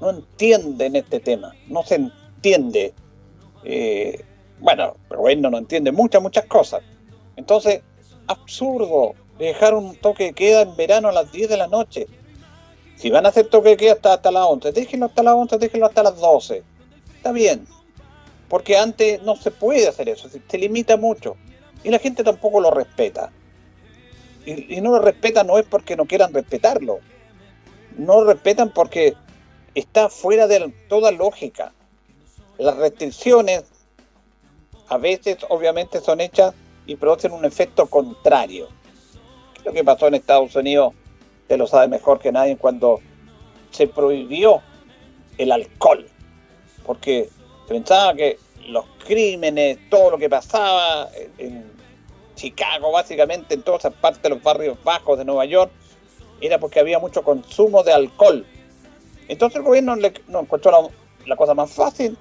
no 0.00 0.10
entienden 0.10 0.96
este 0.96 1.20
tema, 1.20 1.54
no 1.68 1.82
se 1.82 1.96
entiende. 1.96 2.92
Eh, 3.64 4.22
bueno, 4.60 4.96
el 5.10 5.16
gobierno 5.16 5.50
no 5.50 5.58
entiende 5.58 5.92
muchas, 5.92 6.22
muchas 6.22 6.44
cosas. 6.46 6.82
Entonces, 7.36 7.82
absurdo 8.26 9.14
dejar 9.38 9.74
un 9.74 9.96
toque 9.96 10.24
de 10.24 10.32
queda 10.32 10.62
en 10.62 10.76
verano 10.76 11.08
a 11.08 11.12
las 11.12 11.32
10 11.32 11.48
de 11.48 11.56
la 11.56 11.66
noche. 11.66 12.06
Si 12.96 13.10
van 13.10 13.26
a 13.26 13.28
hacer 13.28 13.48
toque 13.48 13.70
de 13.70 13.76
queda 13.76 13.92
hasta, 13.92 14.14
hasta 14.14 14.30
las 14.30 14.46
11, 14.46 14.72
déjenlo 14.72 15.06
hasta 15.06 15.22
las 15.22 15.34
11, 15.34 15.58
déjenlo 15.58 15.86
hasta 15.86 16.02
las 16.02 16.18
12. 16.18 16.62
Está 17.16 17.32
bien. 17.32 17.66
Porque 18.48 18.76
antes 18.76 19.22
no 19.22 19.36
se 19.36 19.50
puede 19.50 19.88
hacer 19.88 20.08
eso, 20.08 20.28
se, 20.28 20.58
limita 20.58 20.96
mucho. 20.96 21.36
Y 21.82 21.90
la 21.90 21.98
gente 21.98 22.22
tampoco 22.22 22.60
lo 22.60 22.70
respeta. 22.70 23.30
Y, 24.44 24.80
no 24.80 24.92
lo 24.92 25.00
respeta 25.00 25.42
no 25.42 25.58
es 25.58 25.66
porque 25.66 25.96
no 25.96 26.06
quieran 26.06 26.32
respetarlo. 26.32 27.00
No 27.96 28.20
lo 28.20 28.32
respetan 28.32 28.70
porque 28.72 29.14
está 29.74 30.08
fuera 30.08 30.46
de 30.46 30.72
toda 30.88 31.10
lógica. 31.10 31.72
Las 32.58 32.76
restricciones 32.76 33.64
a 34.88 34.98
veces 34.98 35.38
obviamente 35.48 36.00
son 36.00 36.20
hechas 36.20 36.54
y 36.86 36.94
producen 36.94 37.32
un 37.32 37.44
efecto 37.44 37.86
contrario. 37.86 38.68
¿Qué 39.54 39.60
es 39.60 39.64
lo 39.66 39.72
que 39.72 39.84
pasó 39.84 40.06
en 40.06 40.14
Estados 40.14 40.54
Unidos? 40.54 40.94
Usted 41.42 41.58
lo 41.58 41.66
sabe 41.66 41.88
mejor 41.88 42.20
que 42.20 42.30
nadie 42.30 42.56
cuando 42.56 43.00
se 43.72 43.88
prohibió 43.88 44.62
el 45.38 45.50
alcohol. 45.50 46.06
Porque 46.84 47.28
pensaba 47.66 48.14
que 48.14 48.38
los 48.68 48.84
crímenes, 49.06 49.78
todo 49.90 50.12
lo 50.12 50.18
que 50.18 50.28
pasaba 50.28 51.08
en 51.38 51.70
Chicago, 52.34 52.92
básicamente 52.92 53.54
en 53.54 53.62
todas 53.62 53.80
esas 53.80 53.94
partes 53.94 54.22
de 54.22 54.30
los 54.30 54.42
barrios 54.42 54.82
bajos 54.84 55.18
de 55.18 55.24
Nueva 55.24 55.44
York, 55.44 55.70
era 56.40 56.58
porque 56.58 56.80
había 56.80 56.98
mucho 56.98 57.22
consumo 57.22 57.82
de 57.82 57.92
alcohol. 57.92 58.46
Entonces 59.28 59.56
el 59.56 59.62
gobierno 59.64 59.96
le, 59.96 60.12
no 60.28 60.40
encontró 60.40 60.90
la 61.24 61.36
cosa 61.36 61.54
más 61.54 61.72
fácil, 61.72 62.16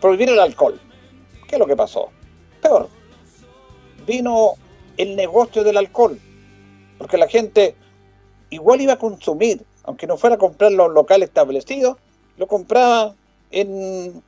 prohibir 0.00 0.28
el 0.28 0.38
alcohol. 0.38 0.80
¿Qué 1.48 1.56
es 1.56 1.58
lo 1.58 1.66
que 1.66 1.76
pasó? 1.76 2.10
Peor. 2.60 2.88
Vino 4.06 4.54
el 4.96 5.16
negocio 5.16 5.64
del 5.64 5.76
alcohol. 5.76 6.18
Porque 6.98 7.18
la 7.18 7.28
gente 7.28 7.74
igual 8.50 8.80
iba 8.80 8.94
a 8.94 8.98
consumir, 8.98 9.64
aunque 9.84 10.06
no 10.06 10.16
fuera 10.16 10.36
a 10.36 10.38
comprar 10.38 10.72
los 10.72 10.90
locales 10.92 11.28
establecidos, 11.28 11.96
lo 12.36 12.46
compraba 12.46 13.14
en 13.50 14.22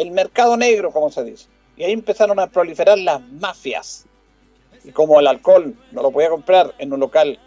el 0.00 0.10
mercado 0.12 0.56
negro, 0.56 0.90
como 0.92 1.10
se 1.10 1.24
dice. 1.24 1.46
Y 1.76 1.84
ahí 1.84 1.92
empezaron 1.92 2.38
a 2.40 2.46
proliferar 2.46 2.98
las 2.98 3.20
mafias. 3.20 4.06
Y 4.84 4.92
como 4.92 5.20
el 5.20 5.26
alcohol 5.26 5.74
no 5.92 6.02
lo 6.02 6.10
podía 6.10 6.30
comprar 6.30 6.74
en 6.78 6.92
un 6.92 7.00
local 7.00 7.38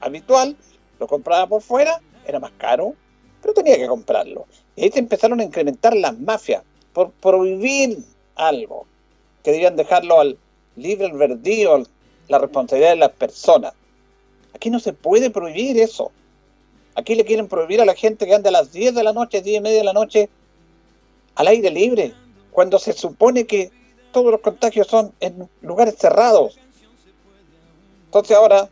habitual, 0.00 0.56
lo 0.98 1.06
compraba 1.06 1.46
por 1.46 1.62
fuera, 1.62 2.00
era 2.26 2.40
más 2.40 2.52
caro, 2.58 2.94
pero 3.40 3.54
tenía 3.54 3.76
que 3.76 3.86
comprarlo. 3.86 4.46
Y 4.76 4.84
ahí 4.84 4.90
se 4.90 4.98
empezaron 4.98 5.40
a 5.40 5.44
incrementar 5.44 5.94
las 5.96 6.18
mafias 6.18 6.62
por 6.92 7.12
prohibir 7.12 7.98
algo, 8.34 8.86
que 9.44 9.52
debían 9.52 9.76
dejarlo 9.76 10.20
al 10.20 10.38
libre 10.76 11.06
albedrío, 11.06 11.84
la 12.28 12.38
responsabilidad 12.38 12.90
de 12.90 12.96
las 12.96 13.12
personas. 13.12 13.72
Aquí 14.54 14.70
no 14.70 14.80
se 14.80 14.92
puede 14.92 15.30
prohibir 15.30 15.78
eso. 15.78 16.10
Aquí 16.96 17.14
le 17.14 17.24
quieren 17.24 17.46
prohibir 17.46 17.80
a 17.80 17.84
la 17.84 17.94
gente 17.94 18.26
que 18.26 18.34
ande 18.34 18.48
a 18.48 18.52
las 18.52 18.72
10 18.72 18.94
de 18.94 19.04
la 19.04 19.12
noche, 19.12 19.42
10 19.42 19.58
y 19.58 19.60
media 19.60 19.78
de 19.78 19.84
la 19.84 19.92
noche, 19.92 20.28
al 21.34 21.46
aire 21.48 21.70
libre, 21.70 22.14
cuando 22.50 22.78
se 22.78 22.92
supone 22.92 23.46
que 23.46 23.70
todos 24.12 24.30
los 24.30 24.40
contagios 24.40 24.86
son 24.86 25.14
en 25.20 25.48
lugares 25.60 25.96
cerrados. 25.96 26.58
Entonces 28.06 28.36
ahora, 28.36 28.68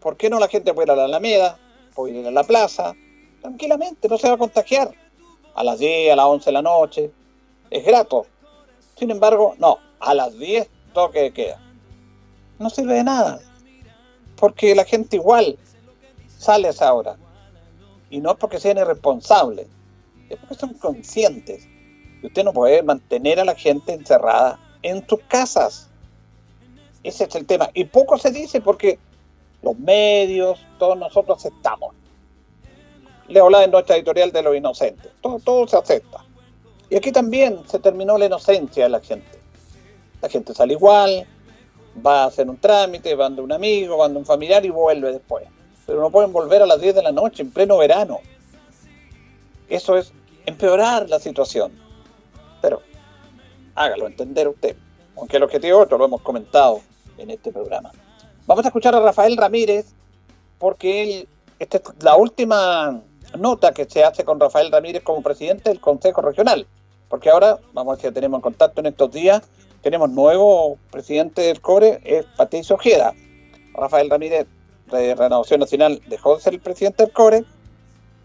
¿por 0.00 0.16
qué 0.16 0.30
no 0.30 0.38
la 0.38 0.48
gente 0.48 0.72
puede 0.72 0.86
ir 0.86 0.92
a 0.92 0.96
la 0.96 1.04
Alameda, 1.04 1.58
puede 1.94 2.18
ir 2.18 2.26
a 2.26 2.30
la 2.30 2.44
plaza? 2.44 2.94
Tranquilamente, 3.40 4.08
no 4.08 4.18
se 4.18 4.28
va 4.28 4.34
a 4.34 4.38
contagiar. 4.38 4.92
A 5.54 5.64
las 5.64 5.78
10, 5.78 6.12
a 6.12 6.16
las 6.16 6.26
11 6.26 6.44
de 6.46 6.52
la 6.52 6.62
noche, 6.62 7.10
es 7.70 7.84
grato. 7.84 8.26
Sin 8.96 9.10
embargo, 9.10 9.54
no, 9.58 9.78
a 9.98 10.14
las 10.14 10.38
10 10.38 10.68
toque 10.92 11.20
de 11.22 11.32
queda. 11.32 11.60
No 12.58 12.70
sirve 12.70 12.94
de 12.94 13.04
nada, 13.04 13.40
porque 14.36 14.74
la 14.74 14.84
gente 14.84 15.16
igual 15.16 15.58
sale 16.38 16.68
a 16.68 16.70
esa 16.70 16.92
hora. 16.92 17.16
Y 18.10 18.20
no 18.20 18.32
es 18.32 18.36
porque 18.38 18.60
sean 18.60 18.78
irresponsables, 18.78 19.66
es 20.28 20.38
porque 20.38 20.54
son 20.54 20.74
conscientes. 20.74 21.66
Y 22.22 22.26
usted 22.26 22.44
no 22.44 22.52
puede 22.52 22.82
mantener 22.82 23.40
a 23.40 23.44
la 23.44 23.54
gente 23.54 23.92
encerrada 23.92 24.58
en 24.82 25.06
sus 25.08 25.20
casas. 25.28 25.88
Ese 27.02 27.24
es 27.24 27.34
el 27.34 27.46
tema. 27.46 27.70
Y 27.74 27.84
poco 27.84 28.18
se 28.18 28.30
dice 28.30 28.60
porque 28.60 28.98
los 29.62 29.78
medios, 29.78 30.60
todos 30.78 30.98
nosotros 30.98 31.38
aceptamos. 31.38 31.94
Le 33.28 33.40
hablaba 33.40 33.64
en 33.64 33.70
nuestra 33.70 33.96
editorial 33.96 34.32
de 34.32 34.42
los 34.42 34.56
inocentes. 34.56 35.10
Todo, 35.20 35.38
todo 35.38 35.66
se 35.66 35.76
acepta. 35.76 36.24
Y 36.90 36.96
aquí 36.96 37.12
también 37.12 37.60
se 37.66 37.78
terminó 37.78 38.18
la 38.18 38.26
inocencia 38.26 38.84
de 38.84 38.90
la 38.90 39.00
gente. 39.00 39.38
La 40.20 40.28
gente 40.28 40.52
sale 40.52 40.74
igual, 40.74 41.26
va 42.04 42.24
a 42.24 42.26
hacer 42.26 42.48
un 42.48 42.58
trámite, 42.58 43.14
va 43.14 43.30
de 43.30 43.40
un 43.40 43.52
amigo, 43.52 43.96
va 43.96 44.08
de 44.08 44.16
un 44.16 44.26
familiar 44.26 44.64
y 44.64 44.70
vuelve 44.70 45.12
después. 45.12 45.46
Pero 45.86 46.00
no 46.00 46.10
pueden 46.10 46.32
volver 46.32 46.62
a 46.62 46.66
las 46.66 46.80
10 46.80 46.96
de 46.96 47.02
la 47.02 47.12
noche 47.12 47.42
en 47.42 47.50
pleno 47.50 47.78
verano. 47.78 48.18
Eso 49.68 49.96
es 49.96 50.12
empeorar 50.46 51.08
la 51.08 51.20
situación. 51.20 51.72
Pero 52.60 52.82
hágalo 53.74 54.06
entender 54.06 54.48
usted. 54.48 54.76
Aunque 55.16 55.36
el 55.36 55.42
objetivo 55.42 55.80
otro 55.80 55.98
lo 55.98 56.06
hemos 56.06 56.22
comentado 56.22 56.80
en 57.18 57.30
este 57.30 57.52
programa. 57.52 57.92
Vamos 58.46 58.64
a 58.64 58.68
escuchar 58.68 58.94
a 58.94 59.00
Rafael 59.00 59.36
Ramírez 59.36 59.94
porque 60.58 61.02
él, 61.02 61.28
esta 61.58 61.78
es 61.78 61.84
la 62.00 62.16
última 62.16 63.00
nota 63.38 63.72
que 63.72 63.84
se 63.84 64.04
hace 64.04 64.24
con 64.24 64.40
Rafael 64.40 64.70
Ramírez 64.70 65.02
como 65.02 65.22
presidente 65.22 65.70
del 65.70 65.80
Consejo 65.80 66.20
Regional. 66.20 66.66
Porque 67.08 67.30
ahora, 67.30 67.58
vamos 67.72 67.92
a 67.92 67.96
ver 67.96 68.06
si 68.06 68.14
tenemos 68.14 68.38
en 68.38 68.42
contacto 68.42 68.80
en 68.80 68.86
estos 68.86 69.10
días, 69.10 69.42
tenemos 69.82 70.10
nuevo 70.10 70.78
presidente 70.90 71.42
del 71.42 71.60
CORE, 71.60 72.00
es 72.04 72.24
Patricio 72.36 72.76
Ojeda. 72.76 73.14
Rafael 73.74 74.10
Ramírez 74.10 74.46
de 74.90 75.14
Renovación 75.14 75.60
Nacional 75.60 76.00
dejó 76.06 76.36
de 76.36 76.42
ser 76.42 76.54
el 76.54 76.60
presidente 76.60 77.04
del 77.04 77.12
CORE 77.12 77.44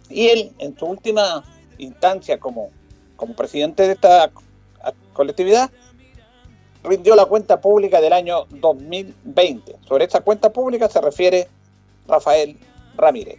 y 0.09 0.27
él, 0.27 0.51
en 0.59 0.77
su 0.77 0.85
última 0.85 1.43
instancia 1.77 2.39
como, 2.39 2.69
como 3.15 3.35
presidente 3.35 3.83
de 3.83 3.93
esta 3.93 4.31
colectividad, 5.13 5.71
rindió 6.83 7.15
la 7.15 7.25
cuenta 7.25 7.59
pública 7.59 7.99
del 8.01 8.13
año 8.13 8.45
2020. 8.49 9.75
Sobre 9.87 10.05
esa 10.05 10.21
cuenta 10.21 10.51
pública 10.51 10.87
se 10.87 11.01
refiere 11.01 11.47
Rafael 12.07 12.57
Ramírez. 12.95 13.37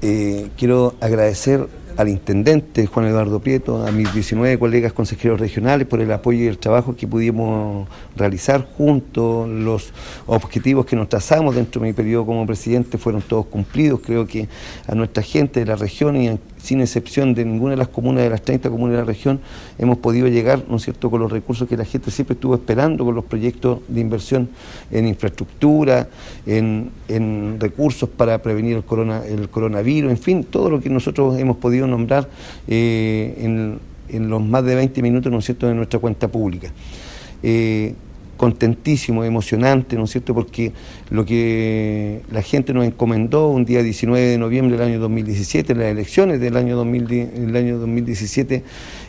Eh, 0.00 0.50
quiero 0.56 0.94
agradecer 1.00 1.68
al 1.96 2.08
intendente 2.08 2.86
Juan 2.86 3.06
Eduardo 3.06 3.40
Prieto, 3.40 3.86
a 3.86 3.92
mis 3.92 4.12
19 4.12 4.58
colegas 4.58 4.92
consejeros 4.92 5.38
regionales 5.38 5.86
por 5.86 6.00
el 6.00 6.10
apoyo 6.10 6.42
y 6.42 6.46
el 6.46 6.58
trabajo 6.58 6.96
que 6.96 7.06
pudimos 7.06 7.88
realizar 8.16 8.66
juntos. 8.76 9.48
Los 9.48 9.92
objetivos 10.26 10.86
que 10.86 10.96
nos 10.96 11.08
trazamos 11.08 11.54
dentro 11.54 11.80
de 11.80 11.88
mi 11.88 11.92
periodo 11.92 12.26
como 12.26 12.46
presidente 12.46 12.98
fueron 12.98 13.22
todos 13.22 13.46
cumplidos. 13.46 14.00
Creo 14.04 14.26
que 14.26 14.48
a 14.86 14.94
nuestra 14.94 15.22
gente 15.22 15.60
de 15.60 15.66
la 15.66 15.76
región 15.76 16.16
y 16.16 16.28
sin 16.62 16.80
excepción 16.80 17.34
de 17.34 17.44
ninguna 17.44 17.72
de 17.72 17.76
las 17.76 17.88
comunas 17.88 18.22
de 18.22 18.30
las 18.30 18.42
30 18.42 18.70
comunas 18.70 18.92
de 18.92 18.98
la 18.98 19.04
región 19.04 19.40
hemos 19.78 19.98
podido 19.98 20.28
llegar, 20.28 20.62
¿no 20.68 20.76
es 20.76 20.82
cierto?, 20.82 21.10
con 21.10 21.20
los 21.20 21.32
recursos 21.32 21.68
que 21.68 21.76
la 21.76 21.84
gente 21.84 22.10
siempre 22.10 22.34
estuvo 22.34 22.54
esperando, 22.54 23.04
con 23.04 23.14
los 23.14 23.24
proyectos 23.24 23.80
de 23.88 24.00
inversión 24.00 24.48
en 24.90 25.08
infraestructura, 25.08 26.08
en, 26.46 26.90
en 27.08 27.56
recursos 27.58 28.08
para 28.08 28.40
prevenir 28.40 28.76
el, 28.76 28.84
corona, 28.84 29.22
el 29.26 29.48
coronavirus, 29.48 30.12
en 30.12 30.18
fin, 30.18 30.44
todo 30.44 30.70
lo 30.70 30.80
que 30.80 30.88
nosotros 30.88 31.38
hemos 31.38 31.56
podido 31.56 31.86
nombrar 31.86 32.28
eh, 32.68 33.34
en, 33.38 33.80
en, 34.08 34.30
los 34.30 34.40
más 34.42 34.64
de 34.64 34.76
20 34.76 35.02
minutos, 35.02 35.32
¿no 35.32 35.38
es 35.38 35.44
cierto?, 35.44 35.66
de 35.66 35.74
nuestra 35.74 35.98
cuenta 35.98 36.28
pública. 36.28 36.70
Eh, 37.42 37.94
contentísimo, 38.42 39.22
emocionante, 39.22 39.94
¿no 39.94 40.02
es 40.02 40.10
cierto?, 40.10 40.34
porque 40.34 40.72
lo 41.10 41.24
que 41.24 42.22
la 42.28 42.42
gente 42.42 42.74
nos 42.74 42.84
encomendó 42.84 43.46
un 43.46 43.64
día 43.64 43.84
19 43.84 44.20
de 44.20 44.36
noviembre 44.36 44.76
del 44.76 44.84
año 44.84 44.98
2017, 44.98 45.74
en 45.74 45.78
las 45.78 45.86
elecciones 45.86 46.40
del 46.40 46.56
año, 46.56 46.74
2010, 46.74 47.38
el 47.38 47.54
año 47.54 47.78
2017, 47.78 48.64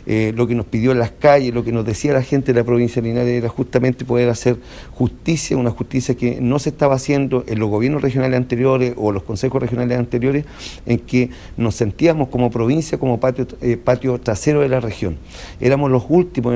eh, 0.06 0.32
lo 0.36 0.46
que 0.46 0.54
nos 0.54 0.66
pidió 0.66 0.92
en 0.92 0.98
las 0.98 1.10
calles, 1.10 1.54
lo 1.54 1.64
que 1.64 1.72
nos 1.72 1.84
decía 1.84 2.12
la 2.12 2.22
gente 2.22 2.52
de 2.52 2.60
la 2.60 2.64
provincia 2.64 3.00
de 3.00 3.08
Linares 3.08 3.32
era 3.32 3.48
justamente 3.48 4.04
poder 4.04 4.28
hacer 4.28 4.58
justicia, 4.92 5.56
una 5.56 5.70
justicia 5.70 6.14
que 6.14 6.40
no 6.40 6.58
se 6.58 6.70
estaba 6.70 6.94
haciendo 6.94 7.44
en 7.46 7.58
los 7.58 7.70
gobiernos 7.70 8.02
regionales 8.02 8.36
anteriores 8.36 8.94
o 8.96 9.12
los 9.12 9.22
consejos 9.22 9.62
regionales 9.62 9.98
anteriores, 9.98 10.44
en 10.86 10.98
que 10.98 11.30
nos 11.56 11.74
sentíamos 11.74 12.28
como 12.28 12.50
provincia, 12.50 12.98
como 12.98 13.18
patio, 13.20 13.46
eh, 13.62 13.76
patio 13.76 14.18
trasero 14.20 14.60
de 14.60 14.68
la 14.68 14.80
región. 14.80 15.16
Éramos 15.60 15.90
los 15.90 16.04
últimos 16.08 16.54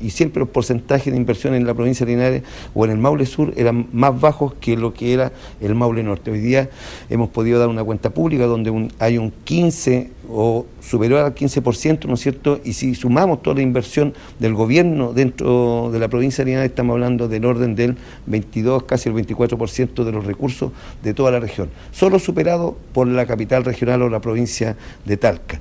y 0.00 0.10
siempre 0.10 0.40
los 0.40 0.48
porcentajes 0.48 1.12
de 1.12 1.18
inversión 1.18 1.54
en 1.54 1.66
la 1.66 1.74
provincia 1.74 2.04
de 2.04 2.12
Linares 2.12 2.42
o 2.74 2.84
en 2.84 2.90
el 2.90 2.98
Maule 2.98 3.26
Sur 3.26 3.52
eran 3.56 3.88
más 3.92 4.20
bajos 4.20 4.54
que 4.60 4.76
lo 4.76 4.92
que 4.92 5.12
era 5.12 5.32
el 5.60 5.74
Maule 5.74 6.02
Norte. 6.02 6.30
Hoy 6.30 6.40
día 6.40 6.68
hemos 7.08 7.30
podido 7.30 7.58
dar 7.58 7.68
una 7.68 7.84
cuenta 7.84 8.10
pública 8.10 8.46
donde 8.46 8.90
hay 8.98 9.18
un 9.18 9.32
15 9.44 10.10
o 10.36 10.66
superior 10.80 11.20
al 11.20 11.32
15%, 11.32 12.06
¿no 12.06 12.14
es 12.14 12.20
cierto? 12.20 12.60
Y 12.64 12.72
si 12.72 12.96
sumamos 12.96 13.40
toda 13.40 13.54
la 13.56 13.62
inversión 13.62 14.14
del 14.40 14.52
gobierno 14.52 15.12
dentro 15.12 15.90
de 15.92 16.00
la 16.00 16.08
provincia 16.08 16.44
de 16.44 16.50
Linares, 16.50 16.70
estamos 16.70 16.94
hablando 16.94 17.28
del 17.28 17.44
orden 17.44 17.76
del 17.76 17.96
22, 18.26 18.82
casi 18.82 19.08
el 19.08 19.14
24% 19.14 20.02
de 20.02 20.10
los 20.10 20.24
recursos 20.24 20.72
de 21.04 21.14
toda 21.14 21.30
la 21.30 21.38
región, 21.38 21.70
solo 21.92 22.18
superado 22.18 22.76
por 22.92 23.06
la 23.06 23.26
capital 23.26 23.64
regional 23.64 24.02
o 24.02 24.08
la 24.08 24.20
provincia 24.20 24.76
de 25.04 25.16
Talca. 25.16 25.60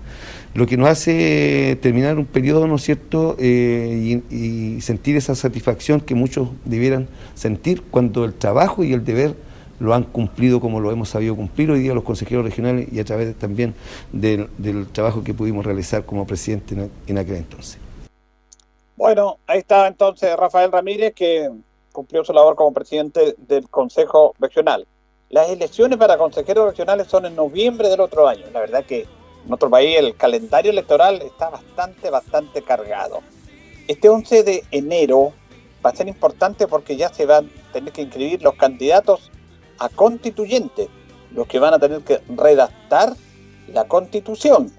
Lo 0.56 0.66
que 0.66 0.76
nos 0.76 0.90
hace 0.90 1.78
terminar 1.80 2.18
un 2.18 2.26
periodo, 2.26 2.68
¿no 2.68 2.76
es 2.76 2.82
cierto?, 2.82 3.36
eh, 3.40 4.22
y, 4.32 4.36
y 4.36 4.82
sentir 4.82 5.16
esa 5.18 5.36
satisfacción 5.36 6.02
que 6.02 6.16
muchos 6.16 6.50
debieran 6.66 7.08
sentir 7.36 7.84
cuando 7.92 8.26
el 8.26 8.34
trabajo 8.34 8.84
y 8.84 8.94
el 8.94 9.06
deber 9.06 9.36
lo 9.84 9.94
han 9.94 10.04
cumplido 10.04 10.62
como 10.62 10.80
lo 10.80 10.92
hemos 10.92 11.10
sabido 11.10 11.36
cumplir 11.36 11.70
hoy 11.70 11.82
día 11.82 11.94
los 11.94 12.06
consejeros 12.06 12.46
regionales 12.46 12.88
y 12.90 13.02
a 13.02 13.04
través 13.04 13.38
también 13.38 13.76
del, 14.14 14.48
trabajo 14.94 15.26
que 15.26 15.34
pudimos 15.34 15.66
realizar 15.66 16.06
como 16.06 16.26
presidente 16.26 16.74
en, 16.74 16.90
en, 17.06 17.18
aquel 17.18 17.36
entonces. 17.36 17.78
Bueno, 18.96 19.40
ahí 19.46 19.60
está 19.60 19.86
entonces 19.88 20.34
Rafael 20.38 20.72
Ramírez 20.72 21.14
que 21.14 21.52
cumplió 21.92 22.24
su 22.24 22.32
labor 22.32 22.56
como 22.56 22.72
presidente 22.74 23.36
del 23.38 23.68
Consejo 23.68 24.34
Regional. 24.40 24.88
Las 25.30 25.50
elecciones 25.50 25.98
para 25.98 26.18
consejeros 26.18 26.70
regionales 26.70 27.08
son 27.08 27.26
en 27.26 27.36
noviembre 27.36 27.90
del 27.90 28.00
otro 28.00 28.26
año. 28.26 28.46
La 28.54 28.62
verdad 28.62 28.86
que 28.86 29.02
en 29.02 29.50
nuestro 29.50 29.70
país 29.70 29.98
el 29.98 30.16
calendario 30.16 30.72
electoral 30.72 31.22
está 31.22 31.50
bastante, 31.50 32.10
bastante 32.10 32.62
cargado. 32.62 33.20
Este 33.90 34.08
11 34.08 34.44
de 34.44 34.64
enero 34.72 35.34
va 35.86 35.90
a 35.90 35.96
ser 35.96 36.08
importante 36.08 36.68
porque 36.70 36.96
ya 36.96 37.14
se 37.14 37.26
van 37.26 37.52
a 37.70 37.74
tener 37.74 37.92
que 37.92 38.04
inscribir 38.04 38.42
los 38.42 38.56
candidatos 38.56 39.30
a 39.80 39.90
constituyentes, 39.90 40.90
los 41.32 41.48
que 41.48 41.60
van 41.60 41.74
a 41.74 41.80
tener 41.80 42.02
que 42.02 42.22
redactar 42.30 43.14
la 43.68 43.88
constitución. 43.88 44.72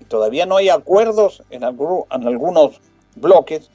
Y 0.00 0.04
todavía 0.04 0.46
no 0.46 0.56
hay 0.56 0.68
acuerdos 0.68 1.42
en 1.50 1.64
algunos 1.64 2.80
bloques. 3.14 3.70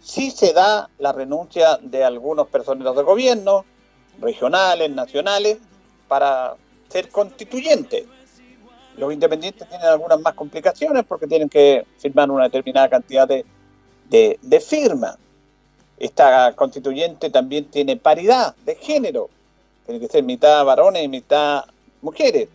Sí 0.00 0.30
se 0.30 0.52
da 0.52 0.88
la 0.98 1.12
renuncia 1.12 1.78
de 1.82 2.04
algunos 2.04 2.48
personeros 2.48 2.96
de 2.96 3.02
gobierno, 3.02 3.64
regionales, 4.20 4.90
nacionales, 4.90 5.58
para 6.08 6.54
ser 6.88 7.08
constituyentes. 7.10 8.06
Los 8.96 9.12
independientes 9.12 9.68
tienen 9.68 9.86
algunas 9.86 10.20
más 10.20 10.34
complicaciones 10.34 11.04
porque 11.04 11.26
tienen 11.26 11.48
que 11.48 11.86
firmar 11.98 12.30
una 12.30 12.44
determinada 12.44 12.88
cantidad 12.88 13.28
de, 13.28 13.44
de, 14.08 14.38
de 14.40 14.60
firmas. 14.60 15.18
Esta 15.98 16.52
constituyente 16.54 17.30
también 17.30 17.66
tiene 17.66 17.96
paridad 17.96 18.54
de 18.64 18.74
género 18.76 19.28
tiene 19.86 20.00
que 20.00 20.08
ser 20.08 20.24
mitad 20.24 20.64
varones 20.64 21.04
y 21.04 21.08
mitad 21.08 21.64
mujeres. 22.02 22.48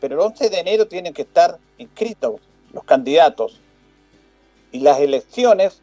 Pero 0.00 0.14
el 0.14 0.20
11 0.20 0.50
de 0.50 0.58
enero 0.58 0.86
tienen 0.86 1.14
que 1.14 1.22
estar 1.22 1.58
inscritos 1.78 2.40
los 2.72 2.84
candidatos. 2.84 3.60
Y 4.70 4.80
las 4.80 5.00
elecciones 5.00 5.80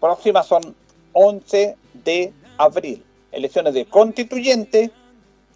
próximas 0.00 0.46
son 0.46 0.74
11 1.12 1.76
de 2.04 2.32
abril. 2.58 3.02
Elecciones 3.32 3.74
de 3.74 3.86
constituyente, 3.86 4.90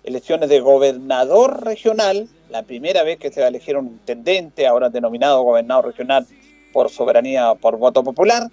elecciones 0.04 0.48
de 0.48 0.60
gobernador 0.60 1.64
regional, 1.64 2.28
la 2.48 2.62
primera 2.62 3.02
vez 3.02 3.18
que 3.18 3.30
se 3.30 3.40
va 3.40 3.46
a 3.46 3.50
elegir 3.50 3.76
un 3.76 3.88
intendente, 3.88 4.66
ahora 4.66 4.88
denominado 4.88 5.42
gobernador 5.42 5.86
regional 5.86 6.26
por 6.72 6.90
soberanía 6.90 7.54
por 7.54 7.76
voto 7.76 8.02
popular, 8.02 8.50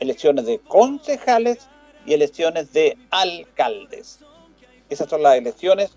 elecciones 0.00 0.46
de 0.46 0.58
concejales 0.58 1.68
y 2.04 2.12
elecciones 2.12 2.72
de 2.72 2.96
alcaldes. 3.10 4.20
Esas 4.88 5.08
son 5.08 5.22
las 5.22 5.36
elecciones 5.36 5.90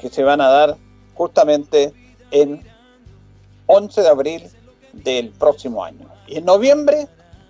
que 0.00 0.08
se 0.08 0.22
van 0.22 0.40
a 0.40 0.48
dar 0.48 0.76
justamente 1.14 1.92
en 2.30 2.62
11 3.66 4.02
de 4.02 4.08
abril 4.08 4.50
del 4.92 5.30
próximo 5.30 5.84
año. 5.84 6.08
Y 6.26 6.38
en 6.38 6.44
noviembre 6.44 7.08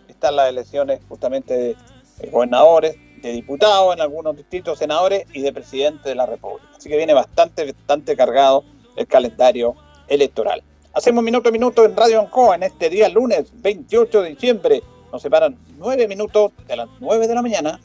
están 0.08 0.36
las 0.36 0.48
elecciones 0.48 1.00
justamente 1.08 1.54
de, 1.54 2.30
gobernadores, 2.30 2.96
de 3.22 3.32
diputados 3.32 3.94
en 3.94 4.00
algunos 4.00 4.36
distritos, 4.36 4.78
senadores 4.78 5.26
y 5.32 5.42
de 5.42 5.52
presidente 5.52 6.08
de 6.08 6.14
la 6.14 6.26
República. 6.26 6.68
Así 6.76 6.88
que 6.88 6.96
viene 6.96 7.14
bastante, 7.14 7.72
bastante 7.72 8.16
cargado 8.16 8.64
el 8.96 9.06
calendario 9.06 9.74
electoral. 10.08 10.62
Hacemos 10.94 11.22
minuto 11.22 11.50
a 11.50 11.52
minuto 11.52 11.84
en 11.84 11.94
Radio 11.94 12.20
Ancoa 12.20 12.54
en 12.54 12.62
este 12.62 12.88
día 12.88 13.08
lunes 13.10 13.52
28 13.56 14.22
de 14.22 14.28
diciembre. 14.30 14.82
Nos 15.12 15.20
separan 15.20 15.58
nueve 15.76 16.08
minutos 16.08 16.52
de 16.66 16.76
las 16.76 16.88
9 17.00 17.28
de 17.28 17.34
la 17.34 17.42
mañana. 17.42 17.80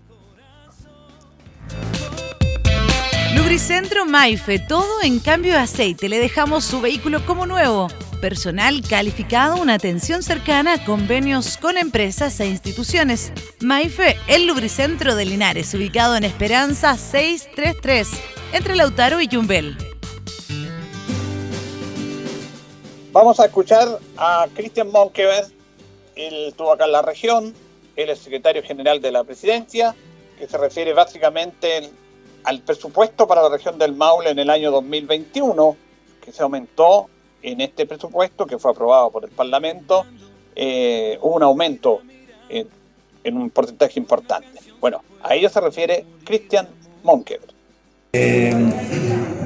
Lubricentro 3.42 4.06
Maife, 4.06 4.60
todo 4.60 5.02
en 5.02 5.20
cambio 5.20 5.54
de 5.54 5.60
aceite. 5.60 6.08
Le 6.08 6.20
dejamos 6.20 6.64
su 6.64 6.80
vehículo 6.80 7.26
como 7.26 7.48
nuevo. 7.48 7.88
Personal 8.22 8.84
calificado, 8.88 9.60
una 9.60 9.74
atención 9.74 10.22
cercana, 10.22 10.86
convenios 10.86 11.58
con 11.58 11.76
empresas 11.80 12.40
e 12.40 12.46
instituciones. 12.46 13.34
Maife, 13.60 14.16
el 14.28 14.46
lubricentro 14.46 15.16
de 15.16 15.26
Linares, 15.26 15.74
ubicado 15.74 16.16
en 16.16 16.24
Esperanza 16.24 16.96
633, 16.96 18.10
entre 18.54 18.76
Lautaro 18.76 19.20
y 19.20 19.28
Yumbel. 19.28 19.76
Vamos 23.12 23.40
a 23.40 23.46
escuchar 23.46 23.88
a 24.18 24.48
Cristian 24.54 24.92
Monkever. 24.92 25.46
Él 26.16 26.50
estuvo 26.50 26.72
acá 26.72 26.86
en 26.86 26.92
la 26.92 27.02
región. 27.02 27.56
Él 27.96 28.12
es 28.12 28.20
secretario 28.20 28.62
general 28.62 29.02
de 29.02 29.12
la 29.12 29.24
presidencia, 29.24 29.96
que 30.38 30.48
se 30.48 30.58
refiere 30.60 30.94
básicamente 30.94 31.90
al 32.44 32.62
presupuesto 32.62 33.28
para 33.28 33.42
la 33.42 33.50
región 33.50 33.78
del 33.78 33.94
Maule 33.94 34.32
en 34.32 34.40
el 34.40 34.50
año 34.50 34.72
2021, 34.72 35.76
que 36.24 36.32
se 36.32 36.44
aumentó 36.44 37.08
en 37.42 37.62
este 37.62 37.86
presupuesto 37.86 38.46
que 38.46 38.58
fue 38.58 38.72
aprobado 38.72 39.10
por 39.12 39.24
el 39.24 39.32
Parlamento. 39.32 40.06
eh, 40.56 41.18
hubo 41.22 41.36
un 41.36 41.44
aumento 41.44 42.02
en, 42.50 43.38
un 43.38 43.50
porcentaje 43.50 44.00
importante. 44.00 44.60
Bueno, 44.80 45.02
a 45.24 45.34
ello 45.36 45.50
se 45.50 45.62
refiere 45.62 46.06
Cristian 46.26 46.68
Monkever. 47.04 47.50
Eh, 48.14 48.54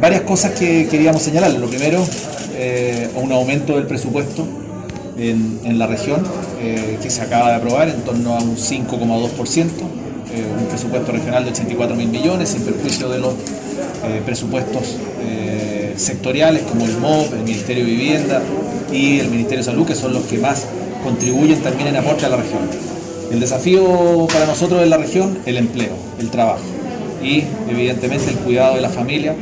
varias 0.01 0.21
cosas 0.21 0.57
que 0.57 0.87
queríamos 0.89 1.21
señalar. 1.21 1.51
Lo 1.53 1.67
primero, 1.67 2.03
eh, 2.53 3.09
un 3.15 3.31
aumento 3.31 3.75
del 3.75 3.85
presupuesto 3.85 4.47
en, 5.17 5.61
en 5.63 5.77
la 5.77 5.87
región 5.87 6.23
que 7.01 7.09
se 7.09 7.21
acaba 7.21 7.49
de 7.49 7.55
aprobar 7.57 7.89
en 7.89 8.03
torno 8.03 8.35
a 8.35 8.41
un 8.41 8.57
5,2%, 8.57 9.69
eh, 9.69 10.04
un 10.43 10.65
presupuesto 10.67 11.11
regional 11.11 11.43
de 11.43 11.51
84 11.51 11.95
mil 11.95 12.09
millones, 12.09 12.49
sin 12.49 12.61
perjuicio 12.61 13.09
de 13.09 13.19
los 13.19 13.33
eh, 13.33 14.21
presupuestos 14.25 14.97
eh, 15.21 15.93
sectoriales 15.97 16.63
como 16.63 16.85
el 16.85 16.97
MOP, 16.97 17.33
el 17.33 17.43
Ministerio 17.43 17.85
de 17.85 17.91
Vivienda 17.91 18.41
y 18.91 19.19
el 19.19 19.29
Ministerio 19.29 19.59
de 19.59 19.63
Salud, 19.63 19.85
que 19.85 19.95
son 19.95 20.13
los 20.13 20.23
que 20.23 20.37
más 20.37 20.67
contribuyen 21.03 21.59
también 21.61 21.89
en 21.89 21.97
aporte 21.97 22.25
a 22.25 22.29
la 22.29 22.37
región. 22.37 22.61
El 23.31 23.39
desafío 23.39 24.27
para 24.31 24.45
nosotros 24.45 24.83
en 24.83 24.89
la 24.89 24.97
región, 24.97 25.39
el 25.45 25.57
empleo, 25.57 25.93
el 26.19 26.29
trabajo 26.29 26.61
y 27.23 27.43
evidentemente 27.69 28.29
el 28.29 28.37
cuidado 28.37 28.75
de 28.75 28.81
la 28.81 28.89
familia 28.89 29.35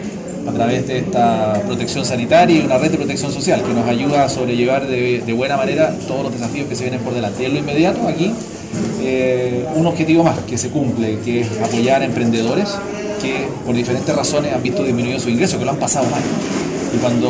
a 0.48 0.52
través 0.52 0.88
de 0.88 1.00
esta 1.00 1.62
protección 1.66 2.06
sanitaria 2.06 2.58
y 2.58 2.66
una 2.66 2.78
red 2.78 2.92
de 2.92 2.98
protección 2.98 3.32
social 3.32 3.62
que 3.64 3.74
nos 3.74 3.88
ayuda 3.88 4.26
a 4.26 4.30
sobrellevar 4.30 4.88
de, 4.88 5.22
de 5.26 5.34
buena 5.34 5.58
manera 5.58 5.96
todos 6.08 6.24
los 6.24 6.34
desafíos 6.34 6.68
que 6.68 6.76
se 6.76 6.84
vienen 6.84 7.02
por 7.02 7.14
delante. 7.14 7.44
Y 7.44 7.46
en 7.46 7.54
lo 7.54 7.60
inmediato 7.60 8.08
aquí 8.08 8.34
eh, 9.16 9.66
un 9.76 9.86
objetivo 9.88 10.24
más 10.24 10.38
que 10.40 10.58
se 10.58 10.70
cumple, 10.70 11.20
que 11.24 11.42
es 11.42 11.48
apoyar 11.62 12.02
a 12.02 12.06
emprendedores 12.06 12.70
que 13.22 13.48
por 13.66 13.76
diferentes 13.76 14.14
razones 14.16 14.54
han 14.54 14.62
visto 14.64 14.84
disminuido 14.84 15.20
su 15.20 15.30
ingreso, 15.30 15.58
que 15.60 15.66
lo 15.66 15.72
han 15.72 15.78
pasado 15.78 16.06
mal. 16.10 16.22
Y 16.94 16.98
cuando 16.98 17.30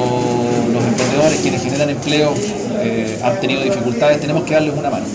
los 0.73 0.83
emprendedores, 0.83 1.39
quienes 1.41 1.61
generan 1.63 1.89
empleo, 1.89 2.33
eh, 2.81 3.17
han 3.23 3.39
tenido 3.39 3.61
dificultades, 3.63 4.19
tenemos 4.19 4.43
que 4.43 4.53
darles 4.55 4.73
una 4.77 4.89
mano. 4.89 5.05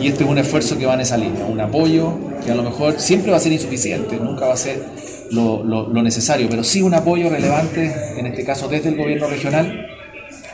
Y 0.00 0.08
este 0.08 0.24
es 0.24 0.30
un 0.30 0.38
esfuerzo 0.38 0.76
que 0.78 0.86
va 0.86 0.94
en 0.94 1.00
esa 1.02 1.16
línea, 1.16 1.44
un 1.44 1.60
apoyo 1.60 2.14
que 2.44 2.50
a 2.50 2.54
lo 2.54 2.62
mejor 2.64 2.98
siempre 2.98 3.30
va 3.30 3.36
a 3.36 3.40
ser 3.40 3.52
insuficiente, 3.52 4.16
nunca 4.16 4.46
va 4.46 4.54
a 4.54 4.56
ser 4.56 4.82
lo, 5.30 5.62
lo- 5.62 5.88
lo 5.88 6.02
necesario, 6.02 6.48
pero 6.50 6.64
sí 6.64 6.82
un 6.82 6.94
apoyo 6.94 7.30
relevante, 7.30 7.94
en 8.18 8.26
este 8.26 8.44
caso 8.44 8.66
desde 8.68 8.88
el 8.88 8.96
gobierno 8.96 9.28
regional, 9.28 9.86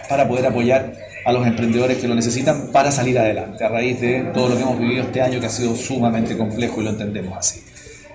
para 0.09 0.29
poder 0.29 0.47
apoyar 0.47 0.93
a 1.29 1.33
los 1.33 1.47
emprendedores 1.47 1.99
que 1.99 2.09
lo 2.09 2.14
necesitan 2.14 2.68
para 2.72 2.91
salir 2.91 3.18
adelante, 3.18 3.62
a 3.62 3.68
raíz 3.68 4.01
de 4.01 4.31
todo 4.33 4.49
lo 4.49 4.57
que 4.57 4.62
hemos 4.62 4.79
vivido 4.79 5.03
este 5.03 5.20
año 5.20 5.39
que 5.39 5.45
ha 5.45 5.51
sido 5.51 5.76
sumamente 5.76 6.39
complejo 6.39 6.81
y 6.81 6.85
lo 6.85 6.91
entendemos 6.91 7.37
así. 7.37 7.62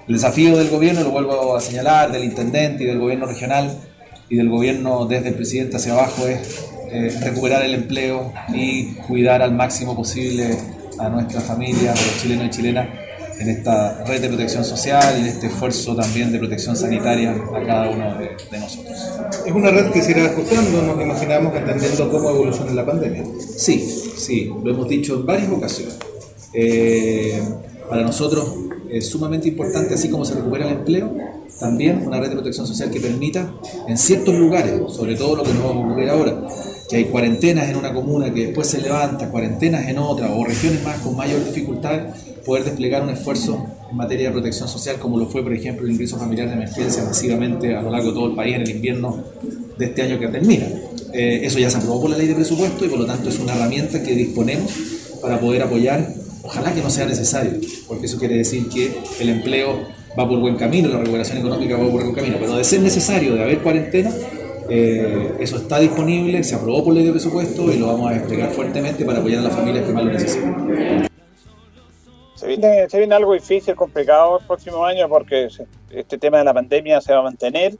El 0.08 0.16
desafío 0.16 0.58
del 0.58 0.68
gobierno, 0.70 1.04
lo 1.04 1.12
vuelvo 1.12 1.56
a 1.56 1.62
señalar, 1.62 2.12
del 2.12 2.24
intendente 2.24 2.86
y 2.86 2.88
del 2.88 2.98
gobierno 2.98 3.28
regional 3.28 3.72
y 4.30 4.36
del 4.36 4.50
gobierno 4.50 5.06
desde 5.06 5.28
el 5.28 5.36
presidente 5.36 5.78
hacia 5.78 5.94
abajo 5.94 6.26
es 6.26 6.66
eh, 6.92 7.16
recuperar 7.22 7.64
el 7.64 7.76
empleo 7.76 8.34
y 8.52 8.96
cuidar 8.96 9.44
al 9.44 9.54
máximo 9.54 9.96
posible 9.96 10.58
a 10.98 11.08
nuestras 11.08 11.44
familias, 11.44 11.96
a 11.96 12.04
los 12.08 12.18
chilenos 12.20 12.48
y 12.48 12.50
chilenas 12.50 12.88
en 13.40 13.50
esta 13.50 14.04
red 14.06 14.22
de 14.22 14.28
protección 14.28 14.64
social 14.64 15.16
y 15.18 15.22
en 15.22 15.28
este 15.28 15.48
esfuerzo 15.48 15.96
también 15.96 16.32
de 16.32 16.40
protección 16.40 16.76
sanitaria 16.76 17.32
a 17.32 17.66
cada 17.66 17.90
uno 17.90 18.16
de, 18.18 18.32
de 18.52 18.60
nosotros. 18.60 18.98
Es 19.46 19.52
una 19.52 19.72
red 19.72 19.92
que 19.92 20.02
se 20.02 20.12
irá 20.12 20.26
ajustando, 20.26 20.82
nos 20.82 21.02
imaginamos, 21.02 21.56
entendiendo 21.56 22.12
cómo 22.12 22.30
evoluciona 22.30 22.74
la 22.74 22.86
pandemia. 22.86 23.24
Sí, 23.58 23.80
sí, 24.18 24.52
lo 24.64 24.72
hemos 24.72 24.88
dicho 24.88 25.16
en 25.16 25.26
varias 25.26 25.52
ocasiones. 25.52 25.98
Eh, 26.54 27.42
para 27.90 28.04
nosotros 28.04 28.54
es 28.90 29.10
sumamente 29.10 29.48
importante, 29.48 29.96
así 29.96 30.10
como 30.10 30.24
se 30.24 30.36
recupera 30.36 30.68
el 30.68 30.78
empleo, 30.78 31.12
también 31.60 32.06
una 32.06 32.20
red 32.20 32.30
de 32.30 32.36
protección 32.36 32.68
social 32.68 32.92
que 32.92 33.00
permita 33.00 33.52
en 33.88 33.98
ciertos 33.98 34.36
lugares, 34.36 34.74
sobre 34.92 35.16
todo 35.16 35.38
lo 35.38 35.44
que 35.44 35.54
nos 35.54 35.64
va 35.64 35.68
a 35.68 35.72
ocurrir 35.72 36.10
ahora, 36.10 36.48
que 36.90 36.98
hay 36.98 37.06
cuarentenas 37.06 37.70
en 37.70 37.78
una 37.78 37.94
comuna 37.94 38.34
que 38.34 38.48
después 38.48 38.68
se 38.68 38.82
levanta, 38.82 39.30
cuarentenas 39.30 39.88
en 39.88 39.98
otra 39.98 40.32
o 40.34 40.46
regiones 40.46 40.84
más 40.84 40.98
con 41.00 41.16
mayor 41.16 41.44
dificultad, 41.44 42.00
poder 42.46 42.66
desplegar 42.66 43.04
un 43.04 43.10
esfuerzo 43.10 43.66
en 43.90 43.96
materia 43.96 44.28
de 44.28 44.34
protección 44.34 44.68
social 44.68 44.98
como 44.98 45.18
lo 45.18 45.28
fue, 45.28 45.44
por 45.44 45.54
ejemplo, 45.54 45.86
el 45.86 45.94
ingreso 45.94 46.18
familiar 46.18 46.48
de 46.48 46.54
emergencia 46.54 47.04
masivamente 47.04 47.76
a 47.76 47.82
lo 47.82 47.92
largo 47.92 48.10
de 48.10 48.14
todo 48.14 48.28
el 48.28 48.36
país 48.36 48.56
en 48.56 48.62
el 48.62 48.70
invierno 48.70 49.24
de 49.78 49.86
este 49.86 50.02
año 50.02 50.20
que 50.20 50.28
termina. 50.28 50.66
Eh, 51.14 51.42
eso 51.44 51.60
ya 51.60 51.70
se 51.70 51.78
aprobó 51.78 52.02
por 52.02 52.10
la 52.10 52.18
ley 52.18 52.28
de 52.28 52.36
presupuesto 52.36 52.86
y 52.86 52.90
por 52.90 53.00
lo 53.00 53.06
tanto 53.06 53.30
es 53.30 53.40
una 53.40 53.54
herramienta 53.56 54.02
que 54.02 54.16
disponemos 54.16 54.72
para 55.22 55.40
poder 55.40 55.62
apoyar, 55.62 56.14
ojalá 56.44 56.74
que 56.74 56.82
no 56.82 56.90
sea 56.90 57.06
necesario, 57.06 57.54
porque 57.88 58.08
eso 58.08 58.18
quiere 58.18 58.36
decir 58.36 58.68
que 58.68 58.92
el 59.20 59.30
empleo 59.30 59.80
va 60.20 60.28
por 60.28 60.40
buen 60.40 60.56
camino, 60.56 60.90
la 60.90 61.00
recuperación 61.00 61.38
económica 61.38 61.78
va 61.78 61.84
por 61.84 61.92
buen 61.92 62.14
camino, 62.14 62.38
pero 62.40 62.58
de 62.58 62.64
ser 62.64 62.82
necesario, 62.82 63.36
de 63.36 63.44
haber 63.44 63.60
cuarentena, 63.60 64.12
eh, 64.70 65.34
eso 65.40 65.58
está 65.58 65.80
disponible, 65.80 66.44
se 66.44 66.56
aprobó 66.56 66.84
por 66.84 66.94
ley 66.94 67.06
de 67.06 67.12
presupuesto 67.12 67.72
y 67.72 67.78
lo 67.78 67.88
vamos 67.88 68.12
a 68.12 68.16
desplegar 68.16 68.52
fuertemente 68.52 69.06
para 69.06 69.20
apoyar 69.20 69.40
a 69.40 69.44
las 69.44 69.54
familias 69.54 69.86
que 69.86 69.94
más 69.94 70.04
lo 70.04 70.12
necesitan. 70.12 71.13
Se 72.44 72.50
viene, 73.00 73.16
algo 73.16 73.32
difícil, 73.32 73.74
complicado 73.74 74.38
el 74.38 74.46
próximo 74.46 74.84
año 74.84 75.08
porque 75.08 75.48
este 75.92 76.18
tema 76.18 76.40
de 76.40 76.44
la 76.44 76.54
pandemia 76.54 77.00
se 77.00 77.14
va 77.14 77.20
a 77.20 77.24
mantener. 77.24 77.78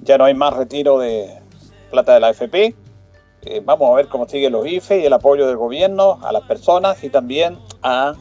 Ya 0.00 0.18
no 0.18 0.24
hay 0.24 0.34
más 0.34 0.52
retiro 0.52 0.98
de 0.98 1.28
plata 1.92 2.14
de 2.14 2.20
la 2.20 2.28
AFP. 2.30 2.74
Eh, 3.42 3.62
vamos 3.64 3.88
a 3.88 3.94
ver 3.94 4.08
cómo 4.08 4.28
siguen 4.28 4.50
los 4.50 4.66
IFE 4.66 4.98
y 4.98 5.06
el 5.06 5.12
apoyo 5.12 5.46
del 5.46 5.56
gobierno 5.56 6.18
a 6.24 6.32
las 6.32 6.42
personas 6.42 7.04
y 7.04 7.08
también 7.08 7.56
a 7.84 8.14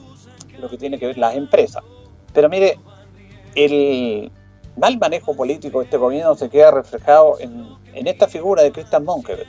lo 0.60 0.70
que 0.70 0.78
tiene 0.78 1.00
que 1.00 1.08
ver 1.08 1.18
las 1.18 1.36
empresas. 1.36 1.84
Pero 2.34 2.50
mire, 2.50 2.78
el 3.56 4.32
mal 4.78 4.96
manejo 5.00 5.36
político 5.36 5.80
de 5.80 5.86
este 5.86 5.98
gobierno 5.98 6.36
se 6.36 6.52
queda 6.52 6.70
reflejado 6.70 7.40
en, 7.40 7.80
esta 7.96 8.28
figura 8.28 8.62
de 8.62 8.72
Christian 8.72 9.06
Monkever. 9.06 9.48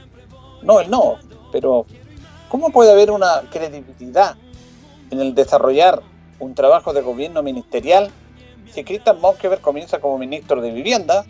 No, 0.63 0.81
él 0.81 0.91
no, 0.91 1.17
pero 1.53 1.85
¿cómo 2.49 2.71
puede 2.71 2.93
haber 2.93 3.11
una 3.11 3.43
credibilidad 3.51 4.37
en 5.11 5.21
el 5.21 5.35
desarrollar 5.35 6.01
un 6.41 6.55
trabajo 6.55 6.93
de 6.93 7.03
gobierno 7.03 7.43
ministerial 7.43 8.11
si 8.73 8.85
Christian 8.85 9.21
Monkever 9.21 9.61
comienza 9.61 10.01
como 10.01 10.19
ministro 10.19 10.61
de 10.61 10.71
Vivienda, 10.71 11.25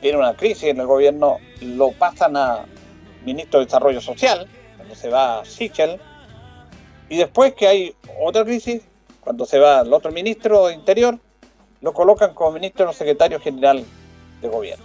viene 0.00 0.18
una 0.18 0.34
crisis 0.34 0.64
en 0.64 0.80
el 0.80 0.86
gobierno, 0.86 1.38
lo 1.60 1.92
pasan 1.92 2.36
a 2.36 2.64
ministro 3.24 3.60
de 3.60 3.66
Desarrollo 3.66 4.00
Social, 4.00 4.48
cuando 4.76 4.94
se 4.94 5.08
va 5.08 5.44
Sichel, 5.44 6.00
y 7.08 7.18
después 7.18 7.54
que 7.54 7.66
hay 7.66 7.94
otra 8.20 8.44
crisis, 8.44 8.82
cuando 9.20 9.44
se 9.44 9.58
va 9.58 9.82
el 9.82 9.92
otro 9.92 10.10
ministro 10.10 10.66
de 10.68 10.74
Interior, 10.74 11.18
lo 11.80 11.92
colocan 11.92 12.34
como 12.34 12.52
ministro 12.52 12.88
o 12.88 12.92
secretario 12.92 13.38
general 13.38 13.84
de 14.40 14.48
gobierno. 14.48 14.84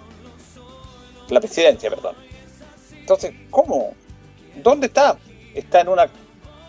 La 1.29 1.39
presidencia, 1.39 1.89
perdón. 1.89 2.15
Entonces, 2.91 3.33
¿cómo? 3.49 3.93
¿Dónde 4.61 4.87
está? 4.87 5.17
Está 5.53 5.81
en 5.81 5.89
una... 5.89 6.09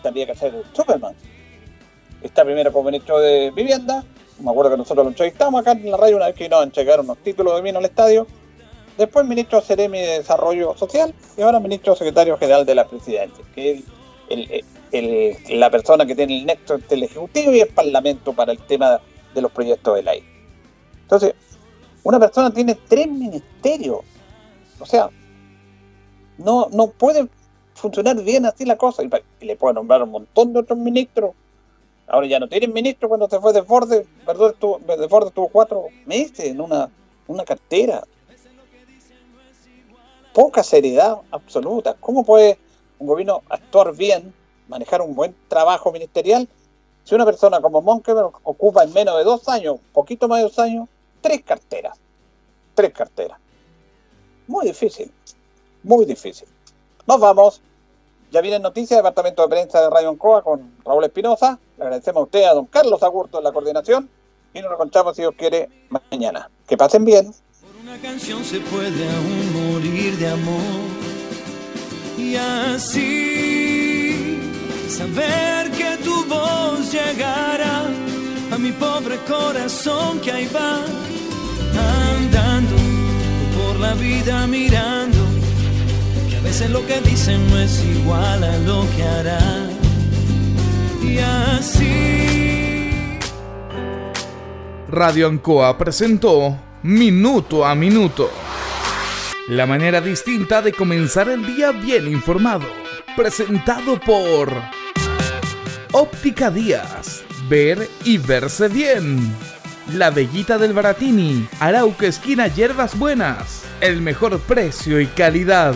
Tendría 0.01 0.27
que 0.27 0.35
ser 0.35 0.63
Superman. 0.73 1.15
Está 2.21 2.43
primero 2.43 2.71
como 2.73 2.89
ministro 2.89 3.19
de 3.19 3.51
Vivienda. 3.51 4.03
Me 4.39 4.51
acuerdo 4.51 4.71
que 4.71 4.77
nosotros 4.77 5.05
lo 5.05 5.09
entrevistamos 5.09 5.61
acá 5.61 5.71
en 5.71 5.89
la 5.91 5.97
radio 5.97 6.17
una 6.17 6.27
vez 6.27 6.35
que 6.35 6.45
vino 6.45 6.59
a 6.59 6.63
entregar 6.63 6.99
unos 6.99 7.17
títulos 7.19 7.55
de 7.55 7.61
vino 7.61 7.79
al 7.79 7.85
estadio. 7.85 8.27
Después 8.97 9.25
ministro 9.25 9.61
Ceremi 9.61 9.99
de 9.99 10.19
Desarrollo 10.19 10.75
Social 10.77 11.13
y 11.37 11.41
ahora 11.41 11.59
ministro 11.59 11.95
secretario 11.95 12.37
general 12.37 12.65
de 12.65 12.75
la 12.75 12.85
presidencia, 12.85 13.45
que 13.55 13.83
es 14.29 15.49
la 15.49 15.69
persona 15.69 16.05
que 16.05 16.15
tiene 16.15 16.39
el 16.39 16.45
nexo 16.45 16.75
entre 16.75 16.97
el 16.97 17.03
Ejecutivo 17.03 17.53
y 17.53 17.61
el 17.61 17.69
Parlamento 17.69 18.33
para 18.33 18.51
el 18.51 18.59
tema 18.59 18.99
de 19.33 19.41
los 19.41 19.51
proyectos 19.51 19.95
de 19.95 20.03
ley. 20.03 20.23
Entonces, 21.01 21.33
Una 22.03 22.19
persona 22.19 22.51
tiene 22.51 22.75
tres 22.87 23.07
ministerios. 23.07 23.99
O 24.79 24.85
sea, 24.85 25.09
no, 26.37 26.69
no 26.71 26.87
puede 26.87 27.27
funcionar 27.73 28.21
bien 28.23 28.45
así 28.45 28.65
la 28.65 28.77
cosa. 28.77 29.03
Y, 29.03 29.09
le 29.45 29.55
puede 29.55 29.73
nombrar 29.73 30.03
un 30.03 30.11
montón 30.11 30.53
de 30.53 30.59
otros 30.59 30.77
ministros. 30.77 31.31
Ahora 32.09 32.27
ya 32.27 32.39
no 32.39 32.47
tienen 32.47 32.73
ministro 32.73 33.07
cuando 33.07 33.29
se 33.29 33.39
fue 33.39 33.53
Desbordes. 33.53 34.07
Desbordes 34.25 34.59
tuvo, 34.59 34.79
Desbordes 34.79 35.33
tuvo 35.33 35.47
cuatro 35.47 35.85
meses 36.05 36.39
en 36.39 36.59
una, 36.59 36.89
una 37.27 37.45
cartera. 37.45 38.03
Poca 40.33 40.63
seriedad 40.63 41.19
absoluta. 41.31 41.95
¿Cómo 41.99 42.23
puede 42.23 42.57
un 42.97 43.07
gobierno 43.07 43.43
actuar 43.49 43.95
bien, 43.95 44.33
manejar 44.67 45.01
un 45.01 45.15
buen 45.15 45.35
trabajo 45.47 45.91
ministerial, 45.91 46.47
si 47.03 47.15
una 47.15 47.25
persona 47.25 47.61
como 47.61 47.81
Monkever 47.81 48.25
ocupa 48.43 48.83
en 48.83 48.93
menos 48.93 49.17
de 49.17 49.23
dos 49.23 49.47
años, 49.47 49.79
poquito 49.93 50.27
más 50.27 50.39
de 50.39 50.43
dos 50.43 50.59
años, 50.59 50.89
tres 51.21 51.43
carteras? 51.43 51.97
Tres 52.73 52.91
carteras. 52.91 53.39
Muy 54.47 54.65
difícil. 54.65 55.11
Muy 55.83 56.05
difícil. 56.05 56.47
Nos 57.05 57.19
vamos. 57.19 57.61
Ya 58.31 58.41
vienen 58.41 58.61
noticias, 58.61 58.99
Departamento 58.99 59.41
de 59.41 59.49
Prensa 59.49 59.81
de 59.81 59.89
Radio 59.89 60.09
Ancoa 60.09 60.43
con 60.43 60.75
Raúl 60.85 61.03
Espinosa. 61.03 61.57
Le 61.77 61.83
agradecemos 61.83 62.21
a 62.21 62.23
usted, 62.25 62.43
a 62.43 62.53
don 62.53 62.67
Carlos 62.67 63.01
Agurto 63.01 63.39
en 63.39 63.43
la 63.43 63.51
coordinación. 63.51 64.07
Y 64.53 64.61
nos 64.61 64.71
encontramos, 64.71 65.15
si 65.15 65.23
Dios 65.23 65.33
quiere, 65.35 65.67
mañana. 65.89 66.47
Que 66.67 66.77
pasen 66.77 67.05
bien. 67.05 67.33
Una 67.81 67.97
canción 67.99 68.43
se 68.43 68.59
puede 68.59 69.09
aún 69.09 69.73
morir 69.73 70.15
de 70.17 70.27
amor. 70.27 70.59
Y 72.19 72.35
así 72.35 74.37
saber 74.89 75.71
que 75.71 75.97
tu 76.03 76.23
voz 76.25 76.91
llegará 76.91 77.87
a 78.51 78.57
mi 78.59 78.71
pobre 78.73 79.17
corazón 79.27 80.19
que 80.19 80.31
ahí 80.31 80.47
va 80.53 80.83
andando 82.15 82.75
por 83.57 83.79
la 83.79 83.95
vida 83.95 84.45
mirando 84.45 85.18
lo 86.69 86.85
que 86.85 86.99
dicen 87.01 87.47
no 87.49 87.59
es 87.59 87.83
igual 87.85 88.43
a 88.43 88.57
lo 88.57 88.81
que. 88.95 89.07
Y 91.07 91.19
así 91.19 92.99
Radio 94.89 95.27
Ancoa 95.27 95.77
presentó 95.77 96.59
Minuto 96.81 97.65
a 97.65 97.75
Minuto. 97.75 98.31
La 99.47 99.67
manera 99.67 100.01
distinta 100.01 100.63
de 100.63 100.73
comenzar 100.73 101.29
el 101.29 101.45
día 101.45 101.71
bien 101.71 102.07
informado. 102.07 102.67
Presentado 103.15 103.99
por 103.99 104.51
Óptica 105.91 106.49
Díaz. 106.49 107.23
Ver 107.47 107.87
y 108.03 108.17
verse 108.17 108.67
bien. 108.67 109.35
La 109.93 110.09
Bellita 110.09 110.57
del 110.57 110.73
Baratini. 110.73 111.47
Arauca 111.59 112.07
Esquina 112.07 112.47
Hierbas 112.47 112.97
Buenas. 112.97 113.63
El 113.81 114.01
mejor 114.01 114.39
precio 114.39 114.99
y 114.99 115.05
calidad. 115.05 115.75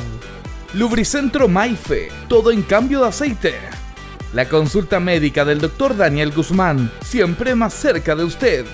Lubricentro 0.74 1.48
Maife. 1.48 2.10
Todo 2.28 2.52
en 2.52 2.64
cambio 2.64 3.02
de 3.02 3.08
aceite. 3.10 3.54
La 4.34 4.50
consulta 4.50 5.00
médica 5.00 5.46
del 5.46 5.60
Dr. 5.60 5.96
Daniel 5.96 6.32
Guzmán. 6.32 6.92
Siempre 7.04 7.54
más 7.54 7.76
cerca 7.76 8.16
de 8.16 8.24
usted. 8.24 8.66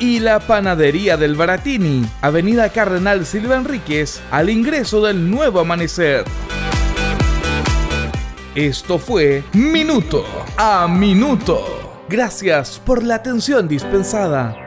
Y 0.00 0.18
la 0.18 0.40
panadería 0.40 1.16
del 1.16 1.36
Baratini. 1.36 2.04
Avenida 2.22 2.70
Cardenal 2.70 3.24
Silva 3.24 3.54
Enríquez. 3.54 4.20
Al 4.32 4.50
ingreso 4.50 5.00
del 5.04 5.30
nuevo 5.30 5.60
amanecer. 5.60 6.24
Esto 8.56 8.98
fue 8.98 9.44
Minuto 9.52 10.24
a 10.56 10.88
Minuto. 10.88 12.04
Gracias 12.08 12.80
por 12.84 13.04
la 13.04 13.14
atención 13.16 13.68
dispensada. 13.68 14.63